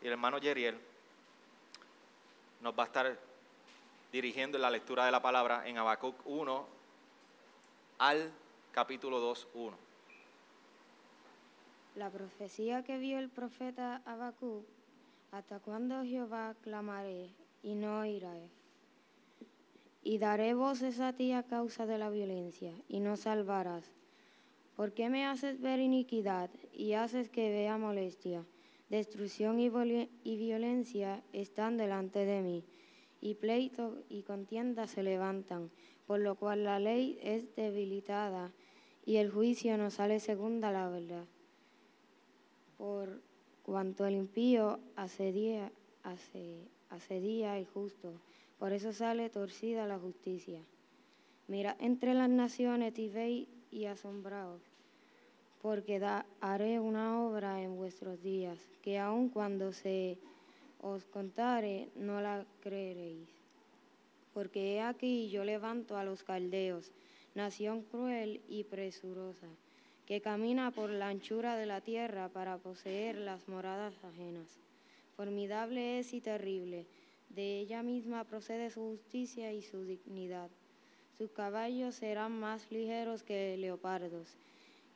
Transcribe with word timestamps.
y 0.00 0.06
el 0.06 0.12
hermano 0.12 0.38
Yeriel 0.38 0.78
nos 2.60 2.76
va 2.76 2.84
a 2.84 2.86
estar 2.86 3.18
dirigiendo 4.12 4.58
en 4.58 4.62
la 4.62 4.70
lectura 4.70 5.04
de 5.04 5.12
la 5.12 5.22
palabra 5.22 5.66
en 5.68 5.78
Habacuc 5.78 6.16
1 6.24 6.66
al 7.98 8.32
capítulo 8.72 9.20
2, 9.20 9.48
1. 9.54 9.76
La 11.96 12.10
profecía 12.10 12.84
que 12.84 12.98
vio 12.98 13.18
el 13.18 13.28
profeta 13.28 14.02
Habacuc, 14.04 14.64
hasta 15.32 15.58
cuándo 15.58 16.04
Jehová 16.04 16.54
clamaré 16.62 17.30
y 17.62 17.74
no 17.74 18.00
oiré. 18.00 18.48
Y 20.04 20.18
daré 20.18 20.54
voces 20.54 21.00
a 21.00 21.12
ti 21.12 21.32
a 21.32 21.42
causa 21.42 21.86
de 21.86 21.98
la 21.98 22.08
violencia, 22.08 22.72
y 22.88 23.00
no 23.00 23.16
salvarás. 23.16 23.90
¿Por 24.76 24.92
qué 24.92 25.10
me 25.10 25.26
haces 25.26 25.60
ver 25.60 25.80
iniquidad 25.80 26.50
y 26.72 26.92
haces 26.92 27.28
que 27.28 27.50
vea 27.50 27.76
molestia? 27.78 28.44
Destrucción 28.90 29.60
y, 29.60 29.68
violencia 30.36 31.22
están 31.34 31.76
delante 31.76 32.24
de 32.24 32.40
mí, 32.40 32.64
y 33.20 33.34
pleito 33.34 34.02
y 34.08 34.22
contienda 34.22 34.86
se 34.86 35.02
levantan, 35.02 35.70
por 36.06 36.20
lo 36.20 36.36
cual 36.36 36.64
la 36.64 36.78
ley 36.78 37.18
es 37.22 37.54
debilitada 37.54 38.52
y 39.04 39.16
el 39.16 39.30
juicio 39.30 39.76
no 39.76 39.90
sale 39.90 40.20
segunda 40.20 40.72
la 40.72 40.88
verdad. 40.88 41.26
Por 42.78 43.20
cuanto 43.62 44.06
el 44.06 44.14
impío 44.14 44.80
asedía, 44.96 45.70
asedía 46.88 47.58
el 47.58 47.66
justo, 47.66 48.14
por 48.58 48.72
eso 48.72 48.92
sale 48.94 49.28
torcida 49.28 49.86
la 49.86 49.98
justicia. 49.98 50.62
Mira 51.46 51.76
entre 51.78 52.14
las 52.14 52.30
naciones 52.30 52.98
y 52.98 53.08
veis 53.08 53.48
y 53.70 53.84
asombraos, 53.84 54.62
porque 55.62 56.00
haré 56.40 56.78
una 56.78 57.20
obra 57.22 57.60
en 57.62 57.76
vuestros 57.76 58.22
días, 58.22 58.58
que 58.82 58.98
aun 58.98 59.28
cuando 59.28 59.72
se 59.72 60.18
os 60.80 61.04
contare, 61.06 61.88
no 61.96 62.20
la 62.20 62.46
creeréis. 62.60 63.28
Porque 64.32 64.74
he 64.74 64.80
aquí 64.80 65.28
yo 65.30 65.44
levanto 65.44 65.96
a 65.96 66.04
los 66.04 66.22
caldeos, 66.22 66.92
nación 67.34 67.82
cruel 67.82 68.40
y 68.48 68.64
presurosa, 68.64 69.48
que 70.06 70.20
camina 70.20 70.70
por 70.70 70.90
la 70.90 71.08
anchura 71.08 71.56
de 71.56 71.66
la 71.66 71.80
tierra 71.80 72.28
para 72.28 72.56
poseer 72.58 73.16
las 73.16 73.48
moradas 73.48 73.94
ajenas. 74.04 74.60
Formidable 75.16 75.98
es 75.98 76.14
y 76.14 76.20
terrible, 76.20 76.86
de 77.30 77.58
ella 77.58 77.82
misma 77.82 78.22
procede 78.22 78.70
su 78.70 78.80
justicia 78.80 79.52
y 79.52 79.62
su 79.62 79.82
dignidad. 79.84 80.50
Sus 81.18 81.32
caballos 81.32 81.96
serán 81.96 82.38
más 82.38 82.70
ligeros 82.70 83.24
que 83.24 83.56
leopardos 83.56 84.36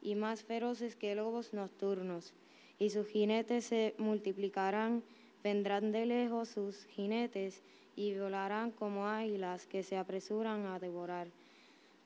y 0.02 0.14
más 0.14 0.42
feroces 0.42 0.96
que 0.96 1.14
lobos 1.14 1.54
nocturnos, 1.54 2.34
y 2.78 2.90
sus 2.90 3.06
jinetes 3.06 3.64
se 3.64 3.94
multiplicarán, 3.98 5.02
vendrán 5.42 5.92
de 5.92 6.06
lejos 6.06 6.48
sus 6.48 6.84
jinetes 6.86 7.62
y 7.96 8.18
volarán 8.18 8.70
como 8.72 9.06
águilas 9.06 9.66
que 9.66 9.82
se 9.82 9.96
apresuran 9.96 10.66
a 10.66 10.78
devorar. 10.78 11.28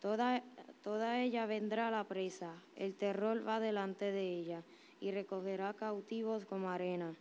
Toda, 0.00 0.42
toda 0.82 1.20
ella 1.22 1.46
vendrá 1.46 1.90
la 1.90 2.04
presa, 2.04 2.52
el 2.76 2.94
terror 2.94 3.46
va 3.46 3.60
delante 3.60 4.12
de 4.12 4.38
ella 4.38 4.62
y 5.00 5.10
recogerá 5.10 5.72
cautivos 5.74 6.44
como 6.44 6.70
arena 6.70 7.14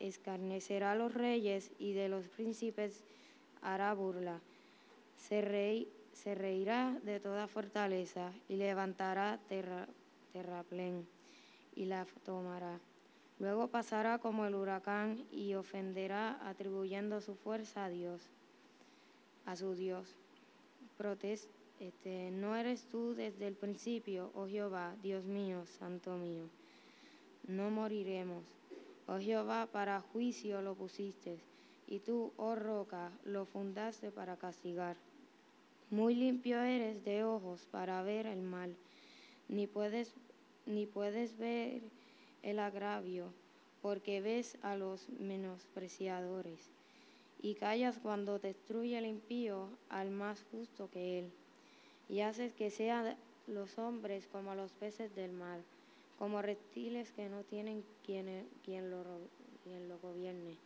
escarnecerá 0.00 0.92
a 0.92 0.94
los 0.94 1.14
reyes 1.14 1.70
y 1.78 1.92
de 1.92 2.08
los 2.08 2.28
príncipes 2.28 3.02
hará 3.62 3.92
burla. 3.94 4.40
Se, 5.16 5.86
se 6.16 6.34
reirá 6.34 6.98
de 7.04 7.20
toda 7.20 7.46
fortaleza 7.46 8.32
y 8.48 8.56
levantará 8.56 9.38
terraplén 10.32 11.06
y 11.74 11.84
la 11.84 12.06
tomará. 12.24 12.80
Luego 13.38 13.68
pasará 13.68 14.18
como 14.18 14.46
el 14.46 14.54
huracán 14.54 15.26
y 15.30 15.54
ofenderá 15.54 16.40
atribuyendo 16.48 17.20
su 17.20 17.34
fuerza 17.34 17.84
a 17.84 17.90
Dios, 17.90 18.22
a 19.44 19.56
su 19.56 19.74
Dios. 19.74 20.16
Protest, 20.96 21.50
este, 21.80 22.30
no 22.30 22.56
eres 22.56 22.86
tú 22.88 23.14
desde 23.14 23.46
el 23.46 23.54
principio, 23.54 24.30
oh 24.34 24.46
Jehová, 24.46 24.96
Dios 25.02 25.26
mío, 25.26 25.66
santo 25.66 26.16
mío. 26.16 26.48
No 27.46 27.70
moriremos. 27.70 28.42
Oh 29.06 29.18
Jehová, 29.18 29.66
para 29.70 30.00
juicio 30.00 30.62
lo 30.62 30.74
pusiste, 30.74 31.38
y 31.86 31.98
tú, 31.98 32.32
oh 32.38 32.54
roca, 32.54 33.12
lo 33.24 33.44
fundaste 33.44 34.10
para 34.10 34.36
castigar. 34.36 34.96
Muy 35.90 36.14
limpio 36.14 36.60
eres 36.62 37.04
de 37.04 37.24
ojos 37.24 37.66
para 37.70 38.02
ver 38.02 38.26
el 38.26 38.42
mal, 38.42 38.76
ni 39.48 39.66
puedes, 39.66 40.14
ni 40.66 40.86
puedes 40.86 41.38
ver 41.38 41.82
el 42.42 42.58
agravio, 42.58 43.32
porque 43.82 44.20
ves 44.20 44.58
a 44.62 44.76
los 44.76 45.08
menospreciadores, 45.10 46.70
y 47.40 47.54
callas 47.54 47.98
cuando 47.98 48.38
destruye 48.38 48.98
el 48.98 49.06
impío 49.06 49.68
al 49.88 50.10
más 50.10 50.44
justo 50.50 50.90
que 50.90 51.20
él, 51.20 51.30
y 52.08 52.20
haces 52.20 52.52
que 52.52 52.70
sean 52.70 53.16
los 53.46 53.78
hombres 53.78 54.26
como 54.26 54.54
los 54.54 54.72
peces 54.72 55.14
del 55.14 55.32
mar 55.32 55.60
como 56.18 56.42
reptiles 56.42 57.12
que 57.12 57.28
no 57.28 57.42
tienen 57.42 57.84
quien, 58.04 58.48
quien, 58.64 58.90
lo, 58.90 59.04
quien 59.62 59.88
lo 59.88 59.98
gobierne. 59.98 60.56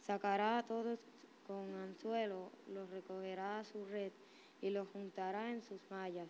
Sacará 0.00 0.58
a 0.58 0.66
todos 0.66 0.98
con 1.46 1.74
anzuelo, 1.74 2.50
los 2.72 2.90
recogerá 2.90 3.60
a 3.60 3.64
su 3.64 3.84
red 3.86 4.12
y 4.60 4.70
los 4.70 4.88
juntará 4.88 5.50
en 5.50 5.62
sus 5.62 5.80
mallas, 5.90 6.28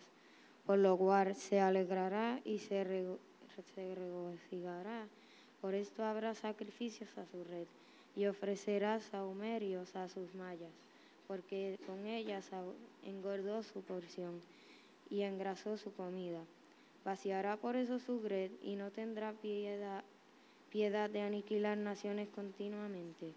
por 0.65 0.79
lo 0.79 0.97
cual 0.97 1.35
se 1.35 1.59
alegrará 1.59 2.39
y 2.45 2.59
se, 2.59 2.83
regocijará. 2.83 5.07
Por 5.61 5.73
esto 5.73 6.03
habrá 6.03 6.35
sacrificios 6.35 7.17
a 7.17 7.25
su 7.25 7.43
red 7.43 7.65
y 8.15 8.27
ofrecerá 8.27 8.99
saumerios 8.99 9.95
a 9.95 10.07
sus 10.07 10.33
mallas, 10.35 10.71
porque 11.27 11.79
con 11.85 12.05
ellas 12.05 12.49
engordó 13.03 13.63
su 13.63 13.81
porción 13.81 14.39
y 15.09 15.23
engrasó 15.23 15.77
su 15.77 15.93
comida. 15.93 16.41
Vaciará 17.03 17.57
por 17.57 17.75
eso 17.75 17.99
su 17.99 18.21
red 18.21 18.51
y 18.61 18.75
no 18.75 18.91
tendrá 18.91 19.33
piedad, 19.33 20.03
piedad 20.71 21.09
de 21.09 21.21
aniquilar 21.21 21.77
naciones 21.77 22.29
continuamente. 22.29 23.33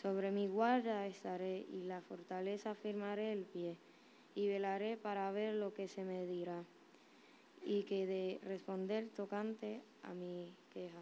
Sobre 0.00 0.30
mi 0.30 0.48
guarda 0.48 1.06
estaré 1.06 1.66
y 1.72 1.84
la 1.84 2.00
fortaleza 2.00 2.72
afirmaré 2.72 3.32
el 3.32 3.44
pie 3.44 3.76
y 4.34 4.48
velaré 4.48 4.96
para 4.96 5.30
ver 5.30 5.54
lo 5.54 5.72
que 5.72 5.88
se 5.88 6.04
me 6.04 6.26
dirá 6.26 6.64
y 7.62 7.84
que 7.84 8.06
de 8.06 8.40
responder 8.44 9.08
tocante 9.16 9.80
a 10.02 10.12
mi 10.12 10.52
queja. 10.72 10.98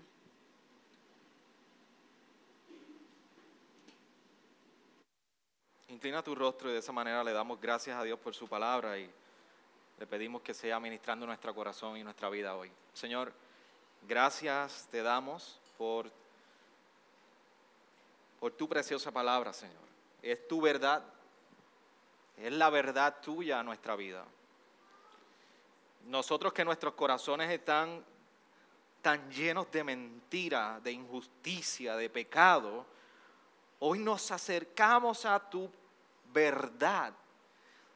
Inclina 5.89 6.23
tu 6.23 6.35
rostro 6.35 6.71
y 6.71 6.73
de 6.73 6.79
esa 6.79 6.93
manera 6.93 7.23
le 7.23 7.33
damos 7.33 7.61
gracias 7.61 7.99
a 7.99 8.03
Dios 8.03 8.19
por 8.19 8.35
su 8.35 8.49
palabra 8.49 8.99
y 8.99 9.11
le 9.99 10.07
pedimos 10.07 10.43
que 10.43 10.55
sea 10.55 10.81
ministrando 10.81 11.27
nuestro 11.27 11.55
corazón 11.55 11.97
y 11.97 12.03
nuestra 12.03 12.31
vida 12.31 12.57
hoy. 12.57 12.71
Señor, 12.95 13.33
gracias 14.09 14.89
te 14.91 15.03
damos 15.03 15.61
por, 15.77 16.11
por 18.41 18.53
tu 18.53 18.69
preciosa 18.69 19.11
palabra, 19.11 19.53
Señor. 19.53 19.83
Es 20.23 20.49
tu 20.49 20.61
verdad, 20.61 21.05
es 22.47 22.53
la 22.53 22.71
verdad 22.71 23.21
tuya 23.21 23.61
a 23.61 23.63
nuestra 23.63 23.97
vida. 23.97 24.25
Nosotros 26.07 26.53
que 26.53 26.65
nuestros 26.65 26.95
corazones 26.95 27.51
están 27.51 28.05
tan 29.01 29.31
llenos 29.31 29.71
de 29.71 29.85
mentira, 29.85 30.81
de 30.83 30.93
injusticia, 30.93 31.97
de 31.97 32.11
pecado, 32.11 32.87
hoy 33.81 33.99
nos 33.99 34.31
acercamos 34.31 35.25
a 35.25 35.39
tu 35.39 35.71
verdad 36.33 37.15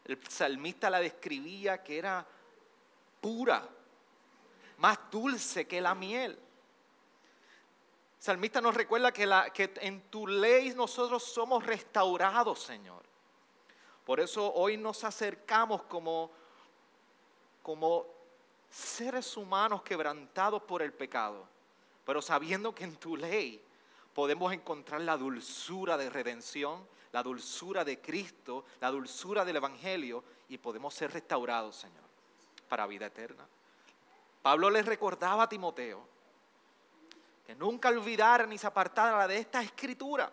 el 0.06 0.24
salmista 0.28 0.88
la 0.88 1.00
describía 1.00 1.82
que 1.82 1.98
era 1.98 2.24
pura, 3.20 3.68
más 4.78 4.98
dulce 5.10 5.66
que 5.66 5.80
la 5.80 5.94
miel. 5.94 6.32
El 6.32 8.22
salmista 8.22 8.60
nos 8.60 8.74
recuerda 8.74 9.12
que, 9.12 9.28
que 9.52 9.74
en 9.80 10.02
tu 10.02 10.28
ley 10.28 10.72
nosotros 10.74 11.24
somos 11.24 11.64
restaurados, 11.64 12.62
Señor. 12.62 13.02
Por 14.06 14.20
eso 14.20 14.54
hoy 14.54 14.76
nos 14.76 15.02
acercamos 15.02 15.82
como, 15.82 16.30
como 17.60 18.06
seres 18.70 19.36
humanos 19.36 19.82
quebrantados 19.82 20.62
por 20.62 20.80
el 20.80 20.92
pecado, 20.92 21.44
pero 22.04 22.22
sabiendo 22.22 22.72
que 22.72 22.84
en 22.84 22.94
tu 22.98 23.16
ley 23.16 23.60
podemos 24.14 24.52
encontrar 24.52 25.00
la 25.00 25.16
dulzura 25.16 25.96
de 25.96 26.08
redención, 26.08 26.86
la 27.10 27.24
dulzura 27.24 27.84
de 27.84 28.00
Cristo, 28.00 28.64
la 28.80 28.92
dulzura 28.92 29.44
del 29.44 29.56
Evangelio 29.56 30.22
y 30.48 30.58
podemos 30.58 30.94
ser 30.94 31.12
restaurados, 31.12 31.74
Señor, 31.74 32.04
para 32.68 32.86
vida 32.86 33.06
eterna. 33.06 33.44
Pablo 34.40 34.70
les 34.70 34.86
recordaba 34.86 35.42
a 35.42 35.48
Timoteo 35.48 36.06
que 37.44 37.56
nunca 37.56 37.88
olvidara 37.88 38.46
ni 38.46 38.56
se 38.56 38.68
apartara 38.68 39.26
de 39.26 39.38
esta 39.38 39.60
escritura 39.62 40.32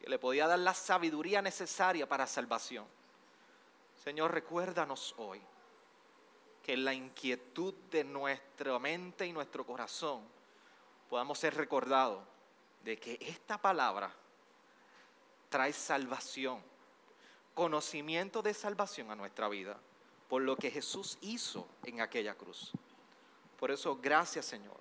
que 0.00 0.08
le 0.08 0.18
podía 0.18 0.46
dar 0.46 0.58
la 0.58 0.74
sabiduría 0.74 1.42
necesaria 1.42 2.08
para 2.08 2.26
salvación. 2.26 2.86
Señor, 4.02 4.32
recuérdanos 4.32 5.14
hoy 5.18 5.40
que 6.62 6.74
en 6.74 6.84
la 6.84 6.94
inquietud 6.94 7.74
de 7.90 8.04
nuestra 8.04 8.78
mente 8.78 9.26
y 9.26 9.32
nuestro 9.32 9.64
corazón 9.66 10.22
podamos 11.08 11.38
ser 11.38 11.54
recordados 11.54 12.22
de 12.84 12.98
que 12.98 13.18
esta 13.20 13.58
palabra 13.58 14.12
trae 15.48 15.72
salvación, 15.72 16.62
conocimiento 17.54 18.42
de 18.42 18.54
salvación 18.54 19.10
a 19.10 19.16
nuestra 19.16 19.48
vida 19.48 19.78
por 20.28 20.42
lo 20.42 20.56
que 20.56 20.70
Jesús 20.70 21.18
hizo 21.22 21.66
en 21.84 22.00
aquella 22.00 22.34
cruz. 22.34 22.72
Por 23.58 23.70
eso, 23.70 23.96
gracias 23.96 24.46
Señor 24.46 24.76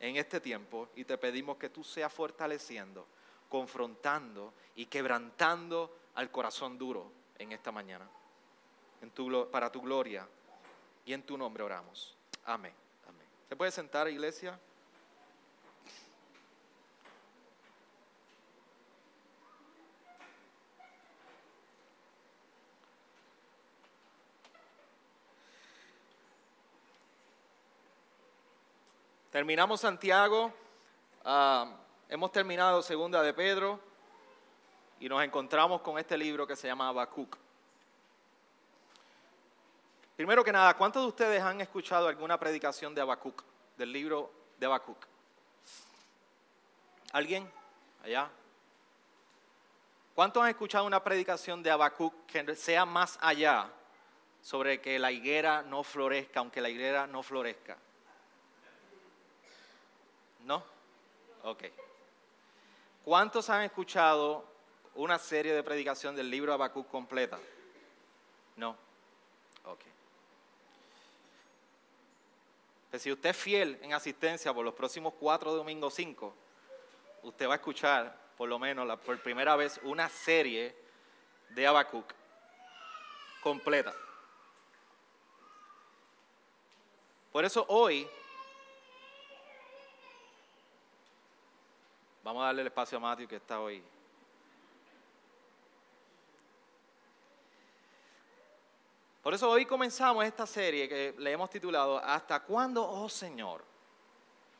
en 0.00 0.16
este 0.16 0.40
tiempo 0.40 0.88
y 0.94 1.04
te 1.04 1.16
pedimos 1.16 1.56
que 1.56 1.70
tú 1.70 1.84
seas 1.84 2.12
fortaleciendo, 2.12 3.06
confrontando 3.48 4.52
y 4.74 4.86
quebrantando 4.86 5.96
al 6.14 6.30
corazón 6.30 6.78
duro 6.78 7.10
en 7.38 7.52
esta 7.52 7.72
mañana. 7.72 8.08
En 9.02 9.10
tu, 9.10 9.48
para 9.50 9.70
tu 9.70 9.82
gloria 9.82 10.26
y 11.04 11.12
en 11.12 11.22
tu 11.22 11.36
nombre 11.36 11.62
oramos. 11.62 12.16
Amén. 12.44 12.72
Amén. 13.08 13.26
¿Se 13.48 13.56
puede 13.56 13.70
sentar, 13.70 14.08
iglesia? 14.08 14.58
Terminamos 29.36 29.82
Santiago, 29.82 30.50
ah, 31.22 31.70
hemos 32.08 32.32
terminado 32.32 32.82
Segunda 32.82 33.22
de 33.22 33.34
Pedro 33.34 33.80
y 35.00 35.08
nos 35.08 35.22
encontramos 35.22 35.80
con 35.80 35.98
este 35.98 36.16
libro 36.16 36.46
que 36.46 36.56
se 36.56 36.68
llama 36.68 36.88
Habacuc. 36.88 37.36
Primero 40.16 40.42
que 40.42 40.52
nada, 40.52 40.74
¿cuántos 40.74 41.02
de 41.02 41.08
ustedes 41.08 41.42
han 41.42 41.60
escuchado 41.60 42.08
alguna 42.08 42.38
predicación 42.38 42.94
de 42.94 43.02
Habacuc, 43.02 43.42
del 43.76 43.92
libro 43.92 44.32
de 44.58 44.66
Habacuc? 44.66 44.96
¿Alguien? 47.12 47.50
Allá. 48.02 48.30
¿Cuántos 50.14 50.42
han 50.42 50.48
escuchado 50.48 50.86
una 50.86 51.04
predicación 51.04 51.62
de 51.62 51.70
Habacuc 51.70 52.14
que 52.26 52.56
sea 52.56 52.86
más 52.86 53.18
allá 53.20 53.70
sobre 54.40 54.80
que 54.80 54.98
la 54.98 55.12
higuera 55.12 55.62
no 55.62 55.82
florezca, 55.82 56.40
aunque 56.40 56.62
la 56.62 56.70
higuera 56.70 57.06
no 57.06 57.22
florezca? 57.22 57.76
¿No? 60.44 60.62
Ok. 61.42 61.64
¿Cuántos 63.06 63.48
han 63.50 63.62
escuchado 63.62 64.44
una 64.96 65.16
serie 65.16 65.54
de 65.54 65.62
predicación 65.62 66.16
del 66.16 66.28
libro 66.28 66.52
Habacuc 66.52 66.88
completa? 66.88 67.38
No. 68.56 68.76
Ok. 69.64 69.78
Pues 72.90 73.00
si 73.00 73.12
usted 73.12 73.30
es 73.30 73.36
fiel 73.36 73.78
en 73.80 73.92
asistencia 73.92 74.52
por 74.52 74.64
los 74.64 74.74
próximos 74.74 75.14
cuatro 75.20 75.54
domingos 75.54 75.94
cinco, 75.94 76.34
usted 77.22 77.48
va 77.48 77.52
a 77.52 77.56
escuchar 77.58 78.12
por 78.36 78.48
lo 78.48 78.58
menos 78.58 78.98
por 78.98 79.22
primera 79.22 79.54
vez 79.54 79.78
una 79.84 80.08
serie 80.08 80.74
de 81.50 81.64
Habacuc 81.64 82.12
completa. 83.40 83.94
Por 87.30 87.44
eso 87.44 87.64
hoy 87.68 88.08
Vamos 92.26 92.42
a 92.42 92.46
darle 92.46 92.62
el 92.62 92.66
espacio 92.66 92.98
a 92.98 93.00
Matthew 93.00 93.28
que 93.28 93.36
está 93.36 93.60
hoy. 93.60 93.80
Por 99.22 99.32
eso 99.32 99.48
hoy 99.48 99.64
comenzamos 99.64 100.24
esta 100.24 100.44
serie 100.44 100.88
que 100.88 101.14
le 101.18 101.30
hemos 101.30 101.48
titulado 101.48 101.98
¿Hasta 101.98 102.40
cuándo, 102.40 102.84
oh 102.84 103.08
Señor? 103.08 103.62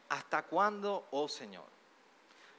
¿Hasta 0.08 0.44
cuándo, 0.44 1.08
oh 1.10 1.26
Señor? 1.26 1.64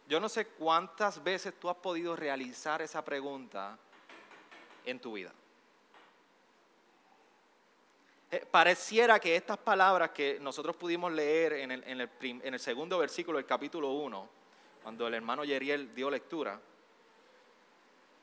Yo 0.10 0.20
no 0.20 0.28
sé 0.28 0.48
cuántas 0.48 1.24
veces 1.24 1.58
tú 1.58 1.70
has 1.70 1.78
podido 1.78 2.14
realizar 2.14 2.82
esa 2.82 3.02
pregunta 3.06 3.78
en 4.84 5.00
tu 5.00 5.14
vida. 5.14 5.32
Eh, 8.30 8.46
pareciera 8.52 9.22
que 9.22 9.38
estas 9.38 9.58
palabras 9.58 10.12
que 10.12 10.38
nosotros 10.42 10.76
pudimos 10.76 11.14
leer 11.14 11.54
en 11.54 11.72
el, 11.72 12.60
segundo 12.60 12.98
versículo 12.98 13.38
del 13.38 13.46
capítulo 13.46 13.92
1, 13.92 14.38
cuando 14.88 15.06
el 15.06 15.16
hermano 15.16 15.44
Yeriel 15.44 15.94
dio 15.94 16.10
lectura, 16.10 16.58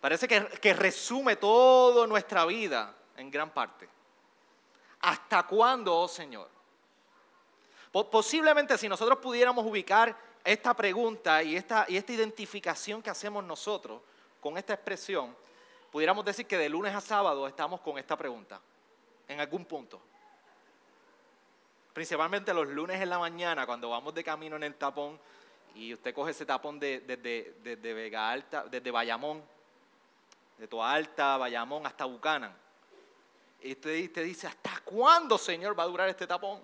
parece 0.00 0.26
que, 0.26 0.72
resume 0.72 1.36
toda 1.36 2.06
nuestra 2.06 2.46
vida 2.46 2.94
en 3.18 3.30
gran 3.30 3.50
parte. 3.50 3.86
¿Hasta 5.02 5.42
cuándo, 5.42 5.94
oh 5.94 6.08
Señor? 6.08 6.48
Posiblemente 7.92 8.78
si 8.78 8.88
nosotros 8.88 9.18
pudiéramos 9.18 9.66
ubicar 9.66 10.16
esta 10.42 10.72
pregunta 10.72 11.42
y 11.42 11.54
esta, 11.54 11.84
y 11.86 11.98
esta 11.98 12.12
identificación 12.14 13.02
que 13.02 13.10
hacemos 13.10 13.44
nosotros 13.44 14.00
con 14.40 14.56
esta 14.56 14.72
expresión, 14.72 15.36
pudiéramos 15.92 16.24
decir 16.24 16.46
que 16.46 16.56
de 16.56 16.70
lunes 16.70 16.94
a 16.94 17.02
sábado 17.02 17.46
estamos 17.46 17.82
con 17.82 17.98
esta 17.98 18.16
pregunta, 18.16 18.58
en 19.28 19.38
algún 19.38 19.66
punto. 19.66 20.00
Principalmente 21.92 22.54
los 22.54 22.66
lunes 22.68 23.02
en 23.02 23.10
la 23.10 23.18
mañana, 23.18 23.66
cuando 23.66 23.90
vamos 23.90 24.14
de 24.14 24.24
camino 24.24 24.56
en 24.56 24.62
el 24.62 24.76
tapón 24.76 25.20
y 25.74 25.92
usted 25.92 26.14
coge 26.14 26.30
ese 26.30 26.46
tapón 26.46 26.78
desde 26.78 27.16
de, 27.16 27.94
Vega 27.94 28.30
Alta, 28.30 28.64
desde 28.64 28.90
Bayamón, 28.90 29.42
de 30.58 30.68
Toa 30.68 30.92
Alta, 30.92 31.36
Bayamón 31.36 31.86
hasta 31.86 32.04
Bucanan. 32.04 32.54
Y 33.60 33.72
usted, 33.72 34.24
dice, 34.24 34.46
¿hasta 34.46 34.80
cuándo, 34.84 35.36
Señor, 35.36 35.78
va 35.78 35.84
a 35.84 35.86
durar 35.86 36.08
este 36.08 36.26
tapón? 36.26 36.60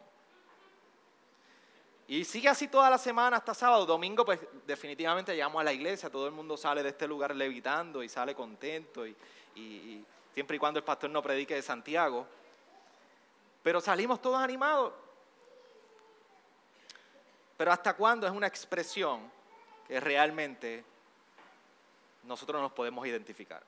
Y 2.06 2.24
sigue 2.24 2.48
así 2.48 2.68
toda 2.68 2.90
la 2.90 2.98
semana 2.98 3.38
hasta 3.38 3.54
sábado. 3.54 3.86
Domingo, 3.86 4.24
pues 4.24 4.40
definitivamente 4.66 5.32
llegamos 5.32 5.60
a 5.60 5.64
la 5.64 5.72
iglesia, 5.72 6.10
todo 6.10 6.26
el 6.26 6.32
mundo 6.32 6.56
sale 6.56 6.82
de 6.82 6.90
este 6.90 7.08
lugar 7.08 7.34
levitando 7.34 8.02
y 8.02 8.08
sale 8.08 8.34
contento, 8.34 9.06
y, 9.06 9.16
y 9.54 10.04
siempre 10.34 10.56
y 10.56 10.60
cuando 10.60 10.78
el 10.78 10.84
pastor 10.84 11.10
no 11.10 11.22
predique 11.22 11.54
de 11.54 11.62
Santiago. 11.62 12.26
Pero 13.62 13.80
salimos 13.80 14.20
todos 14.20 14.40
animados. 14.40 14.92
Pero 17.60 17.72
¿hasta 17.72 17.92
cuándo 17.92 18.26
es 18.26 18.32
una 18.32 18.46
expresión 18.46 19.30
que 19.86 20.00
realmente 20.00 20.82
nosotros 22.22 22.58
nos 22.58 22.72
podemos 22.72 23.06
identificar? 23.06 23.62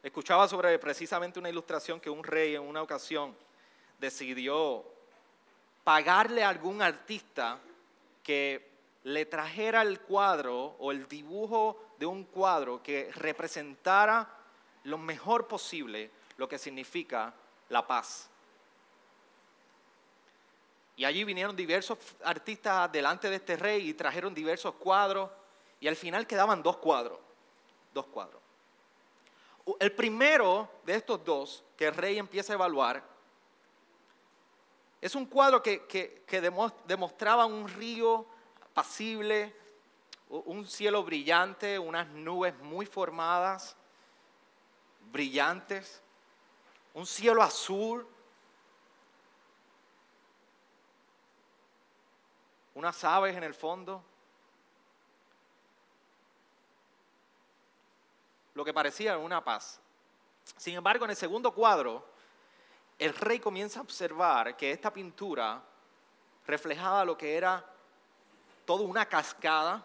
Escuchaba 0.00 0.46
sobre 0.46 0.78
precisamente 0.78 1.40
una 1.40 1.50
ilustración 1.50 1.98
que 1.98 2.08
un 2.08 2.22
rey 2.22 2.54
en 2.54 2.62
una 2.62 2.80
ocasión 2.80 3.36
decidió 3.98 4.84
pagarle 5.82 6.44
a 6.44 6.50
algún 6.50 6.80
artista 6.80 7.58
que 8.22 8.70
le 9.02 9.26
trajera 9.26 9.82
el 9.82 9.98
cuadro 9.98 10.76
o 10.78 10.92
el 10.92 11.08
dibujo 11.08 11.96
de 11.98 12.06
un 12.06 12.22
cuadro 12.22 12.84
que 12.84 13.10
representara 13.16 14.32
lo 14.84 14.96
mejor 14.96 15.48
posible 15.48 16.08
lo 16.36 16.48
que 16.48 16.58
significa 16.58 17.34
la 17.68 17.84
paz. 17.84 18.30
Y 20.96 21.04
allí 21.04 21.24
vinieron 21.24 21.56
diversos 21.56 21.98
artistas 22.22 22.90
delante 22.92 23.30
de 23.30 23.36
este 23.36 23.56
rey 23.56 23.88
y 23.88 23.94
trajeron 23.94 24.34
diversos 24.34 24.74
cuadros. 24.74 25.30
Y 25.80 25.88
al 25.88 25.96
final 25.96 26.26
quedaban 26.26 26.62
dos 26.62 26.76
cuadros. 26.76 27.18
Dos 27.94 28.06
cuadros. 28.06 28.40
El 29.78 29.92
primero 29.92 30.68
de 30.84 30.94
estos 30.96 31.24
dos 31.24 31.62
que 31.76 31.86
el 31.86 31.94
rey 31.94 32.18
empieza 32.18 32.52
a 32.52 32.54
evaluar 32.54 33.02
es 35.00 35.14
un 35.14 35.26
cuadro 35.26 35.62
que, 35.62 35.84
que 35.86 36.40
demostraba 36.86 37.46
un 37.46 37.68
río 37.68 38.26
pasible, 38.72 39.54
un 40.28 40.66
cielo 40.66 41.02
brillante, 41.04 41.78
unas 41.78 42.08
nubes 42.08 42.56
muy 42.60 42.86
formadas, 42.86 43.76
brillantes, 45.10 46.00
un 46.94 47.06
cielo 47.06 47.42
azul, 47.42 48.06
unas 52.74 53.04
aves 53.04 53.36
en 53.36 53.44
el 53.44 53.54
fondo. 53.54 54.02
Lo 58.54 58.64
que 58.64 58.72
parecía 58.72 59.18
una 59.18 59.42
paz. 59.42 59.80
Sin 60.56 60.74
embargo, 60.74 61.04
en 61.04 61.10
el 61.10 61.16
segundo 61.16 61.52
cuadro, 61.52 62.04
el 62.98 63.14
rey 63.14 63.38
comienza 63.38 63.80
a 63.80 63.82
observar 63.82 64.56
que 64.56 64.70
esta 64.70 64.92
pintura 64.92 65.62
reflejaba 66.46 67.04
lo 67.04 67.16
que 67.16 67.36
era 67.36 67.64
toda 68.64 68.84
una 68.84 69.06
cascada, 69.06 69.84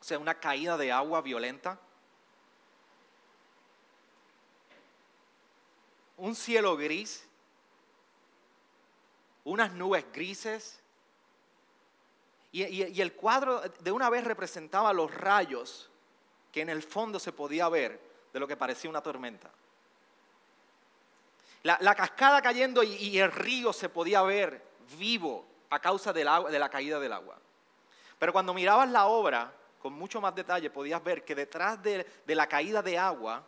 o 0.00 0.04
sea, 0.04 0.18
una 0.18 0.34
caída 0.34 0.76
de 0.76 0.90
agua 0.90 1.20
violenta, 1.20 1.78
un 6.16 6.34
cielo 6.34 6.76
gris, 6.76 7.26
unas 9.44 9.72
nubes 9.72 10.04
grises, 10.12 10.80
y, 12.52 13.00
el 13.00 13.12
cuadro 13.14 13.60
de 13.60 13.92
una 13.92 14.10
vez 14.10 14.24
representaba 14.24 14.92
los 14.92 15.12
rayos 15.14 15.88
que 16.50 16.62
en 16.62 16.68
el 16.68 16.82
fondo 16.82 17.20
se 17.20 17.32
podía 17.32 17.68
ver 17.68 18.00
de 18.32 18.40
lo 18.40 18.48
que 18.48 18.56
parecía 18.56 18.90
una 18.90 19.02
tormenta. 19.02 19.50
La, 21.62 21.94
cascada 21.94 22.40
cayendo 22.42 22.82
y, 22.82 23.18
el 23.18 23.30
río 23.30 23.72
se 23.72 23.88
podía 23.88 24.22
ver 24.22 24.62
vivo, 24.98 25.46
a 25.68 25.78
causa 25.78 26.12
de 26.12 26.24
la 26.24 26.68
caída 26.68 26.98
del 26.98 27.12
agua. 27.12 27.36
Pero 28.18 28.32
cuando 28.32 28.52
mirabas 28.52 28.90
la 28.90 29.06
obra 29.06 29.52
con 29.80 29.94
mucho 29.94 30.20
más 30.20 30.34
detalle, 30.34 30.68
podías 30.68 31.02
ver 31.02 31.24
que 31.24 31.34
detrás 31.34 31.82
de, 31.82 32.06
de 32.26 32.34
la 32.34 32.46
caída 32.46 32.82
de 32.82 32.98
agua, 32.98 33.42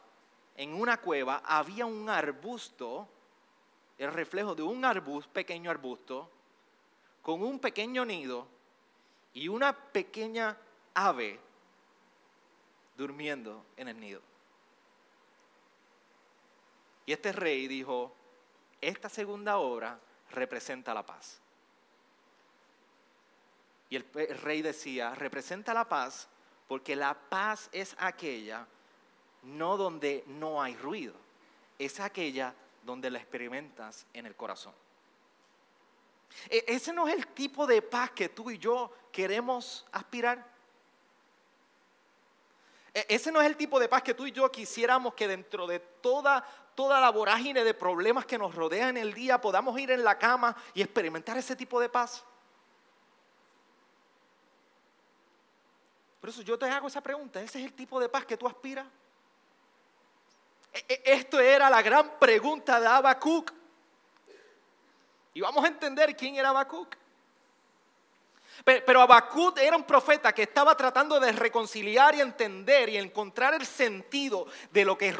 en 0.56 0.72
una 0.72 0.98
cueva, 0.98 1.42
había 1.44 1.84
un 1.84 2.08
arbusto, 2.08 3.06
el 3.98 4.12
reflejo 4.12 4.54
de 4.54 4.62
un 4.62 4.84
arbusto, 4.84 5.30
pequeño 5.32 5.70
arbusto, 5.70 6.30
con 7.20 7.42
un 7.42 7.58
pequeño 7.58 8.04
nido 8.04 8.46
y 9.34 9.48
una 9.48 9.72
pequeña 9.72 10.56
ave 10.94 11.38
durmiendo 12.96 13.64
en 13.76 13.88
el 13.88 13.98
nido. 13.98 14.20
Y 17.06 17.12
este 17.12 17.32
rey 17.32 17.66
dijo, 17.66 18.14
esta 18.80 19.08
segunda 19.08 19.58
obra 19.58 19.98
representa 20.30 20.94
la 20.94 21.04
paz. 21.04 21.40
Y 23.90 23.96
el, 23.96 24.04
rey 24.42 24.62
decía, 24.62 25.14
representa 25.14 25.74
la 25.74 25.88
paz 25.88 26.28
porque 26.68 26.96
la 26.96 27.14
paz 27.14 27.68
es 27.72 27.94
aquella 27.98 28.66
no 29.42 29.76
donde 29.76 30.24
no 30.26 30.62
hay 30.62 30.74
ruido, 30.76 31.14
es 31.78 32.00
aquella 32.00 32.54
donde 32.84 33.10
la 33.10 33.18
experimentas 33.18 34.06
en 34.14 34.26
el 34.26 34.34
corazón. 34.34 34.72
E, 36.48 36.64
ese 36.68 36.92
no 36.92 37.08
es 37.08 37.14
el 37.14 37.26
tipo 37.28 37.66
de 37.66 37.82
paz 37.82 38.10
que 38.10 38.28
tú 38.28 38.50
y 38.50 38.58
yo 38.58 38.92
queremos 39.10 39.86
aspirar. 39.92 40.44
E, 42.94 43.06
ese 43.08 43.32
no 43.32 43.40
es 43.40 43.46
el 43.46 43.56
tipo 43.56 43.78
de 43.78 43.88
paz 43.88 44.02
que 44.02 44.14
tú 44.14 44.26
y 44.26 44.32
yo 44.32 44.50
quisiéramos 44.50 45.14
que 45.14 45.28
dentro 45.28 45.66
de 45.66 45.78
toda, 45.78 46.44
toda 46.74 47.00
la 47.00 47.10
vorágine 47.10 47.64
de 47.64 47.74
problemas 47.74 48.26
que 48.26 48.38
nos 48.38 48.54
rodean 48.54 48.96
el 48.96 49.14
día 49.14 49.40
podamos 49.40 49.78
ir 49.78 49.90
en 49.90 50.04
la 50.04 50.18
cama 50.18 50.56
y 50.74 50.82
experimentar 50.82 51.36
ese 51.38 51.56
tipo 51.56 51.80
de 51.80 51.88
paz. 51.88 52.24
Por 56.20 56.30
eso 56.30 56.42
yo 56.42 56.58
te 56.58 56.66
hago 56.66 56.86
esa 56.86 57.00
pregunta, 57.00 57.40
¿ese 57.40 57.58
es 57.58 57.64
el 57.64 57.72
tipo 57.72 57.98
de 57.98 58.08
paz 58.08 58.24
que 58.24 58.36
tú 58.36 58.46
aspiras? 58.46 58.86
E, 60.72 61.02
esto 61.04 61.40
era 61.40 61.68
la 61.68 61.82
gran 61.82 62.18
pregunta 62.18 62.80
de 62.80 62.86
Habacuc. 62.86 63.61
Y 65.34 65.40
vamos 65.40 65.64
a 65.64 65.68
entender 65.68 66.16
quién 66.16 66.36
era 66.36 66.50
Habacuc. 66.50 66.96
Pero 68.64 69.00
Habacuc 69.00 69.58
era 69.58 69.76
un 69.76 69.84
profeta 69.84 70.32
que 70.32 70.42
estaba 70.42 70.76
tratando 70.76 71.18
de 71.18 71.32
reconciliar 71.32 72.14
y 72.14 72.20
entender 72.20 72.88
y 72.90 72.98
encontrar 72.98 73.54
el 73.54 73.66
sentido 73.66 74.46
de 74.70 74.84
lo 74.84 74.96
que 74.96 75.10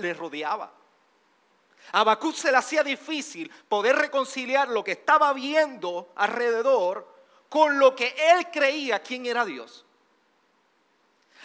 le 0.00 0.14
rodeaba. 0.14 0.72
A 1.92 2.18
se 2.34 2.50
le 2.50 2.56
hacía 2.56 2.82
difícil 2.82 3.50
poder 3.68 3.96
reconciliar 3.96 4.68
lo 4.68 4.82
que 4.82 4.92
estaba 4.92 5.32
viendo 5.32 6.12
alrededor 6.16 7.06
con 7.48 7.78
lo 7.78 7.94
que 7.96 8.14
él 8.16 8.46
creía 8.50 9.02
quién 9.02 9.26
era 9.26 9.44
Dios. 9.44 9.84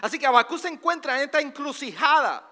Así 0.02 0.20
que 0.20 0.28
Habacuc 0.28 0.60
se 0.60 0.68
encuentra 0.68 1.16
en 1.16 1.24
esta 1.24 1.40
encrucijada 1.40 2.48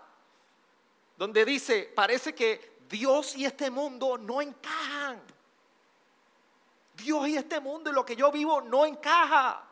donde 1.17 1.46
dice, 1.46 1.91
parece 1.96 2.34
que 2.34 2.74
Dios 2.89 3.36
y 3.36 3.46
este 3.46 3.70
mundo 3.70 4.17
no 4.17 4.41
encajan. 4.41 5.22
Dios 7.03 7.27
y 7.27 7.36
este 7.36 7.60
mundo 7.60 7.89
y 7.89 7.93
lo 7.93 8.05
que 8.05 8.15
yo 8.15 8.31
vivo 8.31 8.62
no 8.62 8.86
encaja. 8.86 9.63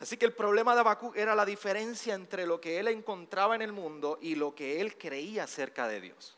Así 0.00 0.16
que 0.16 0.24
el 0.24 0.32
problema 0.32 0.74
de 0.74 0.80
Habacuc 0.80 1.16
era 1.16 1.36
la 1.36 1.44
diferencia 1.44 2.14
entre 2.14 2.44
lo 2.44 2.60
que 2.60 2.80
él 2.80 2.88
encontraba 2.88 3.54
en 3.54 3.62
el 3.62 3.72
mundo 3.72 4.18
y 4.20 4.34
lo 4.34 4.52
que 4.52 4.80
él 4.80 4.98
creía 4.98 5.44
acerca 5.44 5.86
de 5.86 6.00
Dios. 6.00 6.36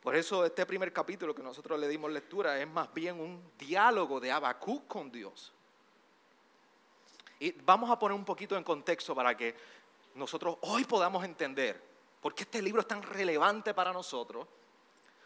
Por 0.00 0.14
eso 0.14 0.44
este 0.44 0.64
primer 0.64 0.92
capítulo 0.92 1.34
que 1.34 1.42
nosotros 1.42 1.80
le 1.80 1.88
dimos 1.88 2.10
lectura 2.12 2.60
es 2.60 2.68
más 2.68 2.92
bien 2.94 3.18
un 3.18 3.42
diálogo 3.58 4.20
de 4.20 4.30
Habacuc 4.30 4.86
con 4.86 5.10
Dios. 5.10 5.52
Y 7.40 7.50
vamos 7.50 7.90
a 7.90 7.98
poner 7.98 8.16
un 8.16 8.24
poquito 8.24 8.56
en 8.56 8.62
contexto 8.62 9.12
para 9.12 9.36
que 9.36 9.56
nosotros 10.14 10.58
hoy 10.60 10.84
podamos 10.84 11.24
entender 11.24 11.82
por 12.20 12.32
qué 12.32 12.44
este 12.44 12.62
libro 12.62 12.80
es 12.80 12.86
tan 12.86 13.02
relevante 13.02 13.74
para 13.74 13.92
nosotros 13.92 14.46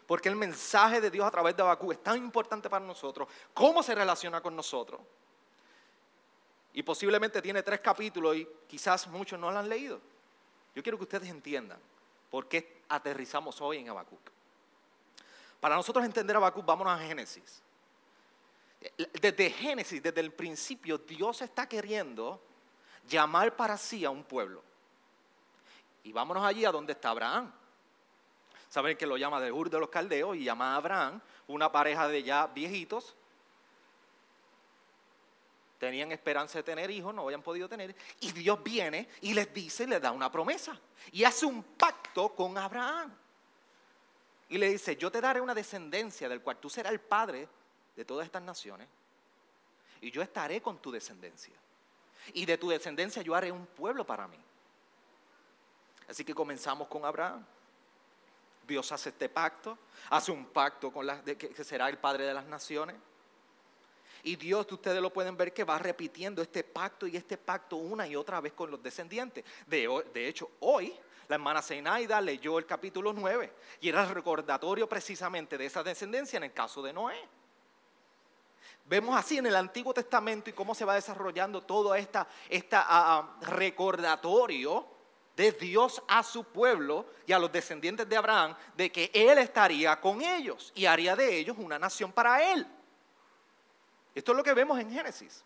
porque 0.07 0.29
el 0.29 0.37
mensaje 0.37 1.01
de 1.01 1.11
Dios 1.11 1.27
a 1.27 1.31
través 1.31 1.55
de 1.55 1.61
Abacú 1.61 1.91
es 1.91 2.01
tan 2.01 2.17
importante 2.17 2.69
para 2.69 2.85
nosotros, 2.85 3.27
cómo 3.53 3.83
se 3.83 3.93
relaciona 3.93 4.41
con 4.41 4.55
nosotros. 4.55 5.01
Y 6.73 6.81
posiblemente 6.81 7.41
tiene 7.41 7.61
tres 7.61 7.81
capítulos 7.81 8.37
y 8.37 8.47
quizás 8.67 9.07
muchos 9.07 9.37
no 9.37 9.51
lo 9.51 9.59
han 9.59 9.67
leído. 9.67 9.99
Yo 10.73 10.81
quiero 10.81 10.97
que 10.97 11.03
ustedes 11.03 11.27
entiendan 11.27 11.79
por 12.31 12.47
qué 12.47 12.83
aterrizamos 12.87 13.59
hoy 13.61 13.79
en 13.79 13.89
Habacuc. 13.89 14.21
Para 15.59 15.75
nosotros 15.75 16.05
entender 16.05 16.35
Habacuc, 16.37 16.65
vámonos 16.65 16.99
a 16.99 17.03
Génesis. 17.03 17.61
Desde 19.19 19.49
Génesis, 19.49 20.01
desde 20.01 20.21
el 20.21 20.31
principio, 20.31 20.99
Dios 20.99 21.41
está 21.41 21.67
queriendo 21.67 22.39
llamar 23.09 23.55
para 23.55 23.75
sí 23.75 24.05
a 24.05 24.09
un 24.09 24.23
pueblo. 24.23 24.63
Y 26.03 26.13
vámonos 26.13 26.45
allí 26.45 26.63
a 26.63 26.71
donde 26.71 26.93
está 26.93 27.09
Abraham. 27.09 27.51
Saben 28.69 28.97
que 28.97 29.05
lo 29.05 29.17
llama 29.17 29.39
de 29.39 29.51
Ur 29.51 29.69
de 29.69 29.79
los 29.79 29.89
Caldeos 29.89 30.35
y 30.35 30.43
llama 30.43 30.73
a 30.73 30.75
Abraham, 30.77 31.21
una 31.47 31.71
pareja 31.71 32.07
de 32.07 32.23
ya 32.23 32.47
viejitos. 32.47 33.15
Tenían 35.79 36.11
esperanza 36.11 36.57
de 36.57 36.63
tener 36.63 36.89
hijos, 36.89 37.13
no 37.13 37.21
habían 37.23 37.43
podido 37.43 37.69
tener. 37.69 37.95
Y 38.19 38.31
Dios 38.31 38.61
viene 38.63 39.07
y 39.21 39.33
les 39.33 39.53
dice, 39.53 39.85
les 39.85 40.01
da 40.01 40.11
una 40.11 40.31
promesa. 40.31 40.77
Y 41.11 41.23
hace 41.23 41.45
un 41.45 41.63
pacto 41.63 42.29
con 42.29 42.57
Abraham. 42.57 43.13
Y 44.49 44.57
le 44.57 44.69
dice, 44.69 44.95
yo 44.95 45.11
te 45.11 45.21
daré 45.21 45.39
una 45.39 45.53
descendencia 45.53 46.27
del 46.27 46.41
cual 46.41 46.57
tú 46.57 46.69
serás 46.69 46.91
el 46.91 46.99
padre 46.99 47.47
de 47.95 48.05
todas 48.05 48.25
estas 48.25 48.41
naciones. 48.41 48.87
Y 50.01 50.11
yo 50.11 50.21
estaré 50.21 50.61
con 50.61 50.79
tu 50.79 50.91
descendencia. 50.91 51.53
Y 52.33 52.45
de 52.45 52.57
tu 52.57 52.69
descendencia 52.69 53.21
yo 53.21 53.35
haré 53.35 53.51
un 53.51 53.65
pueblo 53.65 54.05
para 54.05 54.27
mí. 54.27 54.39
Así 56.07 56.23
que 56.23 56.33
comenzamos 56.33 56.87
con 56.87 57.05
Abraham. 57.05 57.45
Dios 58.67 58.91
hace 58.91 59.09
este 59.09 59.29
pacto, 59.29 59.77
hace 60.09 60.31
un 60.31 60.45
pacto 60.45 60.91
con 60.91 61.05
la, 61.05 61.21
de, 61.21 61.37
que 61.37 61.63
será 61.63 61.89
el 61.89 61.97
Padre 61.97 62.25
de 62.25 62.33
las 62.33 62.45
Naciones. 62.45 62.95
Y 64.23 64.35
Dios, 64.35 64.69
ustedes 64.69 65.01
lo 65.01 65.13
pueden 65.13 65.37
ver 65.37 65.53
que 65.53 65.63
va 65.63 65.77
repitiendo 65.77 66.41
este 66.41 66.63
pacto 66.63 67.07
y 67.07 67.15
este 67.15 67.37
pacto 67.37 67.77
una 67.77 68.05
y 68.05 68.15
otra 68.15 68.41
vez 68.41 68.53
con 68.53 68.69
los 68.69 68.83
descendientes. 68.83 69.45
De, 69.65 69.87
de 70.13 70.27
hecho, 70.27 70.51
hoy 70.59 70.93
la 71.27 71.35
hermana 71.35 71.61
Zenaida 71.61 72.19
leyó 72.19 72.59
el 72.59 72.65
capítulo 72.65 73.13
9 73.13 73.53
y 73.81 73.89
era 73.89 74.03
el 74.03 74.09
recordatorio 74.09 74.87
precisamente 74.87 75.57
de 75.57 75.65
esa 75.65 75.83
descendencia 75.83 76.37
en 76.37 76.43
el 76.43 76.53
caso 76.53 76.81
de 76.81 76.93
Noé. 76.93 77.17
Vemos 78.85 79.17
así 79.17 79.37
en 79.37 79.45
el 79.45 79.55
Antiguo 79.55 79.93
Testamento 79.93 80.49
y 80.49 80.53
cómo 80.53 80.73
se 80.73 80.85
va 80.85 80.95
desarrollando 80.95 81.61
todo 81.61 81.93
este 81.93 82.19
esta, 82.49 82.81
ah, 82.81 83.37
ah, 83.39 83.45
recordatorio 83.45 84.96
de 85.37 85.51
Dios 85.51 86.01
a 86.07 86.23
su 86.23 86.43
pueblo 86.43 87.05
y 87.27 87.31
a 87.31 87.37
los 87.37 87.51
descendientes 87.51 88.09
de 88.09 88.17
Abraham 88.17 88.55
de 88.75 88.91
que 88.91 89.11
Él 89.13 89.37
estaría 89.37 90.01
con 90.01 90.19
ellos 90.21 90.71
y 90.73 90.87
haría 90.87 91.15
de 91.15 91.37
ellos 91.37 91.55
una 91.59 91.77
nación 91.77 92.11
para 92.11 92.51
Él. 92.51 92.67
Esto 94.15 94.31
es 94.31 94.37
lo 94.37 94.43
que 94.43 94.55
vemos 94.55 94.79
en 94.79 94.91
Génesis. 94.91 95.43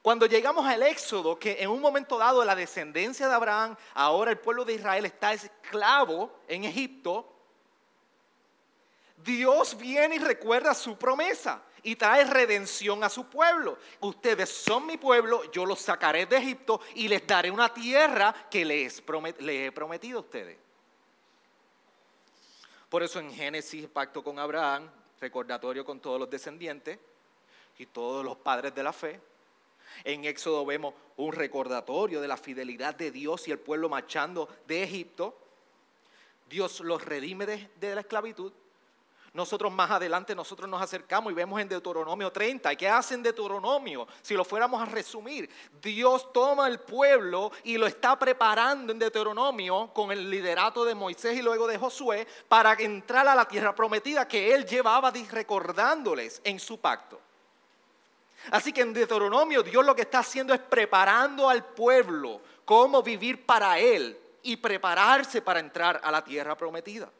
Cuando 0.00 0.26
llegamos 0.26 0.64
al 0.66 0.84
Éxodo, 0.84 1.36
que 1.36 1.60
en 1.60 1.68
un 1.68 1.80
momento 1.80 2.16
dado 2.16 2.44
la 2.44 2.54
descendencia 2.54 3.26
de 3.26 3.34
Abraham, 3.34 3.76
ahora 3.94 4.30
el 4.30 4.38
pueblo 4.38 4.64
de 4.64 4.74
Israel 4.74 5.06
está 5.06 5.32
esclavo 5.32 6.30
en 6.46 6.64
Egipto, 6.64 7.28
Dios 9.16 9.76
viene 9.76 10.14
y 10.16 10.18
recuerda 10.20 10.74
su 10.74 10.96
promesa 10.96 11.60
y 11.84 11.96
trae 11.96 12.24
redención 12.24 13.04
a 13.04 13.08
su 13.08 13.26
pueblo. 13.26 13.78
Ustedes 14.00 14.48
son 14.48 14.86
mi 14.86 14.96
pueblo, 14.96 15.50
yo 15.52 15.66
los 15.66 15.80
sacaré 15.80 16.26
de 16.26 16.38
Egipto 16.38 16.80
y 16.94 17.06
les 17.08 17.26
daré 17.26 17.50
una 17.50 17.72
tierra 17.72 18.34
que 18.50 18.64
les, 18.64 19.02
he 19.46 19.72
prometido 19.72 20.18
a 20.18 20.22
ustedes. 20.22 20.58
Por 22.88 23.02
eso 23.02 23.20
en 23.20 23.32
Génesis, 23.32 23.86
pacto 23.86 24.24
con 24.24 24.38
Abraham, 24.38 24.90
recordatorio 25.20 25.84
con 25.84 26.00
todos 26.00 26.18
los 26.18 26.30
descendientes 26.30 26.98
y 27.78 27.86
todos 27.86 28.24
los 28.24 28.36
padres 28.36 28.74
de 28.74 28.82
la 28.82 28.92
fe. 28.92 29.20
En 30.04 30.24
Éxodo 30.24 30.64
vemos 30.64 30.94
un 31.18 31.32
recordatorio 31.32 32.20
de 32.20 32.28
la 32.28 32.38
fidelidad 32.38 32.94
de 32.94 33.10
Dios 33.10 33.46
y 33.46 33.50
el 33.50 33.58
pueblo 33.58 33.90
marchando 33.90 34.48
de 34.66 34.82
Egipto. 34.82 35.38
Dios 36.48 36.80
los 36.80 37.04
redime 37.04 37.46
de 37.46 37.94
la 37.94 38.00
esclavitud 38.00 38.52
nosotros 39.34 39.72
más 39.72 39.90
adelante 39.90 40.32
nosotros 40.32 40.70
nos 40.70 40.80
acercamos 40.80 41.32
y 41.32 41.34
vemos 41.34 41.60
en 41.60 41.68
Deuteronomio 41.68 42.30
30. 42.30 42.72
¿Y 42.72 42.76
qué 42.76 42.88
hacen 42.88 43.20
Deuteronomio? 43.20 44.06
Si 44.22 44.34
lo 44.34 44.44
fuéramos 44.44 44.80
a 44.80 44.86
resumir, 44.86 45.50
Dios 45.82 46.32
toma 46.32 46.68
el 46.68 46.78
pueblo 46.78 47.50
y 47.64 47.76
lo 47.76 47.88
está 47.88 48.16
preparando 48.16 48.92
en 48.92 48.98
Deuteronomio 49.00 49.90
con 49.92 50.12
el 50.12 50.30
liderato 50.30 50.84
de 50.84 50.94
Moisés 50.94 51.36
y 51.36 51.42
luego 51.42 51.66
de 51.66 51.76
Josué 51.78 52.28
para 52.48 52.74
entrar 52.74 53.26
a 53.26 53.34
la 53.34 53.44
tierra 53.46 53.74
prometida 53.74 54.28
que 54.28 54.54
él 54.54 54.64
llevaba 54.64 55.10
recordándoles 55.10 56.40
en 56.44 56.60
su 56.60 56.78
pacto. 56.78 57.20
Así 58.52 58.72
que 58.72 58.82
en 58.82 58.92
Deuteronomio 58.92 59.64
Dios 59.64 59.84
lo 59.84 59.96
que 59.96 60.02
está 60.02 60.20
haciendo 60.20 60.54
es 60.54 60.60
preparando 60.60 61.48
al 61.48 61.64
pueblo 61.64 62.40
cómo 62.64 63.02
vivir 63.02 63.44
para 63.44 63.80
Él 63.80 64.16
y 64.44 64.56
prepararse 64.58 65.42
para 65.42 65.58
entrar 65.58 66.00
a 66.04 66.12
la 66.12 66.22
tierra 66.22 66.56
prometida. 66.56 67.10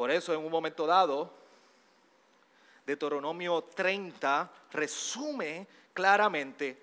Por 0.00 0.10
eso 0.10 0.32
en 0.32 0.42
un 0.42 0.50
momento 0.50 0.86
dado, 0.86 1.30
Deuteronomio 2.86 3.64
30 3.64 4.50
resume 4.72 5.66
claramente 5.92 6.74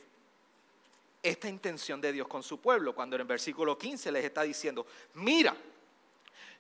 esta 1.24 1.50
intención 1.50 2.00
de 2.00 2.12
Dios 2.12 2.28
con 2.28 2.44
su 2.44 2.62
pueblo, 2.62 2.94
cuando 2.94 3.16
en 3.16 3.22
el 3.22 3.28
versículo 3.28 3.76
15 3.76 4.12
les 4.12 4.24
está 4.24 4.44
diciendo, 4.44 4.86
mira, 5.16 5.56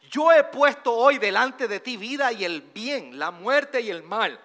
yo 0.10 0.32
he 0.32 0.46
puesto 0.46 0.96
hoy 0.96 1.20
delante 1.20 1.68
de 1.68 1.80
ti 1.80 1.96
vida 1.96 2.32
y 2.32 2.44
el 2.44 2.62
bien, 2.62 3.20
la 3.20 3.30
muerte 3.30 3.80
y 3.80 3.92
el 3.92 4.02
mal, 4.02 4.40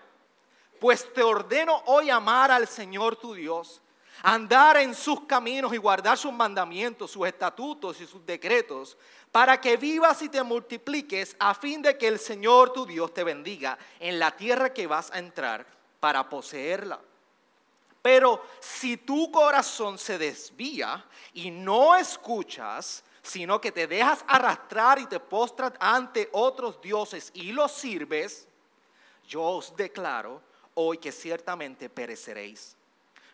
pues 0.78 1.10
te 1.14 1.22
ordeno 1.22 1.82
hoy 1.86 2.10
amar 2.10 2.50
al 2.50 2.68
Señor 2.68 3.16
tu 3.16 3.32
Dios, 3.32 3.80
andar 4.22 4.76
en 4.76 4.94
sus 4.94 5.26
caminos 5.26 5.74
y 5.74 5.76
guardar 5.76 6.16
sus 6.16 6.32
mandamientos, 6.32 7.10
sus 7.10 7.26
estatutos 7.26 8.00
y 8.00 8.06
sus 8.06 8.24
decretos, 8.24 8.96
para 9.30 9.60
que 9.60 9.76
vivas 9.76 10.22
y 10.22 10.28
te 10.28 10.42
multipliques 10.42 11.36
a 11.38 11.54
fin 11.54 11.82
de 11.82 11.98
que 11.98 12.08
el 12.08 12.18
Señor 12.18 12.72
tu 12.72 12.86
Dios 12.86 13.12
te 13.12 13.24
bendiga 13.24 13.78
en 13.98 14.18
la 14.18 14.30
tierra 14.30 14.72
que 14.72 14.86
vas 14.86 15.10
a 15.10 15.18
entrar 15.18 15.66
para 15.98 16.28
poseerla. 16.28 17.00
Pero 18.00 18.44
si 18.60 18.96
tu 18.96 19.30
corazón 19.30 19.98
se 19.98 20.18
desvía 20.18 21.04
y 21.34 21.50
no 21.50 21.94
escuchas, 21.96 23.04
sino 23.22 23.60
que 23.60 23.70
te 23.70 23.86
dejas 23.86 24.24
arrastrar 24.26 24.98
y 24.98 25.06
te 25.06 25.20
postras 25.20 25.72
ante 25.78 26.28
otros 26.32 26.80
dioses 26.80 27.30
y 27.34 27.52
los 27.52 27.72
sirves, 27.72 28.48
yo 29.28 29.42
os 29.42 29.74
declaro 29.76 30.42
hoy 30.74 30.98
que 30.98 31.12
ciertamente 31.12 31.88
pereceréis. 31.88 32.76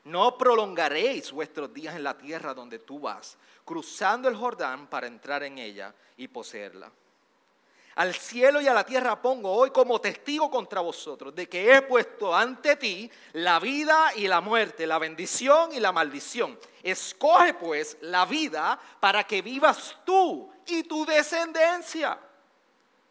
No 0.08 0.38
prolongaréis 0.38 1.32
vuestros 1.32 1.72
días 1.72 1.94
en 1.94 2.02
la 2.02 2.16
tierra 2.16 2.54
donde 2.54 2.78
tú 2.78 2.98
vas, 2.98 3.36
cruzando 3.62 4.26
el 4.26 4.36
Jordán 4.36 4.86
para 4.86 5.06
entrar 5.06 5.42
en 5.42 5.58
ella 5.58 5.94
y 6.16 6.28
poseerla. 6.28 6.90
Al 7.96 8.14
cielo 8.14 8.62
y 8.62 8.66
a 8.66 8.72
la 8.72 8.86
tierra 8.86 9.20
pongo 9.20 9.52
hoy 9.52 9.70
como 9.70 10.00
testigo 10.00 10.50
contra 10.50 10.80
vosotros 10.80 11.34
de 11.34 11.46
que 11.46 11.74
he 11.74 11.82
puesto 11.82 12.34
ante 12.34 12.76
ti 12.76 13.10
la 13.34 13.60
vida 13.60 14.12
y 14.16 14.28
la 14.28 14.40
muerte, 14.40 14.86
la 14.86 14.98
bendición 14.98 15.74
y 15.74 15.80
la 15.80 15.92
maldición. 15.92 16.58
Escoge 16.82 17.52
pues 17.52 17.98
la 18.00 18.24
vida 18.24 18.80
para 19.00 19.24
que 19.24 19.42
vivas 19.42 19.94
tú 20.06 20.50
y 20.64 20.84
tu 20.84 21.04
descendencia, 21.04 22.18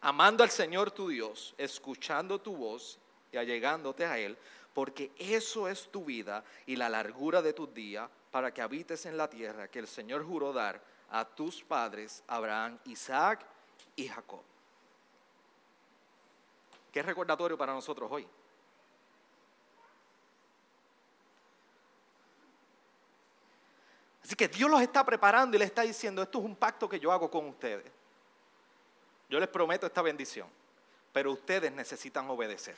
amando 0.02 0.44
al 0.44 0.50
Señor 0.50 0.90
tu 0.90 1.10
Dios, 1.10 1.54
escuchando 1.60 2.40
tu 2.40 2.56
voz 2.56 2.98
y 3.32 3.38
allegándote 3.38 4.04
a 4.04 4.18
Él, 4.18 4.36
porque 4.78 5.10
eso 5.18 5.68
es 5.68 5.90
tu 5.90 6.06
vida 6.06 6.44
y 6.68 6.76
la 6.76 6.88
largura 6.88 7.42
de 7.42 7.52
tus 7.52 7.74
días 7.74 8.08
para 8.30 8.54
que 8.54 8.62
habites 8.62 9.08
en 9.08 9.18
la 9.18 9.28
tierra 9.28 9.68
que 9.70 9.80
el 9.80 9.88
Señor 9.88 10.24
juró 10.24 10.54
dar 10.54 10.80
a 11.10 11.26
tus 11.26 11.64
padres, 11.64 12.24
Abraham, 12.28 12.78
Isaac 12.86 13.44
y 13.96 14.08
Jacob. 14.08 14.44
¿Qué 16.92 17.02
recordatorio 17.02 17.58
para 17.58 17.74
nosotros 17.74 18.08
hoy? 18.12 18.28
Así 24.24 24.36
que 24.36 24.48
Dios 24.48 24.70
los 24.70 24.82
está 24.84 25.04
preparando 25.04 25.58
y 25.58 25.60
les 25.60 25.70
está 25.70 25.82
diciendo, 25.82 26.22
esto 26.22 26.38
es 26.38 26.46
un 26.46 26.56
pacto 26.56 26.88
que 26.88 27.00
yo 27.00 27.12
hago 27.12 27.32
con 27.32 27.48
ustedes. 27.48 27.92
Yo 29.28 29.40
les 29.40 29.50
prometo 29.50 29.88
esta 29.88 30.04
bendición, 30.04 30.48
pero 31.12 31.32
ustedes 31.32 31.72
necesitan 31.72 32.30
obedecer. 32.30 32.76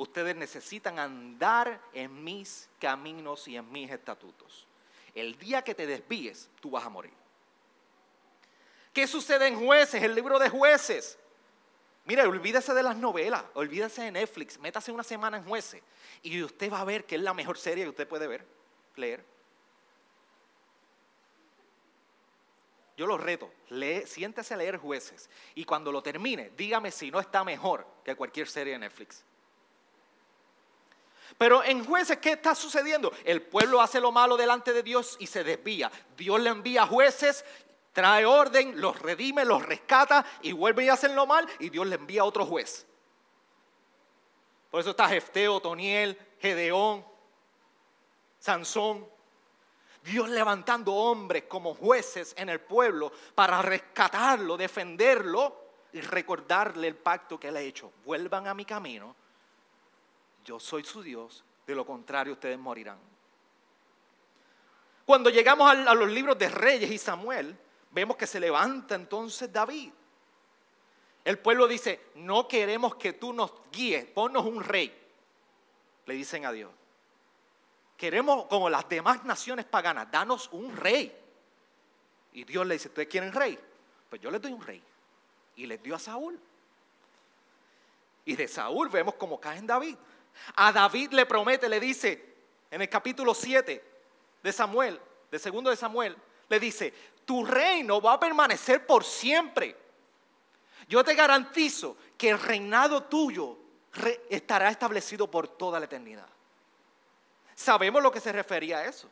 Ustedes 0.00 0.34
necesitan 0.34 0.98
andar 0.98 1.78
en 1.92 2.24
mis 2.24 2.70
caminos 2.80 3.46
y 3.48 3.58
en 3.58 3.70
mis 3.70 3.90
estatutos. 3.90 4.66
El 5.14 5.38
día 5.38 5.60
que 5.60 5.74
te 5.74 5.86
desvíes, 5.86 6.48
tú 6.58 6.70
vas 6.70 6.86
a 6.86 6.88
morir. 6.88 7.12
¿Qué 8.94 9.06
sucede 9.06 9.48
en 9.48 9.60
jueces? 9.62 10.02
El 10.02 10.14
libro 10.14 10.38
de 10.38 10.48
jueces. 10.48 11.18
Mire, 12.06 12.22
olvídese 12.22 12.72
de 12.72 12.82
las 12.82 12.96
novelas, 12.96 13.44
olvídese 13.52 14.00
de 14.04 14.10
Netflix, 14.10 14.58
métase 14.58 14.90
una 14.90 15.04
semana 15.04 15.36
en 15.36 15.44
jueces 15.44 15.82
y 16.22 16.42
usted 16.42 16.72
va 16.72 16.80
a 16.80 16.84
ver 16.84 17.04
que 17.04 17.16
es 17.16 17.20
la 17.20 17.34
mejor 17.34 17.58
serie 17.58 17.84
que 17.84 17.90
usted 17.90 18.08
puede 18.08 18.26
ver, 18.26 18.46
leer. 18.96 19.22
Yo 22.96 23.06
lo 23.06 23.18
reto, 23.18 23.52
lee, 23.68 24.06
siéntese 24.06 24.54
a 24.54 24.56
leer 24.56 24.78
jueces 24.78 25.28
y 25.54 25.66
cuando 25.66 25.92
lo 25.92 26.02
termine, 26.02 26.52
dígame 26.56 26.90
si 26.90 27.10
no 27.10 27.20
está 27.20 27.44
mejor 27.44 27.86
que 28.02 28.16
cualquier 28.16 28.48
serie 28.48 28.72
de 28.72 28.78
Netflix. 28.78 29.24
Pero 31.40 31.64
en 31.64 31.82
jueces, 31.86 32.18
¿qué 32.18 32.32
está 32.32 32.54
sucediendo? 32.54 33.10
El 33.24 33.40
pueblo 33.40 33.80
hace 33.80 33.98
lo 33.98 34.12
malo 34.12 34.36
delante 34.36 34.74
de 34.74 34.82
Dios 34.82 35.16
y 35.18 35.26
se 35.26 35.42
desvía. 35.42 35.90
Dios 36.14 36.38
le 36.38 36.50
envía 36.50 36.86
jueces 36.86 37.46
trae 37.94 38.26
orden, 38.26 38.78
los 38.78 38.98
redime, 38.98 39.46
los 39.46 39.64
rescata 39.64 40.22
y 40.42 40.52
vuelve 40.52 40.84
y 40.84 40.90
hacen 40.90 41.16
lo 41.16 41.26
mal 41.26 41.48
y 41.58 41.70
Dios 41.70 41.86
le 41.86 41.96
envía 41.96 42.20
a 42.20 42.26
otro 42.26 42.44
juez. 42.44 42.86
Por 44.70 44.80
eso 44.80 44.90
está 44.90 45.08
Jefteo, 45.08 45.60
Toniel, 45.60 46.18
Gedeón, 46.38 47.02
Sansón. 48.38 49.08
Dios 50.02 50.28
levantando 50.28 50.92
hombres 50.92 51.44
como 51.44 51.74
jueces 51.74 52.34
en 52.36 52.50
el 52.50 52.60
pueblo 52.60 53.12
para 53.34 53.62
rescatarlo, 53.62 54.58
defenderlo 54.58 55.56
y 55.94 56.02
recordarle 56.02 56.86
el 56.86 56.96
pacto 56.96 57.40
que 57.40 57.48
él 57.48 57.56
ha 57.56 57.62
hecho. 57.62 57.92
Vuelvan 58.04 58.46
a 58.46 58.52
mi 58.52 58.66
camino. 58.66 59.16
Yo 60.44 60.58
soy 60.58 60.84
su 60.84 61.02
Dios, 61.02 61.44
de 61.66 61.74
lo 61.74 61.84
contrario 61.86 62.32
ustedes 62.32 62.58
morirán. 62.58 62.98
Cuando 65.04 65.30
llegamos 65.30 65.70
a 65.70 65.94
los 65.94 66.10
libros 66.10 66.38
de 66.38 66.48
Reyes 66.48 66.90
y 66.90 66.98
Samuel, 66.98 67.56
vemos 67.90 68.16
que 68.16 68.26
se 68.26 68.38
levanta 68.38 68.94
entonces 68.94 69.52
David. 69.52 69.90
El 71.24 71.38
pueblo 71.38 71.66
dice, 71.66 72.10
no 72.14 72.48
queremos 72.48 72.94
que 72.94 73.12
tú 73.12 73.32
nos 73.32 73.52
guíes, 73.70 74.04
ponnos 74.06 74.44
un 74.44 74.62
rey. 74.62 74.96
Le 76.06 76.14
dicen 76.14 76.46
a 76.46 76.52
Dios. 76.52 76.70
Queremos, 77.96 78.46
como 78.46 78.70
las 78.70 78.88
demás 78.88 79.24
naciones 79.24 79.66
paganas, 79.66 80.10
danos 80.10 80.48
un 80.52 80.74
rey. 80.76 81.14
Y 82.32 82.44
Dios 82.44 82.66
le 82.66 82.74
dice, 82.74 82.88
¿ustedes 82.88 83.08
quieren 83.08 83.32
rey? 83.32 83.58
Pues 84.08 84.22
yo 84.22 84.30
les 84.30 84.40
doy 84.40 84.52
un 84.52 84.62
rey. 84.62 84.82
Y 85.56 85.66
les 85.66 85.82
dio 85.82 85.94
a 85.94 85.98
Saúl. 85.98 86.40
Y 88.24 88.36
de 88.36 88.48
Saúl 88.48 88.88
vemos 88.88 89.14
como 89.16 89.38
cae 89.38 89.58
en 89.58 89.66
David. 89.66 89.96
A 90.56 90.72
David 90.72 91.12
le 91.12 91.26
promete, 91.26 91.68
le 91.68 91.80
dice 91.80 92.30
en 92.70 92.82
el 92.82 92.88
capítulo 92.88 93.34
7 93.34 93.84
de 94.42 94.52
Samuel, 94.52 95.00
de 95.30 95.38
segundo 95.38 95.70
de 95.70 95.76
Samuel, 95.76 96.16
le 96.48 96.60
dice, 96.60 96.92
tu 97.24 97.44
reino 97.44 98.00
va 98.00 98.14
a 98.14 98.20
permanecer 98.20 98.86
por 98.86 99.04
siempre. 99.04 99.76
Yo 100.88 101.04
te 101.04 101.14
garantizo 101.14 101.96
que 102.18 102.30
el 102.30 102.40
reinado 102.40 103.04
tuyo 103.04 103.56
estará 104.28 104.70
establecido 104.70 105.30
por 105.30 105.46
toda 105.46 105.78
la 105.78 105.86
eternidad. 105.86 106.26
Sabemos 107.54 108.02
lo 108.02 108.10
que 108.10 108.20
se 108.20 108.32
refería 108.32 108.78
a 108.78 108.86
eso. 108.86 109.08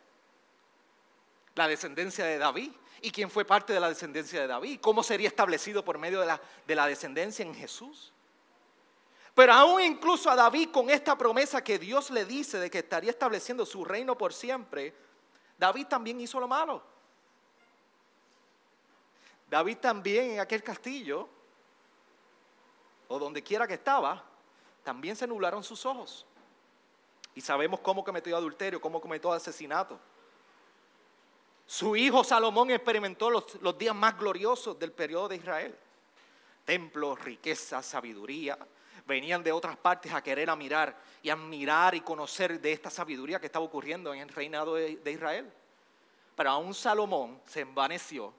La 1.55 1.69
descendencia 1.69 2.25
de 2.25 2.39
David. 2.39 2.73
¿Y 3.01 3.13
quién 3.13 3.31
fue 3.31 3.45
parte 3.45 3.73
de 3.73 3.81
la 3.81 3.89
descendencia 3.89 4.41
de 4.41 4.47
David? 4.47 4.81
¿Cómo 4.81 5.03
sería 5.03 5.29
establecido 5.29 5.85
por 5.85 5.99
medio 5.99 6.21
de 6.21 6.27
la, 6.27 6.41
de 6.67 6.75
la 6.75 6.87
descendencia 6.87 7.45
en 7.45 7.55
Jesús? 7.55 8.13
Pero 9.39 9.53
aún 9.53 9.81
incluso 9.81 10.29
a 10.29 10.35
David 10.35 10.71
con 10.73 10.91
esta 10.91 11.17
promesa 11.17 11.63
que 11.63 11.79
Dios 11.79 12.11
le 12.11 12.25
dice 12.25 12.59
de 12.59 12.69
que 12.69 12.79
estaría 12.79 13.11
estableciendo 13.11 13.65
su 13.65 13.85
reino 13.85 14.19
por 14.19 14.35
siempre, 14.35 14.93
David 15.57 15.87
también 15.87 16.21
hizo 16.21 16.41
lo 16.41 16.49
malo. 16.49 16.83
David 19.49 19.77
también 19.77 20.33
en 20.33 20.41
aquel 20.41 20.61
castillo, 20.65 21.29
o 23.07 23.17
donde 23.17 23.41
quiera 23.41 23.69
que 23.69 23.75
estaba, 23.75 24.25
también 24.83 25.15
se 25.15 25.25
nublaron 25.25 25.63
sus 25.63 25.87
ojos. 25.87 26.27
Y 27.37 27.41
sabemos 27.41 27.79
cómo 27.79 28.03
cometió 28.03 28.37
adulterio, 28.37 28.81
cómo 28.81 29.01
cometió 29.01 29.33
asesinato. 29.33 30.01
Su 31.65 31.95
hijo 31.95 32.25
Salomón 32.25 32.73
experimentó 32.73 33.31
los, 33.31 33.79
días 33.79 33.95
más 33.95 34.19
gloriosos 34.19 34.77
del 34.81 34.91
periodo 34.91 35.29
de 35.29 35.37
Israel. 35.37 35.79
Templos, 36.65 37.21
riqueza, 37.21 37.85
sabiduría. 37.85 38.59
Venían 39.09 39.43
de 39.43 39.51
otras 39.51 39.77
partes 39.77 40.13
a 40.13 40.23
querer 40.23 40.55
mirar 40.55 40.95
y 41.23 41.31
admirar 41.31 41.95
y 41.95 42.03
conocer 42.03 42.61
de 42.61 42.73
esta 42.73 42.91
sabiduría 42.91 43.41
que 43.41 43.47
estaba 43.47 43.65
ocurriendo 43.65 44.13
en 44.15 44.21
el 44.21 44.29
reinado 44.29 44.75
de, 44.75 44.97
de 44.97 45.13
Israel. 45.13 45.51
Pero 46.37 46.51
aún 46.51 46.75
Salomón 46.75 47.41
se 47.47 47.63
envaneció 47.63 48.33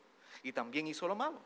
y 0.44 0.54
también 0.54 0.86
hizo 0.88 1.08
lo 1.08 1.16
malo. 1.16 1.42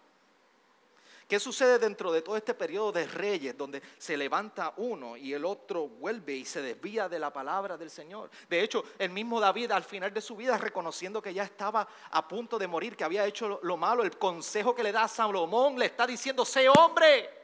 ¿Qué 1.27 1.39
sucede 1.39 1.79
dentro 1.79 2.11
de 2.11 2.21
todo 2.21 2.35
este 2.35 2.53
periodo 2.53 2.91
de 2.91 3.07
reyes 3.07 3.57
donde 3.57 3.81
se 3.97 4.17
levanta 4.17 4.73
uno 4.77 5.15
y 5.15 5.33
el 5.33 5.45
otro 5.45 5.87
vuelve 5.87 6.33
y 6.33 6.45
se 6.45 6.61
desvía 6.61 7.07
de 7.07 7.17
la 7.17 7.31
palabra 7.31 7.77
del 7.77 7.89
Señor? 7.89 8.29
De 8.49 8.61
hecho, 8.61 8.83
el 8.99 9.09
mismo 9.09 9.39
David 9.39 9.71
al 9.71 9.83
final 9.83 10.13
de 10.13 10.21
su 10.21 10.35
vida, 10.35 10.57
reconociendo 10.57 11.21
que 11.21 11.33
ya 11.33 11.43
estaba 11.43 11.87
a 12.11 12.27
punto 12.27 12.59
de 12.59 12.67
morir, 12.67 12.97
que 12.97 13.03
había 13.03 13.25
hecho 13.25 13.59
lo 13.63 13.77
malo, 13.77 14.03
el 14.03 14.17
consejo 14.17 14.75
que 14.75 14.83
le 14.83 14.91
da 14.91 15.03
a 15.03 15.07
Salomón 15.07 15.79
le 15.79 15.85
está 15.85 16.05
diciendo, 16.05 16.43
sé 16.43 16.67
hombre, 16.67 17.42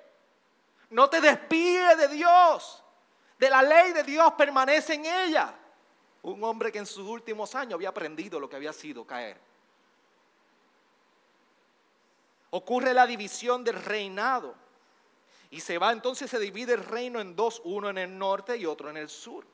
no 0.89 1.09
te 1.09 1.21
desvíes 1.21 1.97
de 1.97 2.07
Dios, 2.07 2.83
de 3.37 3.49
la 3.49 3.61
ley 3.61 3.93
de 3.93 4.03
Dios, 4.03 4.33
permanece 4.33 4.95
en 4.95 5.05
ella. 5.05 5.53
Un 6.21 6.43
hombre 6.43 6.71
que 6.71 6.79
en 6.79 6.85
sus 6.85 7.07
últimos 7.07 7.55
años 7.55 7.75
había 7.75 7.89
aprendido 7.89 8.39
lo 8.39 8.49
que 8.49 8.55
había 8.55 8.73
sido 8.73 9.05
caer 9.05 9.49
ocurre 12.51 12.93
la 12.93 13.05
división 13.05 13.63
del 13.63 13.75
reinado. 13.75 14.55
Y 15.51 15.61
se 15.61 15.77
va, 15.77 15.91
entonces 15.91 16.29
se 16.29 16.39
divide 16.39 16.73
el 16.73 16.83
reino 16.83 17.19
en 17.19 17.35
dos, 17.35 17.61
uno 17.65 17.89
en 17.89 17.97
el 17.97 18.17
norte 18.17 18.55
y 18.57 18.65
otro 18.65 18.89
en 18.89 18.97
el 18.97 19.09
sur. 19.09 19.45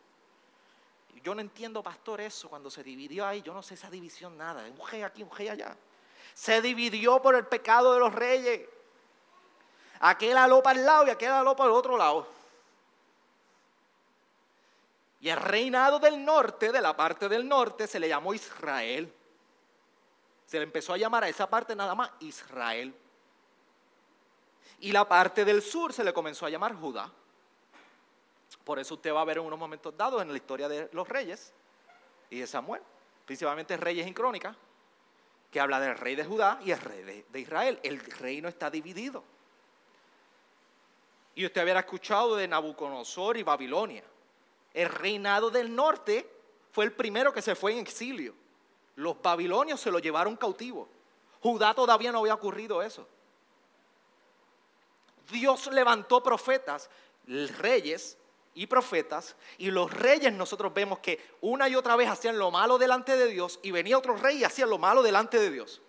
Yo 1.24 1.34
no 1.34 1.42
entiendo, 1.42 1.82
pastor, 1.82 2.22
eso, 2.22 2.50
cuando 2.50 2.70
se 2.70 2.84
dividió 2.84 3.26
ahí, 3.26 3.42
yo 3.42 3.54
no 3.54 3.64
sé 3.64 3.74
esa 3.74 3.90
división 3.90 4.38
nada, 4.38 4.68
un 4.70 4.88
rey 4.88 5.02
aquí, 5.02 5.24
un 5.24 5.32
rey 5.32 5.48
allá. 5.48 5.76
Se 6.34 6.62
dividió 6.62 7.22
por 7.22 7.36
el 7.36 7.48
pecado 7.48 7.94
de 7.94 8.00
los 8.00 8.14
reyes. 8.14 8.68
Aquel 10.00 10.38
aló 10.38 10.62
para 10.62 10.80
el 10.80 10.86
lado 10.86 11.08
y 11.08 11.10
aquel 11.10 11.32
aló 11.32 11.56
para 11.56 11.70
el 11.70 11.76
otro 11.76 11.98
lado. 11.98 12.28
Y 15.22 15.30
el 15.30 15.38
reinado 15.38 16.00
del 16.00 16.24
norte, 16.24 16.72
de 16.72 16.82
la 16.82 16.96
parte 16.96 17.28
del 17.28 17.48
norte, 17.48 17.88
se 17.88 18.00
le 18.00 18.08
llamó 18.08 18.34
Israel. 18.34 19.12
Se 20.46 20.58
le 20.58 20.64
empezó 20.64 20.94
a 20.94 20.98
llamar 20.98 21.24
a 21.24 21.30
esa 21.30 21.50
parte 21.50 21.76
nada 21.76 21.96
más 21.96 22.12
Israel. 22.20 22.94
Y 24.80 24.92
la 24.92 25.08
parte 25.08 25.44
del 25.46 25.62
sur 25.62 25.94
se 25.94 26.04
le 26.04 26.14
comenzó 26.14 26.46
a 26.46 26.50
llamar 26.50 26.76
Judá. 26.76 27.10
Por 28.64 28.80
eso 28.80 28.96
usted 28.96 29.14
va 29.14 29.22
a 29.22 29.26
ver 29.26 29.38
en 29.38 29.46
unos 29.46 29.60
momentos 29.60 29.96
dados 29.96 30.22
en 30.22 30.30
la 30.30 30.38
historia 30.38 30.68
de 30.68 30.90
los 30.92 31.08
reyes 31.08 31.54
y 32.30 32.40
de 32.40 32.48
Samuel, 32.48 32.82
principalmente 33.26 33.78
reyes 33.78 34.06
en 34.06 34.14
crónica, 34.14 34.56
que 35.52 35.60
habla 35.60 35.80
del 35.80 35.98
rey 35.98 36.16
de 36.16 36.26
Judá 36.26 36.60
y 36.64 36.72
el 36.72 36.80
rey 36.80 37.26
de, 37.32 37.40
Israel. 37.40 37.80
El 37.84 38.00
reino 38.00 38.48
está 38.50 38.70
dividido. 38.70 39.24
Y 41.36 41.46
usted 41.46 41.62
habrá 41.62 41.82
escuchado 41.82 42.36
de 42.36 42.48
Nabucodonosor 42.48 43.38
y 43.38 43.44
Babilonia. 43.44 44.04
El 44.74 44.90
reinado 44.90 45.50
del 45.50 45.74
norte 45.76 46.30
fue 46.72 46.86
el 46.86 46.94
primero 46.94 47.34
que 47.34 47.42
se 47.42 47.56
fue 47.56 47.74
en 47.74 47.80
exilio. 47.80 48.34
Los 48.96 49.22
babilonios 49.22 49.80
se 49.80 49.92
lo 49.92 50.00
llevaron 50.00 50.38
cautivo. 50.38 50.88
Judá 51.42 51.74
todavía 51.74 52.12
no 52.12 52.20
había 52.20 52.34
ocurrido 52.34 52.82
eso. 52.82 53.08
Dios 55.30 55.68
levantó 55.68 56.24
profetas, 56.24 56.90
reyes 57.28 58.18
y 58.54 58.68
profetas, 58.68 59.36
y 59.58 59.70
los 59.72 59.92
reyes 59.92 60.32
nosotros 60.34 60.74
vemos 60.74 61.00
que 61.00 61.20
una 61.42 61.68
y 61.68 61.76
otra 61.76 61.96
vez 61.96 62.10
hacían 62.10 62.38
lo 62.38 62.52
malo 62.52 62.78
delante 62.78 63.18
de 63.18 63.28
Dios, 63.28 63.60
y 63.62 63.72
venía 63.72 63.98
otro 63.98 64.16
rey 64.16 64.38
y 64.38 64.44
hacía 64.44 64.66
lo 64.66 64.78
malo 64.78 65.04
delante 65.04 65.38
de 65.38 65.52
Dios. 65.52 65.82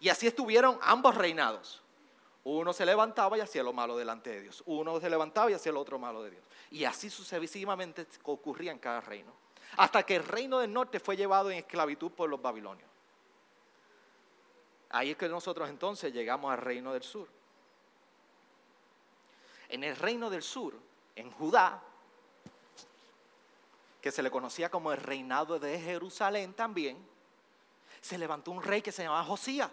Y 0.00 0.08
así 0.08 0.26
estuvieron 0.26 0.78
ambos 0.82 1.14
reinados. 1.14 1.81
Uno 2.44 2.72
se 2.72 2.84
levantaba 2.84 3.38
y 3.38 3.40
hacía 3.40 3.62
lo 3.62 3.72
malo 3.72 3.96
delante 3.96 4.30
de 4.30 4.42
Dios. 4.42 4.62
Uno 4.66 4.98
se 5.00 5.08
levantaba 5.08 5.50
y 5.50 5.54
hacía 5.54 5.72
lo 5.72 5.80
otro 5.80 5.98
malo 5.98 6.22
de 6.22 6.32
Dios. 6.32 6.44
Y 6.70 6.84
así 6.84 7.08
sucesivamente 7.08 8.06
ocurría 8.24 8.72
en 8.72 8.78
cada 8.78 9.00
reino. 9.00 9.32
Hasta 9.76 10.02
que 10.02 10.16
el 10.16 10.24
reino 10.24 10.58
del 10.58 10.72
norte 10.72 10.98
fue 10.98 11.16
llevado 11.16 11.50
en 11.50 11.58
esclavitud 11.58 12.10
por 12.10 12.28
los 12.28 12.42
babilonios. 12.42 12.88
Ahí 14.90 15.12
es 15.12 15.16
que 15.16 15.28
nosotros 15.28 15.68
entonces 15.70 16.12
llegamos 16.12 16.52
al 16.52 16.58
reino 16.58 16.92
del 16.92 17.02
sur. 17.02 17.28
En 19.68 19.84
el 19.84 19.96
reino 19.96 20.28
del 20.28 20.42
sur, 20.42 20.74
en 21.16 21.30
Judá, 21.30 21.80
que 24.02 24.10
se 24.10 24.22
le 24.22 24.30
conocía 24.30 24.68
como 24.68 24.92
el 24.92 24.98
reinado 24.98 25.58
de 25.58 25.80
Jerusalén 25.80 26.52
también, 26.52 26.98
se 28.02 28.18
levantó 28.18 28.50
un 28.50 28.62
rey 28.62 28.82
que 28.82 28.92
se 28.92 29.04
llamaba 29.04 29.24
Josías. 29.24 29.70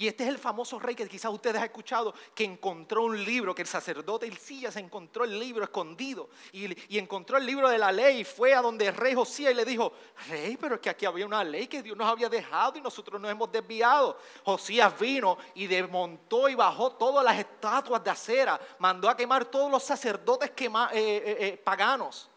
Y 0.00 0.08
este 0.08 0.24
es 0.24 0.30
el 0.30 0.38
famoso 0.38 0.78
rey 0.78 0.94
que 0.94 1.06
quizás 1.06 1.30
ustedes 1.30 1.56
han 1.56 1.64
escuchado, 1.64 2.14
que 2.34 2.42
encontró 2.42 3.02
un 3.02 3.22
libro, 3.22 3.54
que 3.54 3.60
el 3.60 3.68
sacerdote 3.68 4.32
se 4.34 4.80
encontró 4.80 5.24
el 5.24 5.38
libro 5.38 5.62
escondido 5.62 6.30
y, 6.52 6.96
encontró 6.96 7.36
el 7.36 7.44
libro 7.44 7.68
de 7.68 7.76
la 7.76 7.92
ley 7.92 8.20
y 8.20 8.24
fue 8.24 8.54
a 8.54 8.62
donde 8.62 8.86
el 8.86 8.96
rey 8.96 9.14
Josías 9.14 9.52
y 9.52 9.54
le 9.54 9.66
dijo, 9.66 9.92
rey, 10.30 10.56
pero 10.56 10.76
es 10.76 10.80
que 10.80 10.88
aquí 10.88 11.04
había 11.04 11.26
una 11.26 11.44
ley 11.44 11.66
que 11.66 11.82
Dios 11.82 11.98
nos 11.98 12.08
había 12.08 12.30
dejado 12.30 12.78
y 12.78 12.80
nosotros 12.80 13.20
nos 13.20 13.30
hemos 13.30 13.52
desviado. 13.52 14.16
Josías 14.42 14.98
vino 14.98 15.36
y 15.54 15.66
desmontó 15.66 16.48
y 16.48 16.54
bajó 16.54 16.92
todas 16.92 17.22
las 17.22 17.38
estatuas 17.38 18.02
de 18.02 18.08
acera, 18.08 18.58
mandó 18.78 19.06
a 19.06 19.14
quemar 19.14 19.44
todos 19.44 19.70
los 19.70 19.82
sacerdotes 19.82 20.50
eh, 20.56 20.70
eh, 20.94 21.36
eh, 21.40 21.60
paganos 21.62 22.30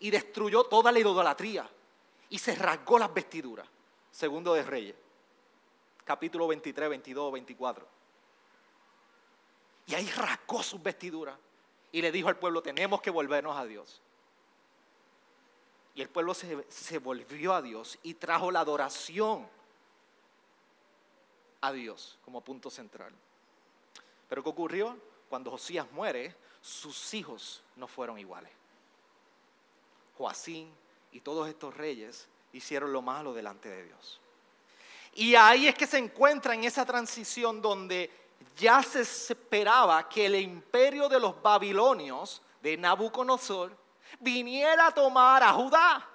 y 0.00 0.10
destruyó 0.10 0.64
toda 0.64 0.92
la 0.92 0.98
idolatría 0.98 1.66
y 2.28 2.36
se 2.38 2.54
rasgó 2.56 2.98
las 2.98 3.14
vestiduras. 3.14 3.66
Segundo 4.10 4.52
de 4.52 4.62
Reyes 4.64 5.05
capítulo 6.06 6.46
23, 6.46 6.88
22, 6.88 7.32
24. 7.32 7.86
Y 9.86 9.94
ahí 9.94 10.08
rascó 10.10 10.62
sus 10.62 10.82
vestiduras 10.82 11.36
y 11.92 12.00
le 12.00 12.10
dijo 12.12 12.28
al 12.28 12.38
pueblo, 12.38 12.62
tenemos 12.62 13.02
que 13.02 13.10
volvernos 13.10 13.56
a 13.56 13.66
Dios. 13.66 14.00
Y 15.94 16.02
el 16.02 16.08
pueblo 16.08 16.32
se, 16.32 16.64
se 16.70 16.98
volvió 16.98 17.54
a 17.54 17.60
Dios 17.60 17.98
y 18.02 18.14
trajo 18.14 18.50
la 18.50 18.60
adoración 18.60 19.46
a 21.60 21.72
Dios 21.72 22.18
como 22.24 22.40
punto 22.40 22.70
central. 22.70 23.12
Pero 24.28 24.42
¿qué 24.42 24.48
ocurrió? 24.48 24.96
Cuando 25.28 25.50
Josías 25.50 25.90
muere, 25.92 26.34
sus 26.60 27.14
hijos 27.14 27.62
no 27.76 27.88
fueron 27.88 28.18
iguales. 28.18 28.52
Joacín 30.18 30.72
y 31.12 31.20
todos 31.20 31.48
estos 31.48 31.76
reyes 31.76 32.28
hicieron 32.52 32.92
lo 32.92 33.02
malo 33.02 33.34
delante 33.34 33.68
de 33.68 33.84
Dios. 33.84 34.20
Y 35.18 35.34
ahí 35.34 35.66
es 35.66 35.74
que 35.74 35.86
se 35.86 35.96
encuentra 35.96 36.52
en 36.52 36.64
esa 36.64 36.84
transición 36.84 37.62
donde 37.62 38.10
ya 38.54 38.82
se 38.82 39.00
esperaba 39.00 40.06
que 40.10 40.26
el 40.26 40.34
imperio 40.36 41.08
de 41.08 41.18
los 41.18 41.40
babilonios, 41.40 42.42
de 42.60 42.76
Nabucodonosor, 42.76 43.74
viniera 44.20 44.88
a 44.88 44.90
tomar 44.90 45.42
a 45.42 45.54
Judá. 45.54 46.06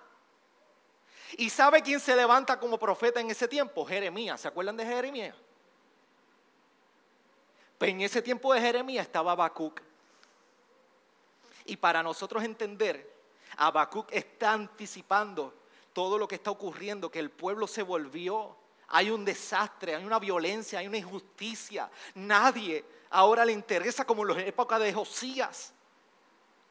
¿Y 1.35 1.49
sabe 1.49 1.81
quién 1.81 1.99
se 1.99 2.15
levanta 2.15 2.59
como 2.59 2.77
profeta 2.77 3.19
en 3.19 3.31
ese 3.31 3.47
tiempo? 3.47 3.83
Jeremías. 3.85 4.39
¿Se 4.39 4.47
acuerdan 4.47 4.77
de 4.77 4.85
Jeremías? 4.85 5.35
Pues 7.79 7.89
en 7.89 8.01
ese 8.01 8.21
tiempo 8.21 8.53
de 8.53 8.61
Jeremías 8.61 9.07
estaba 9.07 9.31
Habacuc. 9.31 9.81
Y 11.65 11.75
para 11.75 12.03
nosotros 12.03 12.43
entender, 12.43 13.11
Habacuc 13.57 14.11
está 14.11 14.51
anticipando 14.51 15.55
todo 15.91 16.19
lo 16.19 16.27
que 16.27 16.35
está 16.35 16.51
ocurriendo, 16.51 17.09
que 17.09 17.17
el 17.17 17.31
pueblo 17.31 17.65
se 17.65 17.81
volvió 17.81 18.60
hay 18.91 19.09
un 19.09 19.25
desastre, 19.25 19.95
hay 19.95 20.05
una 20.05 20.19
violencia, 20.19 20.79
hay 20.79 20.87
una 20.87 20.97
injusticia. 20.97 21.89
Nadie 22.15 22.83
ahora 23.09 23.45
le 23.45 23.53
interesa 23.53 24.05
como 24.05 24.23
en 24.23 24.35
la 24.35 24.41
época 24.43 24.77
de 24.77 24.93
Josías, 24.93 25.73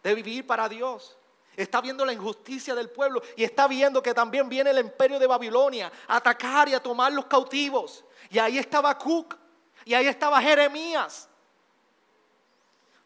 de 0.02 0.14
vivir 0.14 0.46
para 0.46 0.68
Dios. 0.68 1.16
Está 1.56 1.80
viendo 1.80 2.04
la 2.04 2.12
injusticia 2.12 2.74
del 2.74 2.90
pueblo 2.90 3.22
y 3.36 3.44
está 3.44 3.66
viendo 3.66 4.02
que 4.02 4.14
también 4.14 4.48
viene 4.48 4.70
el 4.70 4.78
imperio 4.78 5.18
de 5.18 5.26
Babilonia 5.26 5.90
a 6.06 6.16
atacar 6.16 6.68
y 6.68 6.74
a 6.74 6.82
tomar 6.82 7.12
los 7.12 7.26
cautivos. 7.26 8.04
Y 8.30 8.38
ahí 8.38 8.58
estaba 8.58 8.90
Habacuc 8.90 9.36
y 9.84 9.94
ahí 9.94 10.06
estaba 10.06 10.40
Jeremías. 10.40 11.28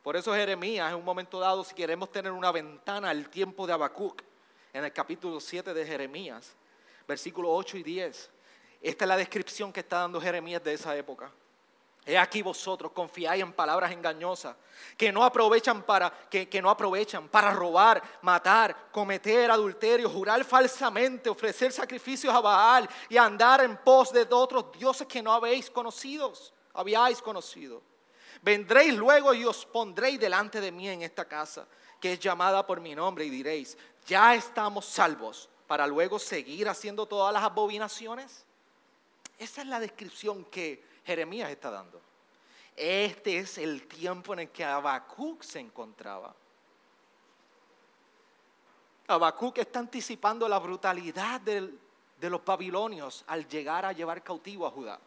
Por 0.02 0.16
eso 0.16 0.34
Jeremías, 0.34 0.90
en 0.90 0.96
un 0.96 1.04
momento 1.04 1.40
dado, 1.40 1.64
si 1.64 1.74
queremos 1.74 2.12
tener 2.12 2.30
una 2.30 2.52
ventana 2.52 3.10
al 3.10 3.30
tiempo 3.30 3.66
de 3.66 3.72
Habacuc, 3.72 4.22
en 4.72 4.84
el 4.84 4.92
capítulo 4.92 5.40
7 5.40 5.72
de 5.72 5.86
Jeremías, 5.86 6.54
versículos 7.06 7.50
8 7.54 7.78
y 7.78 7.82
10, 7.84 8.30
esta 8.90 9.04
es 9.04 9.08
la 9.08 9.16
descripción 9.16 9.72
que 9.72 9.80
está 9.80 10.00
dando 10.00 10.20
Jeremías 10.20 10.62
de 10.62 10.74
esa 10.74 10.94
época. 10.96 11.30
He 12.06 12.18
aquí 12.18 12.42
vosotros 12.42 12.92
confiáis 12.92 13.42
en 13.42 13.54
palabras 13.54 13.90
engañosas 13.90 14.54
que 14.94 15.10
no 15.10 15.24
aprovechan 15.24 15.82
para 15.82 16.10
que, 16.28 16.60
no 16.60 16.68
aprovechan 16.68 17.28
para 17.28 17.50
robar, 17.50 18.02
matar, 18.20 18.90
cometer 18.92 19.50
adulterio, 19.50 20.10
jurar 20.10 20.44
falsamente, 20.44 21.30
ofrecer 21.30 21.72
sacrificios 21.72 22.34
a 22.34 22.40
Baal 22.40 22.86
y 23.08 23.16
andar 23.16 23.64
en 23.64 23.78
pos 23.78 24.12
de 24.12 24.26
otros 24.30 24.70
dioses 24.72 25.06
que 25.06 25.22
no 25.22 25.32
habéis 25.32 25.70
conocidos, 25.70 26.52
habíais 26.74 27.22
conocido. 27.22 27.80
Vendréis 28.42 28.94
luego 28.94 29.32
y 29.32 29.46
os 29.46 29.64
pondréis 29.64 30.20
delante 30.20 30.60
de 30.60 30.70
mí 30.70 30.90
en 30.90 31.00
esta 31.00 31.24
casa, 31.24 31.66
que 31.98 32.12
es 32.12 32.20
llamada 32.20 32.66
por 32.66 32.82
mi 32.82 32.94
nombre, 32.94 33.24
y 33.24 33.30
diréis, 33.30 33.78
ya 34.06 34.34
estamos 34.34 34.84
salvos, 34.84 35.48
para 35.66 35.86
luego 35.86 36.18
seguir 36.18 36.68
haciendo 36.68 37.06
todas 37.06 37.32
las 37.32 37.42
abominaciones. 37.42 38.44
Esa 39.38 39.62
es 39.62 39.66
la 39.66 39.80
descripción 39.80 40.44
que 40.44 40.82
Jeremías 41.04 41.50
está 41.50 41.70
dando. 41.70 42.00
Este 42.76 43.38
es 43.38 43.58
el 43.58 43.86
tiempo 43.86 44.32
en 44.32 44.40
el 44.40 44.48
que 44.50 44.64
Habacuc 44.64 45.42
se 45.42 45.60
encontraba. 45.60 46.34
Habacuc 49.06 49.58
está 49.58 49.80
anticipando 49.80 50.48
la 50.48 50.58
brutalidad 50.58 51.40
de 51.40 52.30
los 52.30 52.44
babilonios 52.44 53.22
al 53.26 53.46
llegar 53.46 53.84
a 53.84 53.92
llevar 53.92 54.22
cautivo 54.22 54.66
a 54.66 54.70
Judá. 54.70 54.98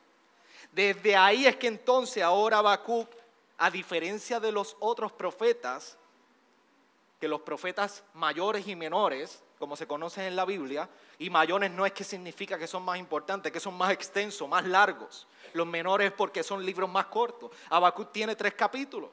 Desde 0.71 1.15
ahí 1.15 1.45
es 1.45 1.55
que 1.55 1.67
entonces 1.67 2.21
ahora 2.21 2.59
Habacuc, 2.59 3.09
a 3.57 3.71
diferencia 3.71 4.39
de 4.39 4.51
los 4.51 4.77
otros 4.79 5.11
profetas, 5.11 5.97
que 7.19 7.27
los 7.27 7.41
profetas 7.41 8.03
mayores 8.13 8.67
y 8.67 8.75
menores, 8.75 9.41
como 9.59 9.75
se 9.75 9.87
conocen 9.87 10.25
en 10.25 10.35
la 10.35 10.45
Biblia, 10.45 10.87
y 11.17 11.29
mayores 11.29 11.71
no 11.71 11.85
es 11.85 11.91
que 11.91 12.03
significa 12.03 12.57
que 12.57 12.67
son 12.67 12.83
más 12.83 12.99
importantes, 12.99 13.51
que 13.51 13.59
son 13.59 13.75
más 13.75 13.91
extensos, 13.91 14.47
más 14.47 14.65
largos. 14.65 15.27
Los 15.53 15.65
menores 15.65 16.11
porque 16.11 16.43
son 16.43 16.63
libros 16.65 16.89
más 16.89 17.07
cortos. 17.07 17.51
Habacuc 17.69 18.11
tiene 18.11 18.35
tres 18.35 18.53
capítulos. 18.53 19.09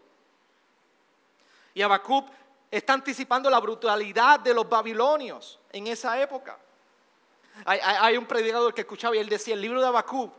Y 1.72 1.83
Habacuc 1.83 2.28
está 2.70 2.92
anticipando 2.92 3.48
la 3.48 3.59
brutalidad 3.59 4.40
de 4.40 4.52
los 4.52 4.68
babilonios 4.68 5.59
en 5.72 5.87
esa 5.87 6.20
época. 6.20 6.59
Hay, 7.64 8.16
un 8.16 8.26
predicador 8.26 8.74
que 8.74 8.80
escuchaba 8.80 9.14
y 9.14 9.20
él 9.20 9.28
decía, 9.28 9.54
el 9.54 9.61
libro 9.61 9.80
de 9.80 9.87
Habacuc 9.87 10.33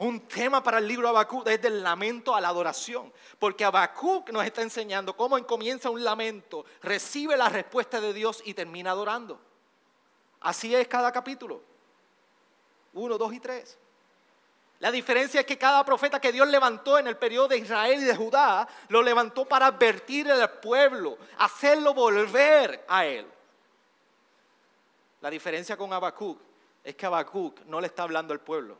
Un 0.00 0.20
tema 0.20 0.62
para 0.62 0.78
el 0.78 0.88
libro 0.88 1.08
de 1.08 1.10
Habacuc 1.10 1.46
es 1.46 1.60
del 1.60 1.82
lamento 1.82 2.34
a 2.34 2.40
la 2.40 2.48
adoración, 2.48 3.12
porque 3.38 3.66
Habacuc 3.66 4.30
nos 4.30 4.46
está 4.46 4.62
enseñando 4.62 5.14
cómo 5.14 5.38
comienza 5.46 5.90
un 5.90 6.02
lamento, 6.02 6.64
recibe 6.80 7.36
la 7.36 7.50
respuesta 7.50 8.00
de 8.00 8.14
Dios 8.14 8.40
y 8.46 8.54
termina 8.54 8.92
adorando. 8.92 9.38
Así 10.40 10.74
es 10.74 10.88
cada 10.88 11.12
capítulo. 11.12 11.60
Uno, 12.94 13.18
dos 13.18 13.34
y 13.34 13.40
tres. 13.40 13.76
La 14.78 14.90
diferencia 14.90 15.40
es 15.40 15.46
que 15.46 15.58
cada 15.58 15.84
profeta 15.84 16.18
que 16.18 16.32
Dios 16.32 16.48
levantó 16.48 16.98
en 16.98 17.06
el 17.06 17.18
periodo 17.18 17.48
de 17.48 17.58
Israel 17.58 18.00
y 18.00 18.06
de 18.06 18.16
Judá, 18.16 18.66
lo 18.88 19.02
levantó 19.02 19.44
para 19.44 19.66
advertir 19.66 20.32
al 20.32 20.50
pueblo, 20.60 21.18
hacerlo 21.36 21.92
volver 21.92 22.86
a 22.88 23.04
Él. 23.04 23.26
La 25.20 25.28
diferencia 25.28 25.76
con 25.76 25.92
Habacuc 25.92 26.40
es 26.82 26.96
que 26.96 27.04
Habacuc 27.04 27.60
no 27.66 27.82
le 27.82 27.88
está 27.88 28.04
hablando 28.04 28.32
al 28.32 28.40
pueblo, 28.40 28.78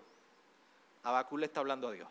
Habacuc 1.03 1.39
le 1.39 1.47
está 1.47 1.61
hablando 1.61 1.89
a 1.89 1.93
Dios. 1.93 2.09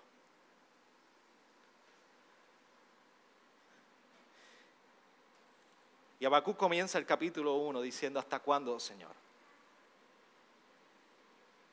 Y 6.20 6.26
Habacuc 6.26 6.58
comienza 6.58 6.98
el 6.98 7.06
capítulo 7.06 7.56
1 7.56 7.82
diciendo, 7.82 8.20
¿hasta 8.20 8.40
cuándo, 8.40 8.80
Señor? 8.80 9.14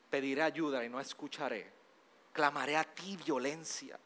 Pediré 0.09 0.43
ayuda 0.43 0.85
y 0.85 0.89
no 0.89 1.01
escucharé. 1.01 1.69
Clamaré 2.31 2.77
a 2.77 2.83
ti 2.83 3.17
violencia 3.17 3.99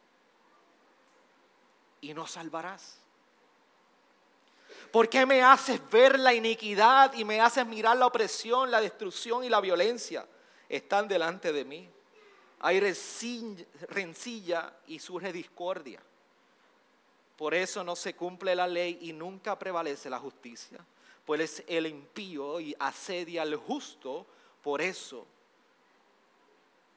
y 2.00 2.14
no 2.14 2.26
salvarás. 2.26 2.98
¿Por 4.92 5.10
qué 5.10 5.26
me 5.26 5.44
haces 5.44 5.80
ver 5.92 6.18
la 6.18 6.34
iniquidad 6.34 7.14
y 7.14 7.24
me 7.24 7.40
haces 7.40 7.66
mirar 7.68 7.98
la 7.98 8.08
opresión, 8.08 8.72
la 8.72 8.82
destrucción 8.82 9.44
y 9.44 9.50
la 9.50 9.62
violencia? 9.62 10.26
Están 10.68 11.08
delante 11.08 11.54
de 11.54 11.66
mí 11.66 11.90
hay 12.62 12.80
rencilla 13.90 14.74
y 14.88 15.00
surge 15.00 15.34
discordia. 15.34 16.00
Por 17.36 17.56
eso 17.56 17.84
no 17.84 17.96
se 17.96 18.14
cumple 18.16 18.56
la 18.56 18.68
ley 18.68 19.00
y 19.02 19.14
nunca 19.14 19.58
prevalece 19.58 20.10
la 20.10 20.20
justicia. 20.20 20.78
Pues 21.26 21.64
el 21.68 21.88
impío 21.88 22.60
y 22.60 22.76
asedia 22.80 23.42
al 23.42 23.56
justo, 23.56 24.28
por 24.62 24.82
eso 24.82 25.26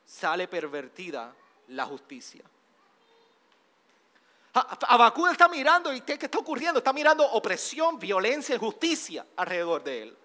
sale 0.05 0.46
pervertida 0.46 1.35
la 1.68 1.87
justicia. 1.87 2.44
Abacú 4.53 5.27
está 5.27 5.48
mirando 5.48 5.92
y 5.92 6.03
¿qué, 6.03 6.18
¿qué 6.18 6.27
está 6.27 6.38
ocurriendo? 6.38 6.79
Está 6.79 6.92
mirando 6.92 7.24
opresión, 7.33 7.98
violencia, 7.98 8.55
injusticia 8.55 9.27
alrededor 9.37 9.83
de 9.83 10.03
él. 10.03 10.16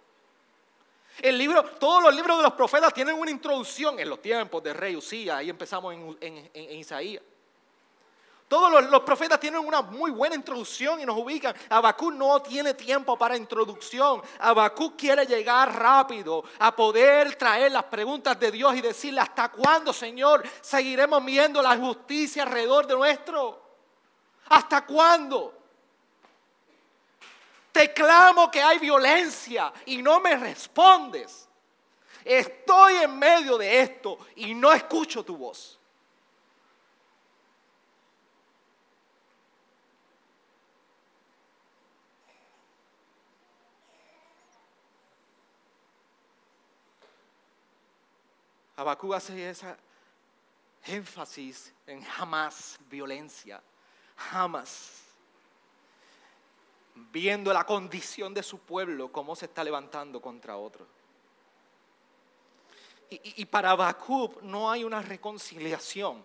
El 1.21 1.38
libro, 1.38 1.63
todos 1.63 2.01
los 2.01 2.15
libros 2.15 2.38
de 2.38 2.43
los 2.43 2.53
profetas 2.53 2.93
tienen 2.93 3.15
una 3.15 3.32
introducción 3.32 3.99
en 3.99 4.10
los 4.10 4.21
tiempos 4.21 4.63
de 4.63 4.73
rey 4.73 4.95
Usía, 4.95 5.38
ahí 5.38 5.49
empezamos 5.49 5.93
en, 6.21 6.49
Isaías. 6.53 7.23
Todos 8.47 8.84
los, 8.89 9.01
profetas 9.01 9.39
tienen 9.39 9.63
una 9.63 9.84
muy 9.84 10.10
buena 10.10 10.34
introducción 10.34 10.99
y 10.99 11.05
nos 11.05 11.15
ubican. 11.17 11.55
Abacú 11.69 12.10
no 12.10 12.41
tiene 12.41 12.73
tiempo 12.73 13.15
para 13.15 13.38
introducción. 13.38 14.23
Abacú 14.39 14.97
quiere 14.97 15.27
llegar 15.27 15.77
rápido 15.77 16.43
a 16.58 16.75
poder 16.75 17.36
traer 17.36 17.71
las 17.71 17.84
preguntas 17.84 18.39
de 18.39 18.49
Dios 18.49 18.75
y 18.75 18.82
decirle, 18.82 19.21
¿hasta 19.21 19.49
cuándo, 19.49 19.93
Señor, 19.93 20.43
seguiremos 20.62 21.23
viendo 21.23 21.62
la 21.62 21.77
justicia 21.77 22.41
alrededor 22.41 22.88
de 22.88 22.95
nuestro? 22.95 23.62
¿Hasta 24.49 24.84
cuándo? 24.84 25.59
Te 27.71 27.93
clamo 27.93 28.49
que 28.49 28.62
hay 28.62 28.79
violencia 28.79 29.71
y 29.86 30.01
no 30.01 30.19
me 30.19 30.36
respondes. 30.36 31.47
Estoy 32.25 32.95
en 32.95 33.17
medio 33.17 33.58
de 33.58 33.82
esto 33.82 34.17
y 34.36 34.53
no 34.53 34.71
escucho 34.71 35.23
tu 35.23 35.38
voz. 35.38 35.79
Abacú 48.75 49.13
hace 49.13 49.49
esa 49.49 49.77
énfasis 50.86 51.73
en 51.86 52.01
jamás 52.01 52.79
violencia, 52.89 53.62
jamás 54.15 55.09
viendo 57.12 57.54
la 57.54 57.66
condición 57.66 58.34
de 58.34 58.44
su 58.44 58.60
pueblo, 58.60 59.12
cómo 59.12 59.36
se 59.36 59.46
está 59.46 59.64
levantando 59.64 60.22
contra 60.22 60.58
otro. 60.58 60.86
Y, 63.10 63.46
para 63.46 63.72
Habacuc 63.72 64.44
no 64.44 64.70
hay 64.70 64.84
una 64.84 65.02
reconciliación 65.02 66.24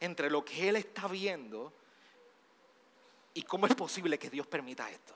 entre 0.00 0.30
lo 0.30 0.42
que 0.42 0.70
él 0.70 0.76
está 0.76 1.08
viendo 1.08 1.72
y 3.34 3.42
cómo 3.42 3.66
es 3.66 3.74
posible 3.74 4.18
que 4.18 4.30
Dios 4.30 4.46
permita 4.46 4.90
esto. 4.90 5.14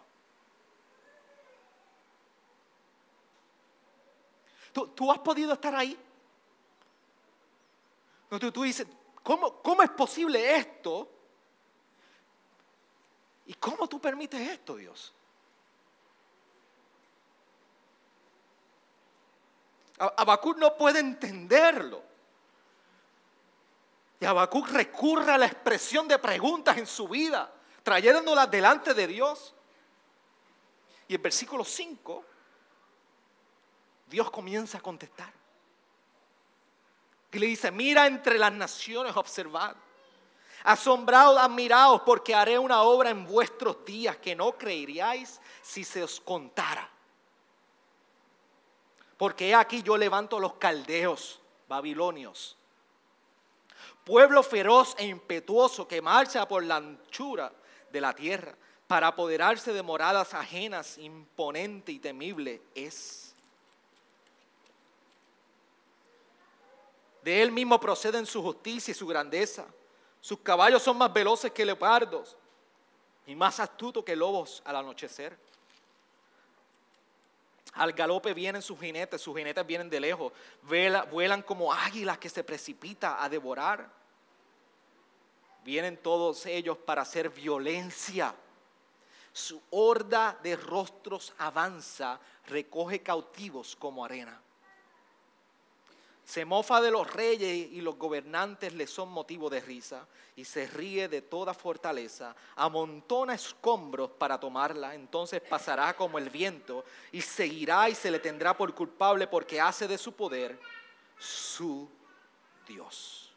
¿Tú, 4.95 5.11
has 5.11 5.19
podido 5.21 5.55
estar 5.55 5.75
ahí? 5.75 5.99
Tú, 8.29 8.53
tú 8.53 8.63
dices, 8.63 8.87
¿cómo, 9.23 9.63
¿cómo 9.63 9.83
es 9.83 9.91
posible 9.91 10.55
esto? 10.57 11.20
¿Y 13.51 13.55
cómo 13.55 13.89
tú 13.89 14.01
permites 14.01 14.41
esto, 14.49 14.77
Dios? 14.77 15.13
Habacuc 19.99 20.57
no 20.57 20.77
puede 20.77 21.01
entenderlo. 21.01 22.01
Y 24.21 24.25
Habacuc 24.25 24.69
recurre 24.69 25.33
a 25.33 25.37
la 25.39 25.47
expresión 25.47 26.07
de 26.07 26.21
preguntas 26.21 26.79
en 26.79 26.87
su 26.87 27.09
vida, 27.09 27.53
trayéndolas 27.83 28.49
delante 28.49 28.95
de 28.95 29.09
Dios. 29.09 29.53
Y 31.09 31.17
en 31.17 31.23
versículo 31.23 31.65
5, 31.65 32.25
Dios 34.07 34.31
comienza 34.31 34.79
a 34.79 34.81
contestar. 34.81 35.33
Y 37.33 37.39
le 37.41 37.47
dice, 37.47 37.73
mira 37.73 38.07
entre 38.07 38.39
las 38.39 38.53
naciones, 38.53 39.17
observad 39.17 39.75
Asombrados, 40.65 41.39
admirados, 41.39 42.03
porque 42.03 42.35
haré 42.35 42.59
una 42.59 42.83
obra 42.83 43.11
en 43.11 43.27
vuestros 43.27 43.85
días 43.85 44.17
que 44.19 44.37
no 44.37 44.53
creeríais 44.53 45.41
si 45.63 45.85
se 45.85 46.03
os 46.03 46.21
contara. 46.21 46.89
Porque 49.17 49.55
aquí 49.55 49.83
yo 49.83 49.97
levanto 49.97 50.39
los 50.39 50.55
caldeos, 50.55 51.41
babilonios, 51.69 52.57
pueblo 54.05 54.43
feroz 54.43 54.95
e 54.99 55.07
impetuoso 55.07 55.87
que 55.87 56.03
marcha 56.03 56.47
por 56.49 56.65
la 56.65 56.77
anchura 56.77 57.53
de 57.91 58.01
la 58.01 58.15
tierra 58.15 58.55
para 58.87 59.07
apoderarse 59.09 59.73
de 59.73 59.83
moradas 59.83 60.35
ajenas, 60.35 60.99
imponente 60.99 61.93
y 61.93 62.01
temible 62.01 62.61
es. 62.75 63.35
De 67.23 67.43
él 67.43 67.53
mismo 67.53 67.79
proceden 67.79 68.27
su 68.27 68.43
justicia 68.43 68.93
y 68.93 68.95
su 68.95 69.07
grandeza 69.07 69.67
sus 70.21 70.41
caballos 70.41 70.83
son 70.83 70.99
más 70.99 71.13
veloces 71.13 71.51
que 71.53 71.65
leopardos 71.65 72.37
y 73.27 73.35
más 73.35 73.59
astutos 73.61 74.05
que 74.05 74.15
lobos 74.15 74.63
al 74.65 74.77
anochecer. 74.77 75.37
Al 77.75 77.93
galope 77.93 78.35
vienen 78.35 78.63
sus 78.63 78.79
jinetes, 78.79 79.21
sus 79.21 79.37
jinetes 79.37 79.67
vienen 79.67 79.89
de 79.89 80.01
lejos, 80.01 80.33
vuelan 80.63 81.43
como 81.43 81.73
águilas 81.73 82.19
que 82.19 82.29
se 82.29 82.45
precipita 82.45 83.23
a 83.23 83.29
devorar. 83.29 83.89
Vienen 85.65 85.97
todos 85.99 86.47
ellos 86.47 86.77
para 86.79 87.03
hacer 87.03 87.31
violencia. 87.31 88.35
Su 89.33 89.63
horda 89.71 90.37
de 90.43 90.57
rostros 90.57 91.33
avanza, 91.39 92.19
recoge 92.47 93.03
cautivos 93.03 93.77
como 93.77 94.05
arena. 94.05 94.41
Se 96.31 96.45
mofa 96.45 96.81
de 96.81 96.93
los 96.93 97.13
reyes 97.13 97.73
y 97.73 97.81
los 97.81 97.97
gobernantes 97.97 98.73
le 98.75 98.87
son 98.87 99.09
motivo 99.09 99.51
de 99.51 99.59
risa 99.59 100.07
y 100.37 100.45
se 100.45 100.69
ríe 100.69 101.09
de 101.09 101.23
toda 101.23 101.53
fortaleza, 101.53 102.37
amontona 102.55 103.35
escombros 103.35 104.13
para 104.13 104.39
tomarla, 104.39 104.95
entonces 104.95 105.41
pasará 105.41 105.97
como 105.97 106.19
el 106.19 106.31
viento 106.31 106.85
y 107.11 107.21
seguirá 107.21 107.89
y 107.89 107.97
se 107.97 108.13
le 108.13 108.21
tendrá 108.21 108.57
por 108.57 108.73
culpable 108.77 109.27
porque 109.27 109.61
hace 109.61 109.89
de 109.89 109.99
su 109.99 110.13
poder 110.13 110.57
su 111.19 111.91
Dios. 112.65 113.33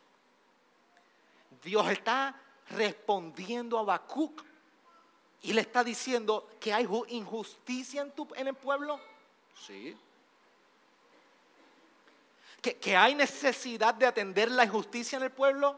Dios 1.64 1.90
está 1.90 2.40
respondiendo 2.70 3.80
a 3.80 3.82
Habacuc 3.82 4.44
y 5.42 5.52
le 5.52 5.62
está 5.62 5.84
diciendo 5.84 6.48
que 6.60 6.72
hay 6.72 6.88
injusticia 7.08 8.04
en, 8.04 8.12
tu, 8.12 8.28
en 8.36 8.50
el 8.50 8.56
pueblo. 8.56 9.00
Sí 9.66 9.98
que, 12.72 12.96
hay 12.96 13.14
necesidad 13.14 13.94
de 13.94 14.06
atender 14.06 14.50
la 14.50 14.64
injusticia 14.64 15.18
en 15.18 15.24
el 15.24 15.32
pueblo, 15.32 15.78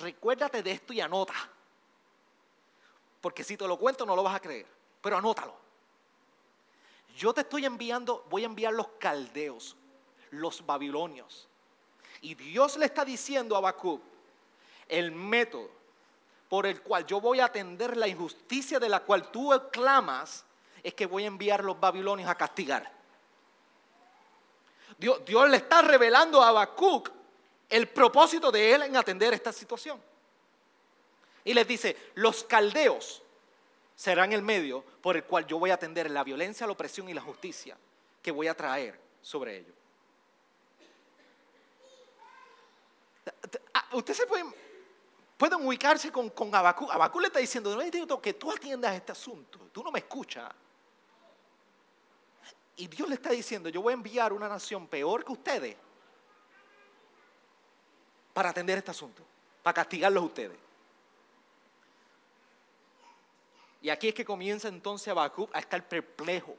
recuérdate 0.00 0.62
de 0.62 0.70
esto 0.70 0.92
y 0.92 1.00
anota. 1.00 1.34
Porque 3.20 3.42
si 3.42 3.56
te 3.56 3.66
lo 3.66 3.76
cuento 3.76 4.06
no 4.06 4.14
lo 4.14 4.22
vas 4.22 4.36
a 4.36 4.40
creer, 4.40 4.66
pero 5.02 5.18
anótalo. 5.18 5.54
Yo 7.16 7.34
te 7.34 7.40
estoy 7.40 7.64
enviando, 7.64 8.24
voy 8.30 8.44
a 8.44 8.46
enviar 8.46 8.72
los 8.72 8.86
caldeos, 8.98 9.76
los 10.30 10.64
babilonios. 10.64 11.48
Y 12.20 12.36
Dios 12.36 12.76
le 12.76 12.86
está 12.86 13.04
diciendo 13.04 13.56
a 13.56 13.58
Habacuc, 13.58 14.00
el 14.88 15.10
método 15.10 15.70
por 16.48 16.66
el 16.66 16.82
cual 16.82 17.04
yo 17.04 17.20
voy 17.20 17.40
a 17.40 17.46
atender 17.46 17.96
la 17.96 18.06
injusticia 18.06 18.78
de 18.78 18.88
la 18.88 19.00
cual 19.00 19.30
tú 19.30 19.52
clamas, 19.72 20.44
es 20.82 20.94
que 20.94 21.06
voy 21.06 21.24
a 21.24 21.28
enviar 21.28 21.64
los 21.64 21.78
babilonios 21.78 22.30
a 22.30 22.34
castigar. 22.36 22.99
Dios, 25.00 25.48
le 25.48 25.56
está 25.56 25.80
revelando 25.80 26.42
a 26.42 26.48
Habacuc 26.48 27.10
el 27.70 27.88
propósito 27.88 28.52
de 28.52 28.74
él 28.74 28.82
en 28.82 28.96
atender 28.96 29.32
esta 29.32 29.50
situación. 29.50 30.00
Y 31.42 31.54
les 31.54 31.66
dice, 31.66 31.96
los 32.16 32.44
caldeos 32.44 33.22
serán 33.96 34.32
el 34.32 34.42
medio 34.42 34.84
por 35.00 35.16
el 35.16 35.24
cual 35.24 35.46
yo 35.46 35.58
voy 35.58 35.70
a 35.70 35.74
atender 35.74 36.10
la 36.10 36.22
violencia, 36.22 36.66
la 36.66 36.74
opresión 36.74 37.08
y 37.08 37.14
la 37.14 37.22
justicia 37.22 37.78
que 38.20 38.30
voy 38.30 38.46
a 38.46 38.54
traer 38.54 39.00
sobre 39.22 39.56
ellos. 39.58 39.74
Usted 43.92 44.12
se 44.12 44.26
puede, 44.26 44.44
pueden 45.38 45.66
ubicarse 45.66 46.12
con, 46.12 46.28
con. 46.28 46.54
Abacú 46.54 47.20
le 47.20 47.28
está 47.28 47.38
diciendo, 47.38 47.70
no 47.70 47.82
necesito 47.82 48.20
que 48.20 48.34
tú 48.34 48.52
atiendas 48.52 48.94
este 48.94 49.12
asunto, 49.12 49.58
tú 49.72 49.82
no 49.82 49.90
me 49.90 50.00
escuchas. 50.00 50.52
Y 52.80 52.86
Dios 52.86 53.10
le 53.10 53.16
está 53.16 53.28
diciendo, 53.28 53.68
yo 53.68 53.82
voy 53.82 53.92
a 53.92 53.94
enviar 53.94 54.32
una 54.32 54.48
nación 54.48 54.88
peor 54.88 55.22
que 55.22 55.32
ustedes 55.32 55.76
para 58.32 58.48
atender 58.48 58.78
este 58.78 58.90
asunto, 58.90 59.22
para 59.62 59.74
castigarlos 59.74 60.22
a 60.22 60.26
ustedes. 60.26 60.58
Y 63.82 63.90
aquí 63.90 64.08
es 64.08 64.14
que 64.14 64.24
comienza 64.24 64.68
entonces 64.68 65.08
Habacuc 65.08 65.54
a 65.54 65.58
estar 65.58 65.86
perplejo. 65.86 66.56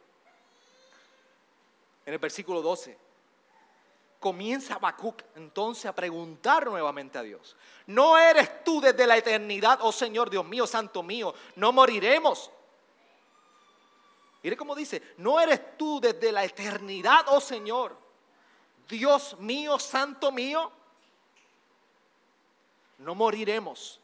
En 2.05 2.13
el 2.13 2.19
versículo 2.19 2.62
12. 2.62 2.95
Comienza 4.19 4.75
Habacuc 4.75 5.23
entonces 5.36 5.88
a 5.88 5.95
preguntar 5.95 6.67
nuevamente 6.67 7.17
a 7.17 7.23
Dios. 7.23 7.55
¿No 7.88 8.15
eres 8.15 8.63
tú 8.63 8.79
desde 8.79 9.07
la 9.07 9.17
eternidad, 9.17 9.79
oh 9.81 9.91
Señor 9.91 10.29
Dios 10.29 10.45
mío, 10.45 10.67
Santo 10.67 11.01
mío? 11.01 11.34
No 11.55 11.71
moriremos. 11.71 12.51
Mire 14.43 14.58
cómo 14.58 14.75
dice, 14.75 15.01
no 15.17 15.39
eres 15.39 15.77
tú 15.77 15.99
desde 15.99 16.32
la 16.32 16.43
eternidad, 16.43 17.25
oh 17.27 17.39
Señor, 17.39 17.95
Dios 18.89 19.39
mío, 19.39 19.80
Santo 19.80 20.32
mío. 20.32 20.71
No 22.97 23.15
moriremos. 23.15 23.99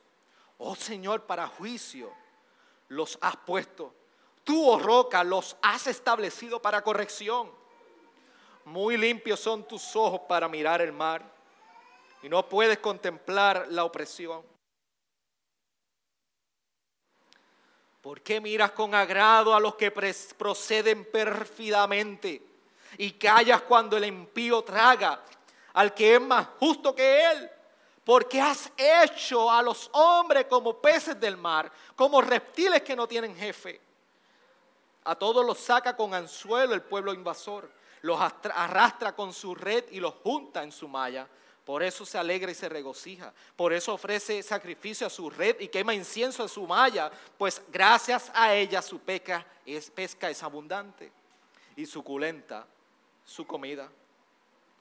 Oh 0.58 0.76
Señor, 0.76 1.24
para 1.26 1.48
juicio 1.48 2.12
los 2.90 3.18
has 3.22 3.36
puesto. 3.38 3.94
Tú, 4.44 4.70
oh 4.70 4.80
roca, 4.80 5.24
los 5.24 5.58
has 5.62 5.88
establecido 5.88 6.62
para 6.62 6.82
corrección. 6.82 7.52
Muy 8.66 8.98
limpios 8.98 9.40
son 9.40 9.68
tus 9.68 9.96
ojos 9.96 10.22
para 10.28 10.48
mirar 10.48 10.82
el 10.82 10.94
mar 10.94 11.24
y 12.24 12.30
no 12.30 12.48
puedes 12.48 12.80
contemplar 12.80 13.68
la 13.70 13.84
opresión. 13.84 14.42
¿Por 18.08 18.22
qué 18.22 18.40
miras 18.40 18.72
con 18.72 18.96
agrado 18.96 19.54
a 19.54 19.60
los 19.60 19.76
que 19.76 19.92
proceden 19.92 21.04
pérfidamente 21.12 22.42
y 22.98 23.12
callas 23.12 23.64
cuando 23.64 23.98
el 23.98 24.06
impío 24.06 24.62
traga 24.62 25.22
al 25.74 25.94
que 25.94 26.16
es 26.16 26.22
más 26.22 26.48
justo 26.58 26.96
que 26.96 27.30
él? 27.30 27.52
porque 28.06 28.40
has 28.40 28.72
hecho 28.78 29.52
a 29.52 29.62
los 29.62 29.90
hombres 29.92 30.46
como 30.46 30.82
peces 30.82 31.20
del 31.20 31.36
mar, 31.36 31.70
como 31.98 32.22
reptiles 32.22 32.82
que 32.82 32.96
no 32.96 33.10
tienen 33.10 33.36
jefe. 33.36 33.82
A 35.04 35.14
todos 35.14 35.46
los 35.46 35.58
saca 35.58 35.94
con 35.94 36.14
anzuelo 36.14 36.74
el 36.74 36.84
pueblo 36.84 37.14
invasor, 37.14 37.70
los 38.04 38.18
arrastra 38.22 39.14
con 39.14 39.34
su 39.34 39.54
red 39.54 39.84
y 39.92 40.00
los 40.00 40.14
junta 40.24 40.64
en 40.64 40.72
su 40.72 40.88
malla. 40.88 41.28
Por 41.68 41.84
eso 41.84 42.06
se 42.06 42.18
alegra 42.18 42.50
y 42.50 42.56
se 42.56 42.70
regocija. 42.70 43.34
Por 43.58 43.74
eso 43.74 43.94
ofrece 43.94 44.42
sacrificio 44.42 45.06
a 45.06 45.10
su 45.10 45.30
red 45.30 45.60
y 45.60 45.68
quema 45.68 45.94
incienso 45.94 46.42
a 46.42 46.48
su 46.48 46.66
malla, 46.66 47.12
pues 47.38 47.62
gracias 47.68 48.32
a 48.34 48.54
ella 48.54 48.82
su 48.82 49.00
pesca 49.00 49.46
es, 49.66 49.90
pesca 49.90 50.30
es 50.30 50.42
abundante 50.44 51.12
y 51.76 51.86
suculenta 51.86 52.66
su 53.26 53.46
comida. 53.46 53.90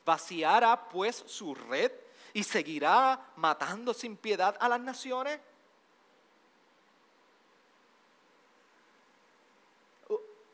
Vaciará 0.04 0.88
pues 0.88 1.24
su 1.26 1.56
red 1.56 1.90
y 2.32 2.44
seguirá 2.44 3.32
matando 3.34 3.92
sin 3.92 4.16
piedad 4.16 4.56
a 4.60 4.68
las 4.68 4.80
naciones? 4.80 5.40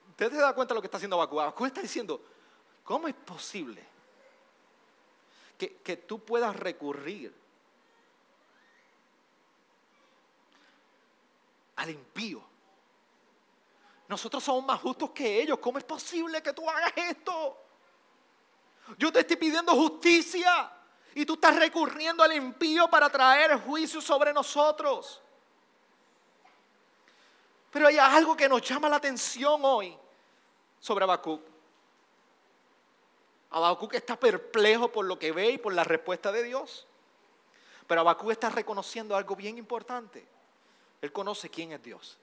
Usted 0.09 0.31
se 0.31 0.39
da 0.39 0.55
cuenta 0.55 0.73
de 0.73 0.77
lo 0.77 0.81
que 0.81 0.87
está 0.87 0.97
haciendo 0.97 1.19
Bakú. 1.19 1.37
Bakú 1.37 1.67
está 1.67 1.83
diciendo, 1.83 2.23
¿cómo 2.85 3.07
es 3.07 3.15
posible 3.15 3.92
que, 5.69 5.97
tú 5.97 6.19
puedas 6.19 6.55
recurrir 6.57 7.35
al 11.77 11.91
impío? 11.91 12.43
Nosotros 14.09 14.43
somos 14.43 14.65
más 14.65 14.81
justos 14.81 15.11
que 15.11 15.43
ellos. 15.43 15.59
¿Cómo 15.59 15.79
es 15.79 15.85
posible 15.85 16.43
que 16.43 16.53
tú 16.53 16.69
hagas 16.69 16.93
esto? 16.97 17.59
Yo 18.99 19.13
te 19.13 19.21
estoy 19.21 19.37
pidiendo 19.37 19.73
justicia. 19.75 20.71
Y 21.15 21.27
tú 21.27 21.35
estás 21.35 21.57
recurriendo 21.57 22.23
al 22.23 22.33
impío 22.33 22.89
para 22.89 23.11
traer 23.11 23.61
juicio 23.61 24.01
sobre 24.01 24.33
nosotros. 24.33 25.21
Pero 27.71 27.87
hay 27.87 27.99
algo 27.99 28.37
que 28.37 28.49
nos 28.49 28.63
llama 28.63 28.89
la 28.89 28.97
atención 28.97 29.61
hoy 29.65 29.97
sobre 30.81 31.05
Habacuc. 31.05 31.52
Habacuc 33.53 33.95
está 33.95 34.19
perplejo 34.19 34.91
por 34.91 35.05
lo 35.05 35.19
que 35.19 35.33
ve 35.33 35.51
y 35.51 35.59
por 35.59 35.75
la 35.75 35.85
respuesta 35.85 36.33
de 36.33 36.43
Dios. 36.43 36.87
Pero 37.87 38.01
Habacuc 38.01 38.31
está 38.31 38.51
reconociendo 38.51 39.15
algo 39.15 39.37
bien 39.37 39.59
importante. 39.59 40.27
Él 41.01 41.13
conoce 41.13 41.51
quién 41.51 41.73
es 41.73 41.83
Dios. 41.83 42.19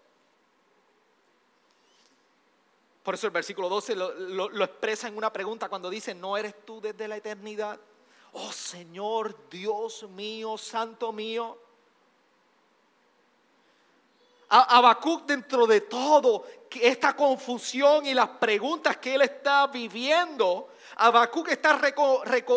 Por 3.04 3.16
eso 3.16 3.28
el 3.28 3.34
versículo 3.34 3.70
12 3.70 3.96
lo, 3.96 4.64
expresa 4.64 5.08
en 5.08 5.18
una 5.18 5.32
pregunta 5.32 5.70
cuando 5.70 5.90
dice, 5.90 6.14
¿no 6.14 6.38
eres 6.38 6.66
tú 6.66 6.82
desde 6.82 7.08
la 7.08 7.18
eternidad? 7.18 7.80
oh 8.34 8.52
Señor, 8.52 9.50
Dios 9.50 10.04
mío, 10.10 10.58
Santo 10.58 11.12
mío. 11.12 11.58
Habacuc 14.50 15.26
dentro 15.26 15.68
de 15.68 15.82
todo 15.82 16.46
esta 16.72 17.16
confusión 17.16 18.06
y 18.06 18.14
las 18.14 18.30
preguntas 18.30 18.98
que 18.98 19.16
él 19.16 19.22
está 19.22 19.68
viviendo, 19.68 20.70
Habacuc 21.00 21.48
está 21.50 21.80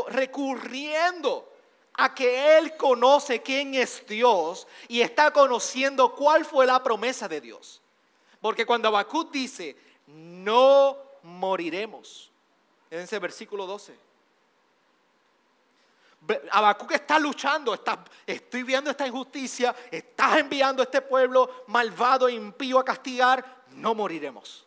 recurriendo 0.08 1.48
a 1.94 2.14
que 2.14 2.58
él 2.58 2.76
conoce 2.76 3.40
quién 3.40 3.74
es 3.74 4.04
Dios 4.06 4.66
y 4.88 5.00
está 5.00 5.30
conociendo 5.32 6.14
cuál 6.14 6.44
fue 6.44 6.66
la 6.66 6.82
promesa 6.82 7.28
de 7.28 7.40
Dios. 7.40 7.80
Porque 8.40 8.66
cuando 8.66 8.88
Habacuc 8.88 9.30
dice, 9.30 9.76
no 10.06 10.96
moriremos, 11.22 12.32
en 12.90 13.00
ese 13.00 13.18
versículo 13.20 13.64
12, 13.66 13.96
Habacuc 16.50 16.92
está 16.92 17.18
luchando, 17.18 17.74
está, 17.74 18.04
estoy 18.26 18.64
viendo 18.64 18.90
esta 18.90 19.06
injusticia, 19.06 19.74
estás 19.90 20.38
enviando 20.38 20.82
a 20.82 20.84
este 20.84 21.00
pueblo 21.00 21.64
malvado 21.68 22.28
e 22.28 22.32
impío 22.32 22.78
a 22.80 22.84
castigar, 22.84 23.62
no 23.70 23.94
moriremos. 23.94 24.66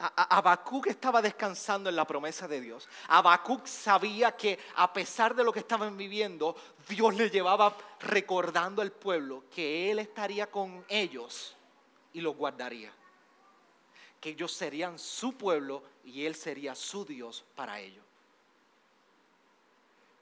Habacuc 0.00 0.86
estaba 0.86 1.20
descansando 1.20 1.90
en 1.90 1.96
la 1.96 2.06
promesa 2.06 2.48
de 2.48 2.60
Dios. 2.60 2.88
Habacuc 3.08 3.66
sabía 3.66 4.32
que 4.32 4.58
a 4.76 4.92
pesar 4.92 5.34
de 5.34 5.44
lo 5.44 5.52
que 5.52 5.60
estaban 5.60 5.96
viviendo, 5.96 6.56
Dios 6.88 7.14
le 7.14 7.28
llevaba 7.28 7.76
recordando 8.00 8.80
al 8.82 8.92
pueblo 8.92 9.44
que 9.54 9.90
Él 9.90 9.98
estaría 9.98 10.50
con 10.50 10.84
ellos 10.88 11.54
y 12.12 12.20
los 12.20 12.34
guardaría 12.36 12.92
que 14.20 14.30
ellos 14.30 14.52
serían 14.52 14.98
su 14.98 15.32
pueblo 15.32 15.82
y 16.04 16.26
Él 16.26 16.34
sería 16.34 16.74
su 16.74 17.04
Dios 17.04 17.44
para 17.56 17.80
ellos. 17.80 18.04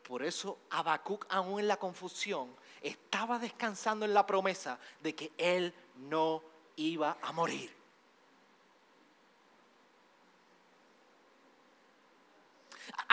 Por 0.07 0.23
eso 0.23 0.59
Habacuc, 0.71 1.27
aún 1.29 1.61
en 1.61 1.69
la 1.69 1.77
confusión, 1.77 2.55
estaba 2.81 3.39
descansando 3.39 4.07
en 4.07 4.15
la 4.15 4.25
promesa 4.25 4.79
de 5.03 5.15
que 5.15 5.33
Él 5.37 5.75
no 5.97 6.43
iba 6.77 7.19
a 7.21 7.33
morir. 7.33 7.78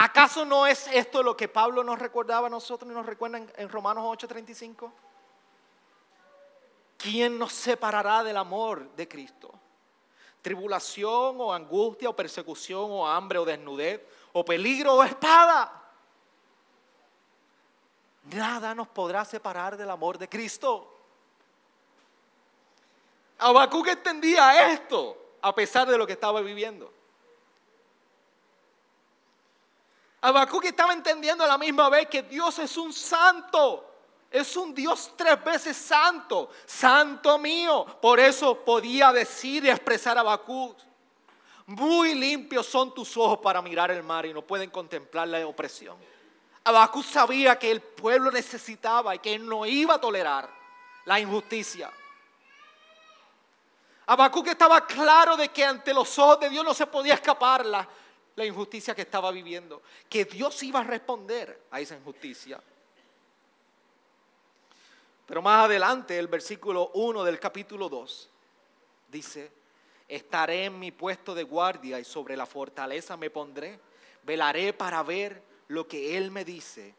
¿Acaso 0.06 0.46
no 0.46 0.68
es 0.68 0.86
esto 0.94 1.24
lo 1.24 1.36
que 1.36 1.48
Pablo 1.48 1.84
nos 1.84 1.98
recordaba 1.98 2.46
a 2.46 2.50
nosotros 2.52 2.92
y 2.92 2.94
nos 2.94 3.08
recuerda 3.08 3.40
en, 3.40 3.70
Romanos 3.70 4.06
8:35? 4.06 4.92
¿Quién 6.96 7.40
nos 7.40 7.52
separará 7.52 8.24
del 8.24 8.38
amor 8.38 8.88
de 8.92 9.08
Cristo? 9.08 9.52
tribulación 10.44 11.42
o 11.42 11.52
angustia 11.52 12.08
o 12.08 12.16
persecución 12.16 12.86
o 12.92 13.08
hambre 13.08 13.40
o 13.40 13.46
desnudez 13.46 14.00
o 14.32 14.46
peligro 14.46 14.94
o 14.94 15.04
espada. 15.04 15.74
Nada 18.26 18.76
nos 18.76 18.88
podrá 18.88 19.26
separar 19.26 19.76
del 19.76 19.90
amor 19.90 20.20
de 20.20 20.30
Cristo. 20.30 20.88
Habacuc 23.40 23.88
entendía 23.88 24.72
esto 24.72 25.18
a 25.42 25.56
pesar 25.56 25.88
de 25.88 25.98
lo 25.98 26.06
que 26.06 26.14
estaba 26.14 26.42
viviendo. 26.42 26.94
Habacuc 30.26 30.66
estaba 30.66 30.92
entendiendo 30.92 31.44
a 31.44 31.48
la 31.48 31.56
misma 31.56 31.88
vez 31.88 32.08
que 32.08 32.24
Dios 32.24 32.58
es 32.58 32.76
un 32.78 32.92
santo. 32.92 33.92
Es 34.32 34.58
un 34.58 34.74
Dios 34.74 35.12
tres 35.16 35.42
veces 35.44 35.78
santo, 35.78 36.50
santo 36.66 37.38
mío. 37.38 37.86
Por 38.02 38.20
eso 38.20 38.58
podía 38.66 39.14
decir 39.14 39.64
y 39.64 39.70
expresar 39.70 40.18
a 40.18 40.22
Habacuc. 40.22 40.78
Muy 41.68 42.16
limpios 42.16 42.66
son 42.66 42.92
tus 42.92 43.16
ojos 43.18 43.38
para 43.38 43.62
mirar 43.62 43.92
el 43.92 44.02
mar 44.02 44.26
y 44.26 44.34
no 44.34 44.42
pueden 44.42 44.72
contemplar 44.72 45.28
la 45.28 45.46
opresión. 45.46 45.96
Habacuc 46.64 47.06
sabía 47.06 47.60
que 47.60 47.70
el 47.70 47.82
pueblo 47.82 48.32
necesitaba 48.32 49.14
y 49.14 49.20
que 49.20 49.36
él 49.36 49.48
no 49.48 49.64
iba 49.68 49.94
a 49.94 50.02
tolerar 50.02 50.50
la 51.06 51.20
injusticia. 51.20 51.92
Habacuc 54.08 54.48
estaba 54.48 54.88
claro 54.88 55.38
de 55.38 55.50
que 55.50 55.64
ante 55.64 55.94
los 55.94 56.18
ojos 56.18 56.40
de 56.40 56.50
Dios 56.50 56.66
no 56.66 56.74
se 56.74 56.88
podía 56.88 57.14
escapar 57.14 57.64
la, 58.36 58.46
injusticia 58.46 58.96
que 58.96 59.04
estaba 59.04 59.32
viviendo, 59.32 59.82
que 60.10 60.26
Dios 60.26 60.62
iba 60.64 60.82
a 60.82 60.84
responder 60.84 61.64
a 61.72 61.80
esa 61.80 61.96
injusticia. 61.96 62.62
Pero 65.26 65.42
más 65.42 65.66
adelante, 65.66 66.18
el 66.18 66.28
versículo 66.28 66.92
1 66.94 67.24
del 67.24 67.40
capítulo 67.40 67.90
2 67.90 68.30
dice, 69.10 69.52
estaré 70.08 70.66
en 70.66 70.80
mi 70.80 70.92
puesto 70.92 71.34
de 71.34 71.44
guardia 71.44 72.00
y 72.00 72.04
sobre 72.04 72.38
la 72.38 72.46
fortaleza 72.46 73.18
me 73.18 73.30
pondré, 73.30 73.80
velaré 74.24 74.74
para 74.74 75.02
ver 75.04 75.42
lo 75.68 75.88
que 75.88 76.18
Él 76.18 76.30
me 76.30 76.46
dice 76.46 76.94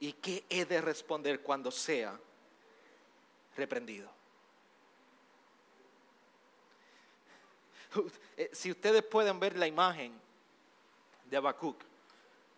y 0.00 0.12
qué 0.14 0.44
he 0.50 0.64
de 0.64 0.80
responder 0.80 1.40
cuando 1.40 1.70
sea 1.70 2.18
reprendido. 3.56 4.10
Eh, 8.36 8.50
si 8.52 8.70
ustedes 8.70 9.02
pueden 9.02 9.40
ver 9.40 9.56
la 9.56 9.66
imagen 9.66 10.12
de 11.28 11.36
Habacuc, 11.36 11.82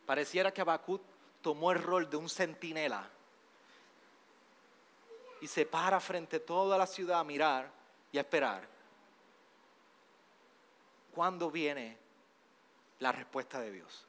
pareciera 0.06 0.52
que 0.52 0.60
Habacuc 0.60 1.02
tomó 1.42 1.72
el 1.72 1.82
rol 1.82 2.08
de 2.08 2.16
un 2.16 2.28
centinela 2.28 3.08
y 5.40 5.46
se 5.46 5.64
para 5.66 6.00
frente 6.00 6.36
a 6.36 6.44
toda 6.44 6.76
la 6.76 6.86
ciudad 6.86 7.20
a 7.20 7.24
mirar 7.24 7.70
y 8.12 8.18
a 8.18 8.22
esperar. 8.22 8.66
¿Cuándo 11.14 11.50
viene 11.50 11.96
la 13.00 13.12
respuesta 13.12 13.60
de 13.60 13.72
Dios? 13.72 14.04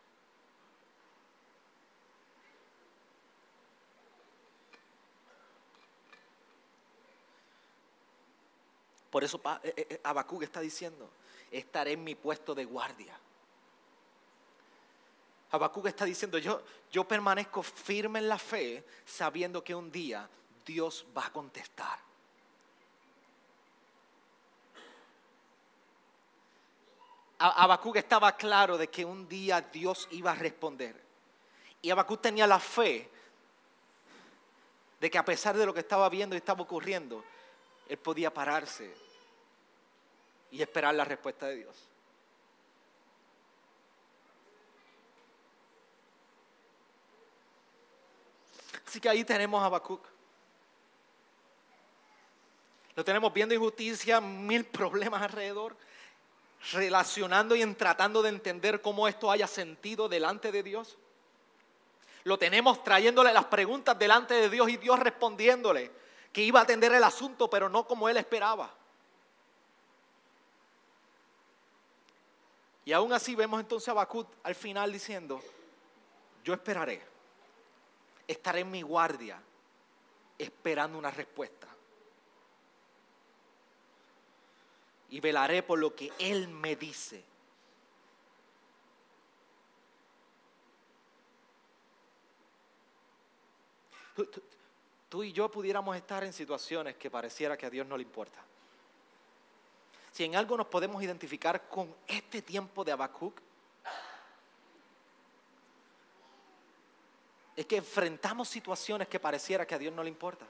Por 9.10 9.24
eso 9.24 9.42
eh, 9.64 9.74
eh, 9.76 10.02
Habacuc 10.04 10.44
está 10.44 10.60
diciendo, 10.60 11.10
estaré 11.52 11.94
en 11.94 12.04
mi 12.04 12.16
puesto 12.16 12.54
de 12.54 12.66
guardia. 12.66 13.18
Habacuc 15.52 15.88
está 15.88 16.06
diciendo, 16.06 16.38
yo, 16.38 16.62
yo 16.92 17.04
permanezco 17.06 17.64
firme 17.64 18.20
en 18.20 18.30
la 18.30 18.38
fe 18.38 18.84
sabiendo 19.06 19.64
que 19.64 19.74
un 19.74 19.92
día 19.92 20.30
Dios 20.66 21.06
va 21.18 21.26
a 21.26 21.32
contestar. 21.32 21.98
Habacuc 27.40 27.96
estaba 27.96 28.36
claro 28.36 28.78
de 28.78 28.90
que 28.90 29.06
un 29.06 29.28
día 29.28 29.62
Dios 29.62 30.08
iba 30.12 30.32
a 30.32 30.36
responder. 30.36 31.02
Y 31.82 31.90
Habacuc 31.90 32.22
tenía 32.22 32.46
la 32.46 32.60
fe 32.60 33.10
de 35.00 35.10
que 35.10 35.18
a 35.18 35.24
pesar 35.24 35.58
de 35.58 35.66
lo 35.66 35.74
que 35.74 35.80
estaba 35.80 36.10
viendo 36.10 36.36
y 36.36 36.38
estaba 36.38 36.62
ocurriendo, 36.62 37.24
él 37.88 37.98
podía 37.98 38.32
pararse 38.34 38.94
y 40.52 40.62
esperar 40.62 40.94
la 40.94 41.06
respuesta 41.06 41.48
de 41.48 41.56
Dios. 41.56 41.89
Así 48.90 49.00
que 49.00 49.08
ahí 49.08 49.24
tenemos 49.24 49.62
a 49.62 49.68
Habacuc. 49.68 50.04
Lo 52.96 53.06
tenemos 53.06 53.32
viendo 53.32 53.54
injusticia, 53.54 54.20
mil 54.20 54.66
problemas 54.66 55.22
alrededor, 55.22 55.78
relacionando 56.72 57.56
y 57.56 57.64
tratando 57.76 58.24
de 58.24 58.30
entender 58.30 58.82
cómo 58.82 59.08
esto 59.08 59.30
haya 59.30 59.46
sentido 59.46 60.10
delante 60.10 60.52
de 60.52 60.64
Dios. 60.64 60.98
Lo 62.24 62.40
tenemos 62.40 62.84
trayéndole 62.84 63.32
las 63.32 63.46
preguntas 63.46 63.98
delante 64.00 64.34
de 64.34 64.50
Dios 64.50 64.68
y 64.70 64.78
Dios 64.78 64.98
respondiéndole 64.98 65.92
que 66.34 66.42
iba 66.42 66.60
a 66.60 66.64
atender 66.64 66.92
el 66.92 67.04
asunto, 67.04 67.48
pero 67.48 67.70
no 67.70 67.86
como 67.86 68.10
él 68.10 68.18
esperaba. 68.18 68.74
Y 72.86 72.92
aún 72.92 73.14
así 73.14 73.36
vemos 73.36 73.60
entonces 73.60 73.88
a 73.90 73.94
Bakut 73.94 74.28
al 74.42 74.56
final 74.56 74.92
diciendo, 74.92 75.40
yo 76.44 76.56
esperaré, 76.56 77.19
estaré 78.32 78.60
en 78.60 78.70
mi 78.70 78.84
guardia 78.84 79.42
esperando 80.38 80.98
una 80.98 81.10
respuesta. 81.10 81.68
Y 85.10 85.20
velaré 85.20 85.64
por 85.64 85.80
lo 85.80 85.96
que 85.96 86.12
Él 86.20 86.48
me 86.48 86.76
dice. 86.76 87.26
tú, 95.08 95.24
y 95.24 95.32
yo 95.32 95.50
pudiéramos 95.50 95.96
estar 95.96 96.24
en 96.24 96.34
situaciones 96.34 96.98
que 96.98 97.10
pareciera 97.10 97.58
que 97.58 97.66
a 97.66 97.70
Dios 97.70 97.88
no 97.88 97.98
le 97.98 98.04
importa. 98.04 98.40
Si 100.12 100.26
en 100.26 100.36
algo 100.36 100.56
nos 100.56 100.68
podemos 100.68 101.02
identificar 101.02 101.68
con 101.68 101.96
este 102.06 102.42
tiempo 102.42 102.84
de 102.84 102.92
Habacuc, 102.92 103.42
es 107.60 107.66
que 107.66 107.76
enfrentamos 107.76 108.48
situaciones 108.48 109.10
que 109.10 109.20
pareciera 109.20 109.68
que 109.68 109.76
a 109.76 109.78
Dios 109.78 109.94
no 109.94 110.02
le 110.02 110.08
importa. 110.08 110.46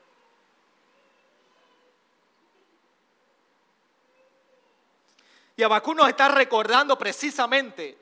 Y 5.58 5.64
Habacuc 5.64 5.96
nos 5.96 6.08
está 6.08 6.28
recordando 6.28 7.00
precisamente, 7.00 7.98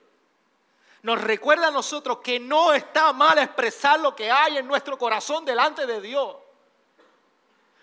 nos 1.04 1.22
recuerda 1.22 1.70
a 1.70 1.72
nosotros 1.72 2.18
que 2.18 2.38
no 2.38 2.74
está 2.74 3.14
mal 3.14 3.38
expresar 3.38 3.98
lo 4.02 4.14
que 4.14 4.30
hay 4.30 4.58
en 4.58 4.68
nuestro 4.68 4.98
corazón 4.98 5.46
delante 5.46 5.86
de 5.86 6.02
Dios. 6.02 6.36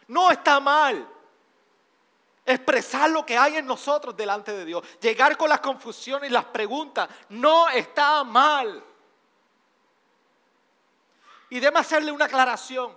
No 0.09 0.31
está 0.31 0.61
mal 0.61 1.09
expresar 2.45 3.09
lo 3.09 3.25
que 3.25 3.39
hay 3.39 3.57
en 3.57 3.67
nosotros 3.67 4.15
delante 4.15 4.53
de 4.53 4.67
Dios, 4.67 4.85
llegar 5.01 5.39
con 5.39 5.49
las 5.49 5.61
confusiones 5.61 6.29
y 6.29 6.35
las 6.35 6.45
preguntas, 6.45 7.09
no 7.31 7.71
está 7.71 8.23
mal. 8.25 8.85
Y 11.55 11.61
déme 11.61 11.79
hacerle 11.79 12.11
una 12.11 12.25
aclaración. 12.25 12.93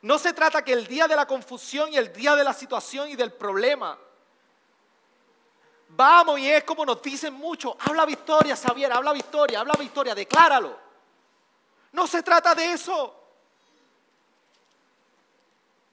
No 0.00 0.18
se 0.18 0.32
trata 0.32 0.64
que 0.64 0.72
el 0.72 0.88
día 0.88 1.06
de 1.06 1.14
la 1.14 1.24
confusión 1.24 1.92
y 1.92 1.96
el 1.96 2.12
día 2.12 2.34
de 2.34 2.42
la 2.42 2.52
situación 2.52 3.08
y 3.08 3.14
del 3.14 3.32
problema, 3.32 3.96
vamos 5.90 6.40
y 6.40 6.50
es 6.50 6.64
como 6.64 6.84
nos 6.84 7.00
dicen 7.00 7.32
mucho, 7.32 7.76
habla 7.78 8.04
victoria, 8.04 8.56
Xavier, 8.56 8.92
habla 8.92 9.12
victoria, 9.12 9.60
habla 9.60 9.74
victoria, 9.78 10.16
decláralo. 10.16 10.76
No 11.92 12.08
se 12.08 12.24
trata 12.24 12.56
de 12.56 12.72
eso. 12.72 13.20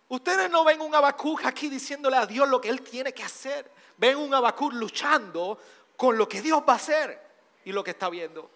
Ustedes 0.08 0.50
no 0.50 0.64
ven 0.64 0.82
un 0.82 0.96
Abacuc 0.96 1.46
aquí 1.46 1.70
diciéndole 1.70 2.18
a 2.18 2.26
Dios 2.26 2.50
lo 2.50 2.60
que 2.60 2.70
Él 2.70 2.82
tiene 2.82 3.14
que 3.14 3.22
hacer. 3.22 3.72
Ven 3.98 4.18
un 4.18 4.34
Abacuc 4.34 4.74
luchando 4.74 5.60
con 5.96 6.18
lo 6.18 6.28
que 6.28 6.42
Dios 6.42 6.64
va 6.68 6.74
a 6.74 6.78
hacer 6.78 7.22
y 7.66 7.72
lo 7.72 7.84
que 7.84 7.92
está 7.92 8.10
viendo. 8.10 8.50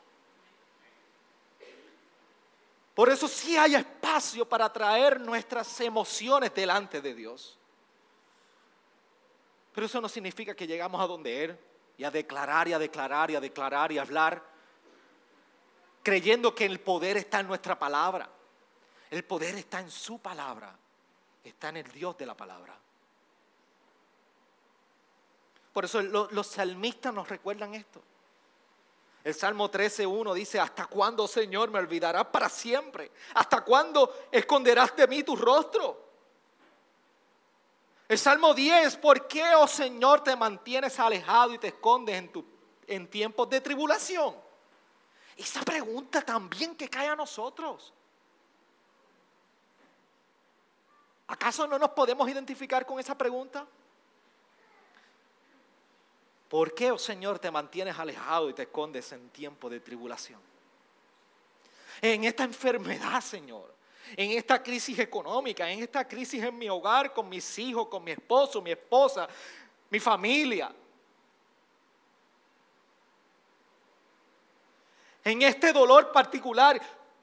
Por 2.94 3.10
eso 3.10 3.28
sí 3.28 3.58
hay 3.58 3.76
espacio 3.76 4.48
para 4.48 4.72
traer 4.72 5.20
nuestras 5.20 5.80
emociones 5.82 6.54
delante 6.54 7.02
de 7.02 7.14
Dios. 7.14 7.58
Pero 9.74 9.88
eso 9.88 10.00
no 10.00 10.08
significa 10.08 10.56
que 10.56 10.68
llegamos 10.68 11.02
a 11.02 11.08
donde 11.08 11.44
Él 11.44 11.60
y 11.98 12.04
a 12.04 12.12
declarar 12.12 12.68
y 12.68 12.74
a 12.74 12.80
declarar 12.80 13.32
y 13.32 13.36
a 13.36 13.39
declarar 13.39 13.91
y 13.91 13.98
a 13.98 14.04
hablar, 14.04 14.44
creyendo 16.04 16.54
que 16.54 16.66
el 16.66 16.80
poder 16.80 17.18
está 17.18 17.39
en 17.39 17.48
nuestra 17.48 17.78
palabra. 17.80 18.30
El 19.10 19.24
poder 19.24 19.56
está 19.56 19.80
en 19.80 19.89
su 19.89 20.20
palabra 20.20 20.76
está 21.44 21.70
en 21.70 21.78
el 21.78 21.91
Dios 21.91 22.18
de 22.18 22.26
la 22.26 22.36
palabra. 22.36 22.76
Por 25.74 25.86
eso 25.86 26.02
los, 26.02 26.48
salmistas 26.48 27.14
nos 27.14 27.28
recuerdan 27.28 27.74
esto. 27.74 28.02
El 29.24 29.34
Salmo 29.34 29.71
13.1 29.71 30.34
dice, 30.34 30.59
¿hasta 30.59 30.86
cuándo, 30.86 31.28
Señor, 31.28 31.71
me 31.71 31.80
olvidarás 31.80 32.26
para 32.26 32.49
siempre? 32.49 33.11
¿Hasta 33.36 33.61
cuándo 33.61 34.28
esconderás 34.32 34.95
de 34.95 35.07
mí 35.07 35.24
tu 35.24 35.36
rostro? 35.36 36.03
El 38.09 38.19
Salmo 38.19 38.53
10, 38.53 38.97
¿por 38.97 39.28
qué, 39.28 39.55
oh 39.55 39.67
Señor, 39.67 40.24
te 40.24 40.36
mantienes 40.36 40.99
alejado 40.99 41.53
y 41.53 41.57
te 41.57 41.69
escondes 41.69 42.15
en, 42.17 42.32
tu, 42.34 42.45
en 42.86 43.09
tiempos 43.09 43.49
de 43.49 43.61
tribulación? 43.61 44.36
Esa 45.38 45.61
pregunta 45.61 46.21
también 46.21 46.76
que 46.76 46.89
cae 46.89 47.07
a 47.07 47.15
nosotros. 47.15 47.93
¿Acaso 51.28 51.65
no 51.65 51.80
nos 51.80 51.91
podemos 51.91 52.28
identificar 52.30 52.86
con 52.86 52.99
esa 52.99 53.17
pregunta? 53.17 53.65
¿Por 56.54 56.76
qué, 56.76 56.91
oh 56.91 56.99
Señor, 56.99 57.39
te 57.39 57.49
mantienes 57.49 57.97
alejado 57.97 58.47
y 58.47 58.54
te 58.54 58.62
escondes 58.62 59.12
en 59.12 59.28
tiempo 59.32 59.72
de 59.72 59.80
tribulación? 59.80 60.39
en 61.99 62.26
esta 62.26 62.43
enfermedad, 62.43 63.22
Señor, 63.22 63.74
en 64.16 64.38
esta 64.38 64.62
crisis 64.62 64.99
económica, 64.99 65.68
en 65.68 65.82
esta 65.82 66.08
crisis 66.08 66.43
en 66.43 66.56
mi 66.56 66.70
hogar, 66.70 67.12
con 67.12 67.28
mis 67.28 67.58
hijos, 67.58 67.88
con 67.88 68.04
mi 68.04 68.12
esposo, 68.12 68.62
mi 68.62 68.70
esposa, 68.70 69.28
mi 69.89 69.99
familia. 69.99 70.72
En 75.24 75.41
este 75.41 75.74
dolor 75.74 76.12
particular, 76.12 76.80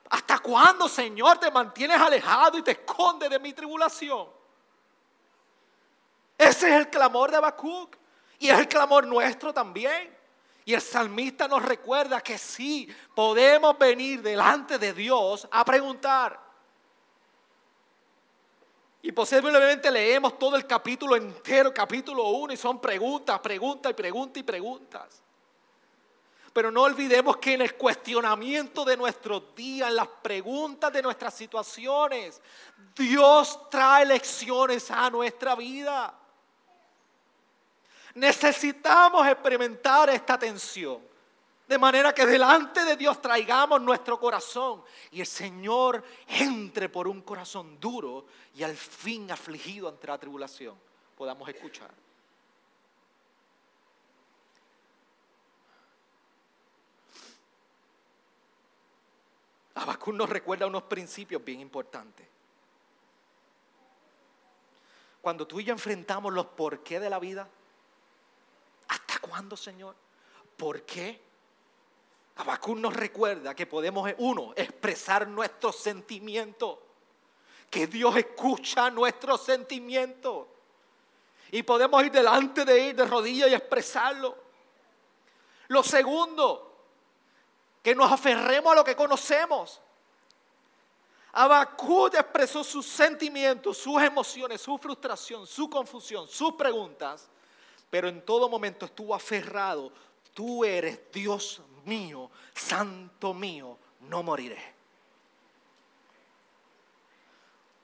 ¿hasta 0.09 0.41
cuándo, 0.41 0.89
Señor, 0.89 1.39
te 1.39 1.53
mantienes 1.53 2.01
alejado 2.01 2.59
y 2.59 2.63
te 2.63 2.73
escondes 2.73 3.31
de 3.31 3.39
mi 3.39 3.53
tribulación? 3.53 4.29
Ese 6.37 6.69
es 6.69 6.75
el 6.75 6.91
clamor 6.91 7.31
de 7.31 7.37
Habacuc 7.37 8.00
y 8.41 8.49
es 8.49 8.59
el 8.59 8.67
clamor 8.67 9.07
nuestro 9.07 9.55
también. 9.55 10.19
Y 10.65 10.75
el 10.75 10.81
salmista 10.81 11.47
nos 11.47 11.63
recuerda 11.63 12.21
que 12.21 12.39
sí, 12.39 12.89
podemos 13.15 13.79
venir 13.79 14.23
delante 14.23 14.79
de 14.79 14.93
Dios 14.93 15.47
a 15.51 15.65
preguntar. 15.65 16.41
Y 19.03 19.13
posiblemente 19.13 19.91
leemos 19.91 20.39
todo 20.39 20.57
el 20.57 20.67
capítulo 20.67 21.17
entero, 21.17 21.73
capítulo 21.73 22.29
1, 22.29 22.55
y 22.55 22.57
son 22.57 22.81
preguntas, 22.81 23.39
preguntas 23.41 23.91
y 23.91 23.95
preguntas 23.95 24.41
y 24.41 24.43
preguntas. 24.43 25.23
Pero 26.53 26.71
no 26.71 26.83
olvidemos 26.83 27.37
que 27.37 27.55
en 27.55 27.63
el 27.63 27.77
cuestionamiento 27.77 28.85
de 28.85 28.97
nuestros 28.97 29.55
días, 29.55 29.89
en 29.89 29.97
las 29.97 30.09
preguntas 30.09 30.93
de 30.93 31.03
nuestras 31.03 31.35
situaciones, 31.35 32.41
Dios 32.97 33.71
trae 33.71 34.07
lecciones 34.07 34.91
a 34.91 35.11
nuestra 35.11 35.55
vida. 35.55 36.20
Necesitamos 38.15 39.27
experimentar 39.27 40.11
esta 40.11 40.39
tensión. 40.39 41.11
De 41.67 41.79
manera 41.79 42.13
que 42.13 42.27
delante 42.27 42.85
de 42.85 42.97
Dios 42.97 43.23
traigamos 43.23 43.81
nuestro 43.81 44.19
corazón 44.19 44.83
y 45.13 45.21
el 45.21 45.27
Señor 45.27 46.03
entre 46.27 46.89
por 46.89 47.07
un 47.07 47.23
corazón 47.23 47.79
duro 47.79 48.27
y 48.57 48.65
al 48.65 48.77
fin 48.77 49.31
afligido 49.31 49.89
ante 49.89 50.09
la 50.09 50.19
tribulación 50.19 50.75
podamos 51.17 51.49
escuchar. 51.49 51.91
Abacún 59.75 60.17
nos 60.17 60.29
recuerda 60.29 60.67
unos 60.67 60.83
principios 60.85 61.45
bien 61.45 61.61
importantes. 61.61 62.27
Cuando 65.21 65.47
tú 65.47 65.61
y 65.61 65.65
yo 65.65 65.73
enfrentamos 65.73 66.33
los 66.33 66.47
por 66.47 66.83
qué 66.83 66.99
de 66.99 67.11
la 67.11 67.19
vida, 67.19 67.43
¿hasta 67.43 67.60
cuándo, 69.21 69.57
Señor? 69.57 69.95
¿Por 70.57 70.83
qué? 70.83 71.21
Abacún 72.37 72.81
nos 72.81 72.95
recuerda 72.95 73.55
que 73.55 73.67
podemos, 73.67 74.11
uno, 74.19 74.53
expresar 74.57 75.29
nuestros 75.29 75.77
sentimientos, 75.77 76.79
que 77.69 77.87
Dios 77.87 78.17
escucha 78.17 78.91
nuestros 78.91 79.43
sentimientos. 79.43 80.47
Y 81.53 81.63
podemos 81.63 82.03
ir 82.05 82.13
delante 82.13 82.65
de 82.65 82.91
Él 82.91 82.97
de 82.97 83.05
rodillas 83.05 83.51
y 83.51 83.55
expresarlo. 83.55 84.37
Lo 85.69 85.83
segundo, 85.83 86.71
que 87.83 87.95
nos 87.95 88.11
aferremos 88.11 88.73
a 88.73 88.77
lo 88.77 88.85
que 88.85 88.97
conocemos. 88.97 89.81
Abacud 91.33 92.15
expresó 92.15 92.65
sus 92.65 92.87
sentimientos, 92.87 93.79
sus 93.79 94.03
emociones, 94.03 94.61
su 94.61 94.77
frustración, 94.79 95.47
su 95.47 95.71
confusión, 95.71 96.27
sus 96.27 96.55
preguntas, 96.55 97.29
pero 97.91 98.09
en 98.09 98.25
todo 98.25 98.49
momento 98.49 98.87
estuvo 98.87 99.15
aferrado. 99.15 99.93
Tú 100.33 100.65
eres 100.65 101.01
Dios 101.13 101.61
mío, 101.85 102.31
santo 102.55 103.35
mío, 103.35 103.77
no 104.01 104.23
moriré. 104.23 104.81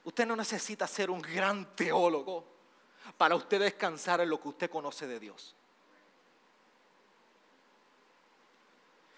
Usted 0.05 0.25
no 0.25 0.37
necesita 0.37 0.87
ser 0.87 1.11
un 1.11 1.21
gran 1.21 1.75
teólogo 1.75 2.45
para 3.19 3.35
usted 3.35 3.59
descansar 3.59 4.21
en 4.21 4.31
lo 4.31 4.41
que 4.41 4.49
usted 4.49 4.71
conoce 4.71 5.07
de 5.09 5.19
Dios. 5.19 5.57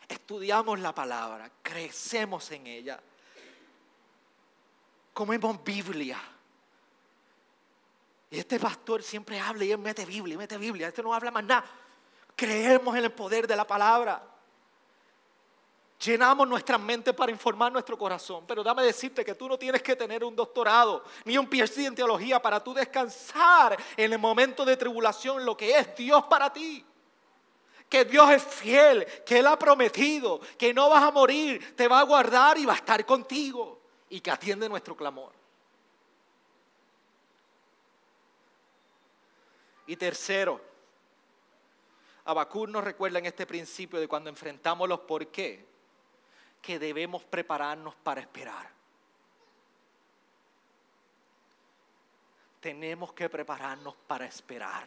Estudiamos 0.09 0.81
la 0.81 0.95
palabra, 0.95 1.51
crecemos 1.63 2.51
en 2.51 2.67
ella, 2.67 2.99
comemos 5.13 5.63
Biblia. 5.63 6.19
Y 8.31 8.39
este 8.39 8.61
pastor 8.61 9.03
siempre 9.03 9.41
habla 9.41 9.65
y 9.65 9.73
él 9.73 9.79
mete 9.79 10.05
Biblia, 10.05 10.37
mete 10.37 10.59
Biblia. 10.59 10.89
Este 10.89 11.03
no 11.03 11.15
habla 11.15 11.31
más 11.31 11.45
nada. 11.45 11.65
Creemos 12.37 12.97
en 12.97 13.05
el 13.05 13.13
poder 13.13 13.47
de 13.47 13.57
la 13.57 13.67
palabra. 13.67 14.23
Llenamos 16.05 16.47
nuestra 16.47 16.79
mente 16.79 17.13
para 17.13 17.33
informar 17.33 17.73
nuestro 17.73 17.99
corazón. 17.99 18.45
Pero 18.47 18.63
dame 18.63 18.83
decirte 18.83 19.25
que 19.25 19.35
tú 19.35 19.49
no 19.49 19.59
tienes 19.59 19.83
que 19.83 19.97
tener 19.97 20.23
un 20.23 20.37
doctorado 20.37 21.05
ni 21.25 21.39
un 21.39 21.49
PhD 21.49 21.87
en 21.87 21.95
teología 21.95 22.41
para 22.41 22.63
tú 22.63 22.75
descansar 22.75 23.77
en 23.97 24.13
el 24.13 24.19
momento 24.19 24.65
de 24.65 24.77
tribulación 24.77 25.45
lo 25.45 25.57
que 25.57 25.77
es 25.77 25.97
Dios 25.97 26.25
para 26.25 26.53
ti. 26.53 26.85
Que 27.89 28.05
Dios 28.05 28.31
es 28.31 28.45
fiel, 28.45 29.07
que 29.25 29.39
Él 29.39 29.47
ha 29.47 29.59
prometido, 29.59 30.41
que 30.59 30.75
no 30.75 30.91
vas 30.91 31.03
a 31.03 31.11
morir, 31.11 31.75
te 31.75 31.89
va 31.89 32.01
a 32.01 32.05
guardar 32.05 32.59
y 32.59 32.67
va 32.67 32.75
a 32.75 32.77
estar 32.77 33.05
contigo. 33.07 33.81
Y 34.11 34.21
que 34.21 34.31
atiende 34.31 34.69
nuestro 34.69 34.95
clamor. 34.95 35.33
Y 39.89 39.97
tercero, 39.97 40.61
Abacur 42.27 42.69
nos 42.69 42.85
recuerda 42.85 43.19
en 43.19 43.27
este 43.27 43.47
principio 43.47 43.99
de 43.99 44.07
cuando 44.07 44.29
enfrentamos 44.29 44.87
los 44.87 45.01
por 45.01 45.29
qué, 45.29 45.67
que 46.61 46.79
debemos 46.79 47.25
prepararnos 47.25 47.95
para 47.97 48.21
esperar. 48.21 48.71
Tenemos 52.61 53.15
que 53.15 53.31
prepararnos 53.31 53.95
para 54.07 54.27
esperar. 54.27 54.87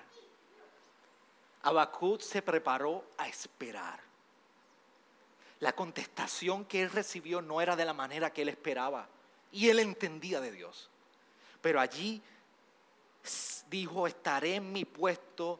Abacut 1.63 2.21
se 2.21 2.43
preparó 2.43 3.03
a 3.17 3.27
esperar. 3.27 3.99
La 5.61 5.73
contestación 5.73 6.65
que 6.65 6.83
él 6.83 6.91
recibió 6.91 7.41
no 7.41 7.59
era 7.59 7.75
de 7.75 7.85
la 7.85 7.93
manera 7.93 8.31
que 8.31 8.43
él 8.43 8.49
esperaba 8.49 9.07
y 9.51 9.69
él 9.69 9.79
entendía 9.79 10.39
de 10.39 10.51
Dios. 10.51 10.91
Pero 11.59 11.79
allí 11.79 12.21
dijo, 13.69 14.07
estaré 14.07 14.55
en 14.55 14.71
mi 14.71 14.85
puesto 14.85 15.59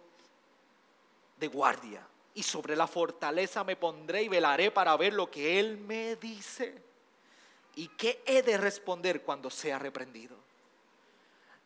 de 1.38 1.48
guardia 1.48 2.06
y 2.34 2.44
sobre 2.44 2.76
la 2.76 2.88
fortaleza 2.88 3.64
me 3.64 3.76
pondré 3.76 4.24
y 4.24 4.30
velaré 4.30 4.72
para 4.72 4.96
ver 4.96 5.14
lo 5.14 5.30
que 5.30 5.60
Él 5.60 5.78
me 5.78 6.16
dice. 6.16 6.82
¿Y 7.76 7.88
qué 7.90 8.22
he 8.26 8.42
de 8.42 8.58
responder 8.58 9.22
cuando 9.24 9.50
sea 9.50 9.80
reprendido? 9.80 10.36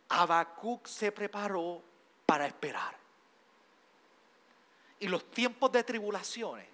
Habacuc 0.10 0.88
se 0.88 1.12
preparó 1.12 1.82
para 2.26 2.46
esperar. 2.46 2.96
Y 5.00 5.08
los 5.08 5.30
tiempos 5.32 5.72
de 5.72 5.84
tribulaciones 5.84 6.68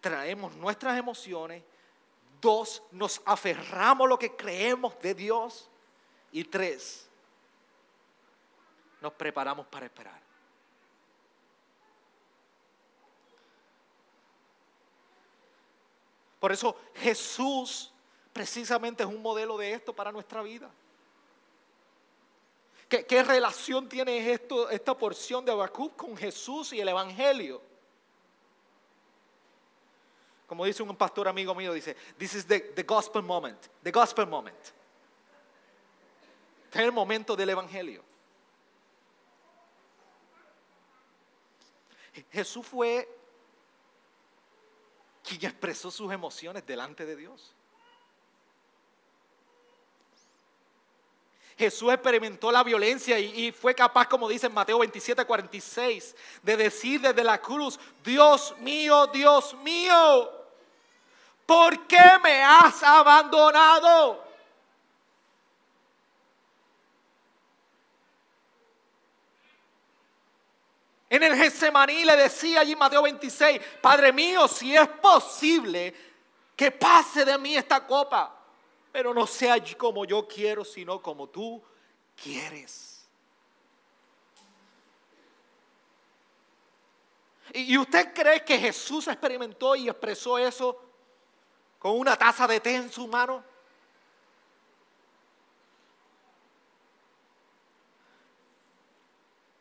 traemos 0.00 0.54
nuestras 0.56 0.96
emociones. 0.98 1.62
Dos, 2.40 2.82
nos 2.92 3.20
aferramos 3.24 4.06
a 4.06 4.08
lo 4.08 4.18
que 4.18 4.34
creemos 4.34 4.98
de 5.00 5.14
Dios. 5.14 5.68
Y 6.32 6.44
tres, 6.44 7.07
nos 9.00 9.12
preparamos 9.12 9.66
para 9.66 9.86
esperar. 9.86 10.20
Por 16.40 16.52
eso 16.52 16.76
Jesús 16.94 17.92
precisamente 18.32 19.02
es 19.02 19.08
un 19.08 19.20
modelo 19.20 19.56
de 19.56 19.72
esto 19.72 19.92
para 19.92 20.12
nuestra 20.12 20.42
vida. 20.42 20.70
¿Qué, 22.88 23.22
relación 23.22 23.86
tiene 23.86 24.32
esto, 24.32 24.70
esta 24.70 24.96
porción 24.96 25.44
de 25.44 25.52
Habacuc 25.52 25.94
con 25.96 26.16
Jesús 26.16 26.72
y 26.72 26.80
el 26.80 26.88
Evangelio? 26.88 27.60
Como 30.46 30.64
dice 30.64 30.82
un 30.82 30.96
pastor 30.96 31.28
amigo 31.28 31.54
mío, 31.54 31.74
dice, 31.74 31.94
this 32.16 32.34
is 32.34 32.46
the, 32.46 32.60
the 32.60 32.82
gospel 32.82 33.20
moment, 33.20 33.58
the 33.82 33.90
gospel 33.90 34.26
moment. 34.26 34.56
Este 36.64 36.78
es 36.78 36.84
el 36.86 36.92
momento 36.92 37.36
del 37.36 37.50
Evangelio. 37.50 38.07
Jesús 42.30 42.66
fue 42.66 43.08
quien 45.22 45.44
expresó 45.44 45.90
sus 45.90 46.12
emociones 46.12 46.64
delante 46.66 47.04
de 47.04 47.16
Dios. 47.16 47.54
Jesús 51.58 51.92
experimentó 51.92 52.52
la 52.52 52.62
violencia 52.62 53.18
y, 53.18 53.50
fue 53.50 53.74
capaz, 53.74 54.06
como 54.06 54.28
dice 54.28 54.46
en 54.46 54.54
Mateo 54.54 54.78
27, 54.78 55.24
46, 55.24 56.14
de 56.40 56.56
decir 56.56 57.00
desde 57.00 57.24
la 57.24 57.40
cruz, 57.40 57.80
Dios 58.04 58.54
mío, 58.60 59.08
Dios 59.08 59.54
mío, 59.54 60.30
¿por 61.44 61.84
qué 61.88 62.00
me 62.22 62.44
has 62.44 62.80
abandonado? 62.84 64.27
En 71.10 71.22
el 71.22 71.34
Getsemaní 71.34 72.04
le 72.04 72.16
decía 72.16 72.60
allí 72.60 72.76
Mateo 72.76 73.02
26, 73.02 73.60
Padre 73.80 74.12
mío, 74.12 74.46
si 74.46 74.76
es 74.76 74.86
posible, 74.88 75.94
que 76.54 76.70
pase 76.70 77.24
de 77.24 77.38
mí 77.38 77.56
esta 77.56 77.86
copa, 77.86 78.34
pero 78.92 79.14
no 79.14 79.26
sea 79.26 79.56
como 79.76 80.04
yo 80.04 80.26
quiero, 80.26 80.64
sino 80.64 81.00
como 81.00 81.28
tú 81.28 81.62
quieres. 82.20 83.06
¿Y 87.54 87.78
usted 87.78 88.12
cree 88.12 88.44
que 88.44 88.58
Jesús 88.58 89.08
experimentó 89.08 89.74
y 89.74 89.88
expresó 89.88 90.36
eso 90.36 90.78
con 91.78 91.98
una 91.98 92.16
taza 92.16 92.46
de 92.46 92.60
té 92.60 92.74
en 92.76 92.92
su 92.92 93.06
mano? 93.08 93.42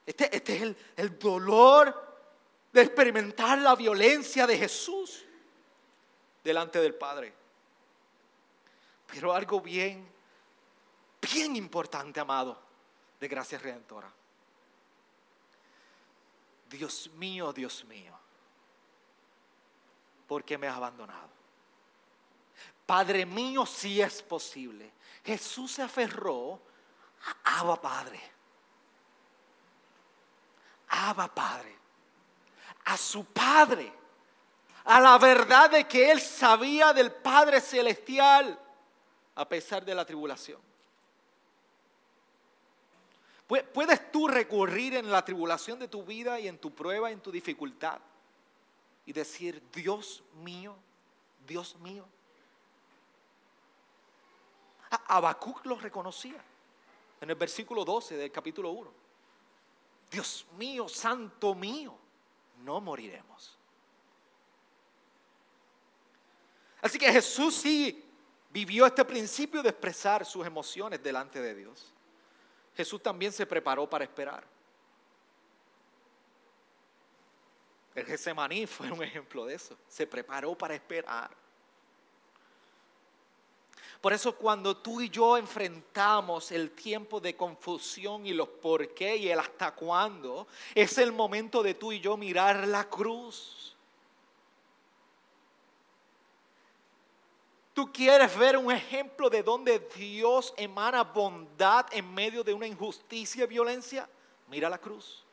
Este, 0.07 0.33
este 0.33 0.55
es 0.55 0.61
el, 0.61 0.77
el 0.95 1.19
dolor 1.19 2.07
de 2.71 2.81
experimentar 2.81 3.59
la 3.59 3.75
violencia 3.75 4.47
de 4.47 4.57
Jesús 4.57 5.25
delante 6.41 6.79
del 6.79 6.95
Padre. 6.95 7.33
Pero 9.05 9.33
algo 9.33 9.59
bien, 9.59 10.09
bien 11.21 11.57
importante, 11.57 12.21
amado, 12.21 12.57
de 13.19 13.27
gracia 13.27 13.59
redentora. 13.59 14.09
Dios 16.69 17.09
mío, 17.15 17.51
Dios 17.51 17.83
mío, 17.83 18.17
¿por 20.25 20.45
qué 20.45 20.57
me 20.57 20.67
has 20.67 20.77
abandonado? 20.77 21.29
Padre 22.85 23.25
mío, 23.25 23.65
si 23.65 24.01
es 24.01 24.21
posible. 24.21 24.93
Jesús 25.25 25.73
se 25.73 25.81
aferró 25.81 26.61
a 27.43 27.59
Abba 27.59 27.81
Padre. 27.81 28.36
Abba 30.89 31.33
Padre. 31.33 31.75
A 32.85 32.97
su 32.97 33.25
Padre 33.25 33.91
a 34.87 35.01
la 35.01 35.17
verdad 35.17 35.69
de 35.69 35.85
que 35.85 36.09
él 36.09 36.21
sabía 36.21 36.93
del 36.93 37.11
Padre 37.11 37.59
Celestial 37.59 38.57
a 39.35 39.47
pesar 39.47 39.83
de 39.83 39.93
la 39.93 40.05
tribulación. 40.05 40.61
¿Puedes 43.47 44.11
tú 44.11 44.29
recurrir 44.29 44.95
en 44.95 45.11
la 45.11 45.23
tribulación 45.23 45.77
de 45.77 45.89
tu 45.89 46.03
vida 46.03 46.39
y 46.39 46.47
en 46.47 46.57
tu 46.57 46.73
prueba, 46.73 47.11
en 47.11 47.19
tu 47.19 47.31
dificultad 47.31 47.99
y 49.05 49.11
decir, 49.11 49.61
Dios 49.73 50.23
mío, 50.41 50.73
Dios 51.45 51.75
mío? 51.79 52.05
Habacuc 55.07 55.65
lo 55.65 55.75
reconocía 55.75 56.41
en 57.19 57.29
el 57.29 57.35
versículo 57.35 57.83
12 57.83 58.15
del 58.15 58.31
capítulo 58.31 58.71
1. 58.71 59.06
Dios 60.09 60.45
mío, 60.57 60.87
santo 60.87 61.53
mío, 61.53 61.97
no 62.63 62.79
moriremos. 62.79 63.57
Así 66.81 66.97
que 66.97 67.11
Jesús 67.11 67.55
sí 67.55 68.03
vivió 68.49 68.85
este 68.85 69.03
principio 69.03 69.61
de 69.61 69.69
expresar 69.69 70.25
sus 70.25 70.45
emociones 70.45 71.01
delante 71.01 71.41
de 71.41 71.53
Dios. 71.53 71.93
Jesús 72.75 73.01
también 73.01 73.31
se 73.31 73.45
preparó 73.45 73.89
para 73.89 74.03
esperar. 74.03 74.43
El 77.95 78.05
Getsemaní 78.05 78.67
fue 78.67 78.91
un 78.91 79.03
ejemplo 79.03 79.45
de 79.45 79.55
eso. 79.55 79.75
Se 79.87 80.05
preparó 80.05 80.55
para 80.55 80.75
esperar. 80.75 81.31
Por 84.01 84.13
eso 84.13 84.35
cuando 84.35 84.77
tú 84.77 85.01
y 85.01 85.09
yo 85.09 85.37
enfrentamos 85.37 86.51
el 86.51 86.71
tiempo 86.71 87.19
de 87.19 87.35
confusión 87.35 88.25
y 88.25 88.33
los 88.33 88.47
por 88.47 88.93
qué 88.93 89.17
y 89.17 89.29
el 89.29 89.39
hasta 89.39 89.73
cuándo, 89.73 90.47
es 90.75 90.97
el 90.97 91.11
momento 91.11 91.63
de 91.63 91.73
tú 91.73 91.91
y 91.91 91.99
yo 91.99 92.15
mirar 92.15 92.67
la 92.67 92.87
cruz 92.87 93.67
Tú 97.77 97.93
quieres 97.93 98.35
ver 98.35 98.57
un 98.57 98.71
ejemplo 98.71 99.29
de 99.29 99.43
donde 99.43 99.77
Dios 99.95 100.51
emana 100.57 101.03
bondad 101.03 101.85
en 101.91 102.11
medio 102.11 102.43
de 102.43 102.51
una 102.51 102.65
injusticia 102.65 103.43
y 103.43 103.47
violencia. 103.47 104.09
Mira 104.47 104.67
la 104.67 104.79
cruz. 104.79 105.23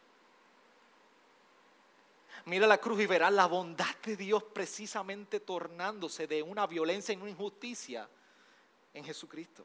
Mira 2.44 2.66
la 2.66 2.76
cruz 2.76 3.00
y 3.00 3.06
verás 3.06 3.32
la 3.32 3.46
bondad 3.46 3.96
de 4.04 4.14
Dios 4.14 4.42
precisamente 4.42 5.40
tornándose 5.40 6.26
de 6.26 6.42
una 6.42 6.66
violencia 6.66 7.14
y 7.14 7.16
una 7.16 7.30
injusticia 7.30 8.06
en 8.94 9.04
Jesucristo. 9.04 9.64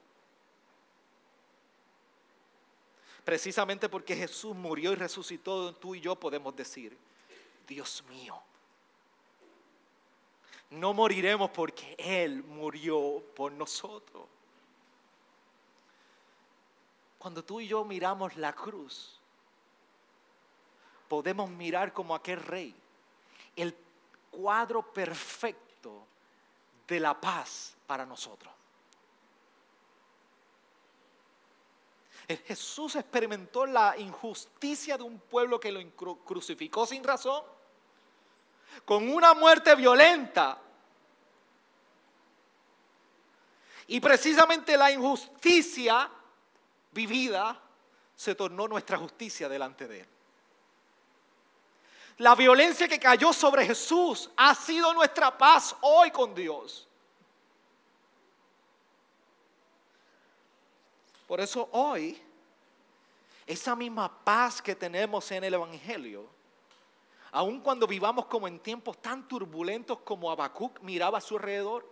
Precisamente 3.24 3.88
porque 3.88 4.16
Jesús 4.16 4.56
murió 4.56 4.92
y 4.92 4.96
resucitó, 4.96 5.74
tú 5.76 5.94
y 5.94 6.02
yo 6.02 6.16
podemos 6.16 6.56
decir, 6.56 6.98
Dios 7.68 8.04
mío, 8.10 8.42
no 10.72 10.94
moriremos 10.94 11.52
porque 11.52 11.96
Él 11.98 12.44
murió 12.44 13.24
por 13.36 13.52
nosotros. 13.52 14.26
Cuando 17.18 17.44
tú 17.44 17.60
y 17.60 17.68
yo 17.68 17.84
miramos 17.84 18.36
la 18.38 18.54
cruz, 18.54 19.20
podemos 21.08 21.50
mirar 21.50 21.92
como 21.92 22.16
aquel 22.16 22.42
rey, 22.42 22.74
el 23.56 23.76
cuadro 24.32 24.82
perfecto 24.82 26.06
de 26.88 27.00
la 27.00 27.20
paz 27.20 27.76
para 27.86 28.06
nosotros. 28.06 28.54
Jesús 32.38 32.96
experimentó 32.96 33.66
la 33.66 33.98
injusticia 33.98 34.98
de 34.98 35.04
un 35.04 35.20
pueblo 35.20 35.60
que 35.60 35.72
lo 35.72 35.90
crucificó 36.24 36.86
sin 36.86 37.04
razón 37.04 37.44
con 38.86 39.10
una 39.10 39.34
muerte 39.34 39.76
violenta. 39.76 40.60
Y 43.88 44.00
precisamente 44.00 44.78
la 44.78 44.92
injusticia 44.92 46.10
vivida 46.92 47.60
se 48.16 48.36
tornó 48.36 48.68
nuestra 48.68 48.98
justicia 48.98 49.50
delante 49.50 49.88
de 49.88 50.02
Él. 50.02 50.08
La 52.18 52.36
violencia 52.36 52.88
que 52.88 53.00
cayó 53.00 53.32
sobre 53.32 53.66
Jesús 53.66 54.30
ha 54.36 54.54
sido 54.54 54.94
nuestra 54.94 55.36
paz 55.38 55.76
hoy 55.82 56.12
con 56.12 56.36
Dios. 56.36 56.89
Por 61.30 61.40
eso 61.40 61.70
hoy, 61.74 62.20
esa 63.46 63.76
misma 63.76 64.10
paz 64.24 64.64
que 64.64 64.74
tenemos 64.74 65.30
en 65.30 65.44
el 65.44 65.54
Evangelio, 65.54 66.26
aun 67.32 67.62
cuando 67.62 67.86
vivamos 67.86 68.26
como 68.26 68.48
en 68.48 68.58
tiempos 68.58 69.00
tan 69.00 69.28
turbulentos 69.28 70.00
como 70.00 70.32
Habacuc 70.32 70.80
miraba 70.80 71.20
a 71.20 71.22
su 71.22 71.38
alrededor, 71.38 71.88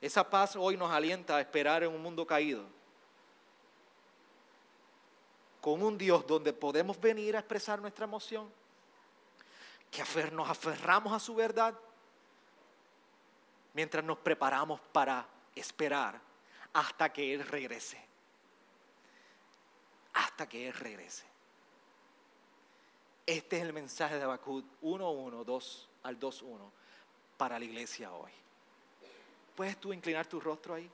esa 0.00 0.28
paz 0.28 0.56
hoy 0.56 0.76
nos 0.76 0.90
alienta 0.90 1.36
a 1.36 1.40
esperar 1.40 1.84
en 1.84 1.92
un 1.92 2.02
mundo 2.02 2.26
caído. 2.26 2.64
Con 5.60 5.80
un 5.80 5.96
Dios 5.96 6.26
donde 6.26 6.52
podemos 6.52 7.00
venir 7.00 7.36
a 7.36 7.38
expresar 7.38 7.80
nuestra 7.80 8.04
emoción, 8.04 8.50
que 9.92 10.02
nos 10.32 10.50
aferramos 10.50 11.12
a 11.12 11.20
su 11.20 11.36
verdad, 11.36 11.78
mientras 13.72 14.04
nos 14.04 14.18
preparamos 14.18 14.80
para 14.92 15.24
esperar 15.54 16.31
hasta 16.72 17.12
que 17.12 17.34
Él 17.34 17.46
regrese. 17.46 17.98
Hasta 20.14 20.48
que 20.48 20.68
Él 20.68 20.74
regrese. 20.74 21.24
Este 23.26 23.58
es 23.58 23.62
el 23.62 23.72
mensaje 23.72 24.16
de 24.16 24.24
Habacuc 24.24 24.64
1.1, 24.82 25.44
2 25.44 25.88
al 26.02 26.18
2.1 26.18 26.58
para 27.36 27.58
la 27.58 27.64
iglesia 27.64 28.12
hoy. 28.12 28.32
¿Puedes 29.54 29.78
tú 29.78 29.92
inclinar 29.92 30.26
tu 30.26 30.40
rostro 30.40 30.74
ahí? 30.74 30.90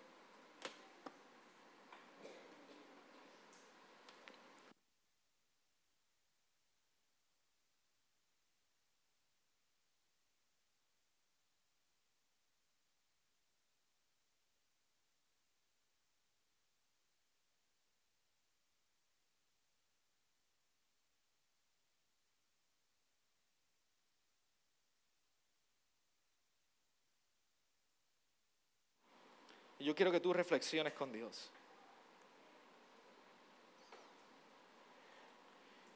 Yo 29.89 29.95
quiero 29.95 30.12
que 30.12 30.20
tú 30.20 30.34
reflexiones 30.34 30.93
con 30.93 31.11
Dios. 31.11 31.51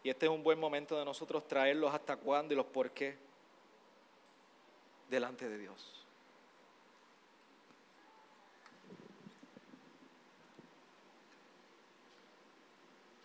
Y 0.03 0.09
este 0.09 0.25
es 0.25 0.33
un 0.33 0.43
buen 0.43 0.59
momento 0.59 0.99
de 0.99 1.05
nosotros 1.05 1.47
traerlos 1.47 1.93
hasta 1.95 2.17
cuándo 2.17 2.55
y 2.55 2.57
los 2.57 2.65
por 2.65 2.91
qué 2.93 3.19
delante 5.11 5.47
de 5.47 5.59
Dios. 5.59 6.02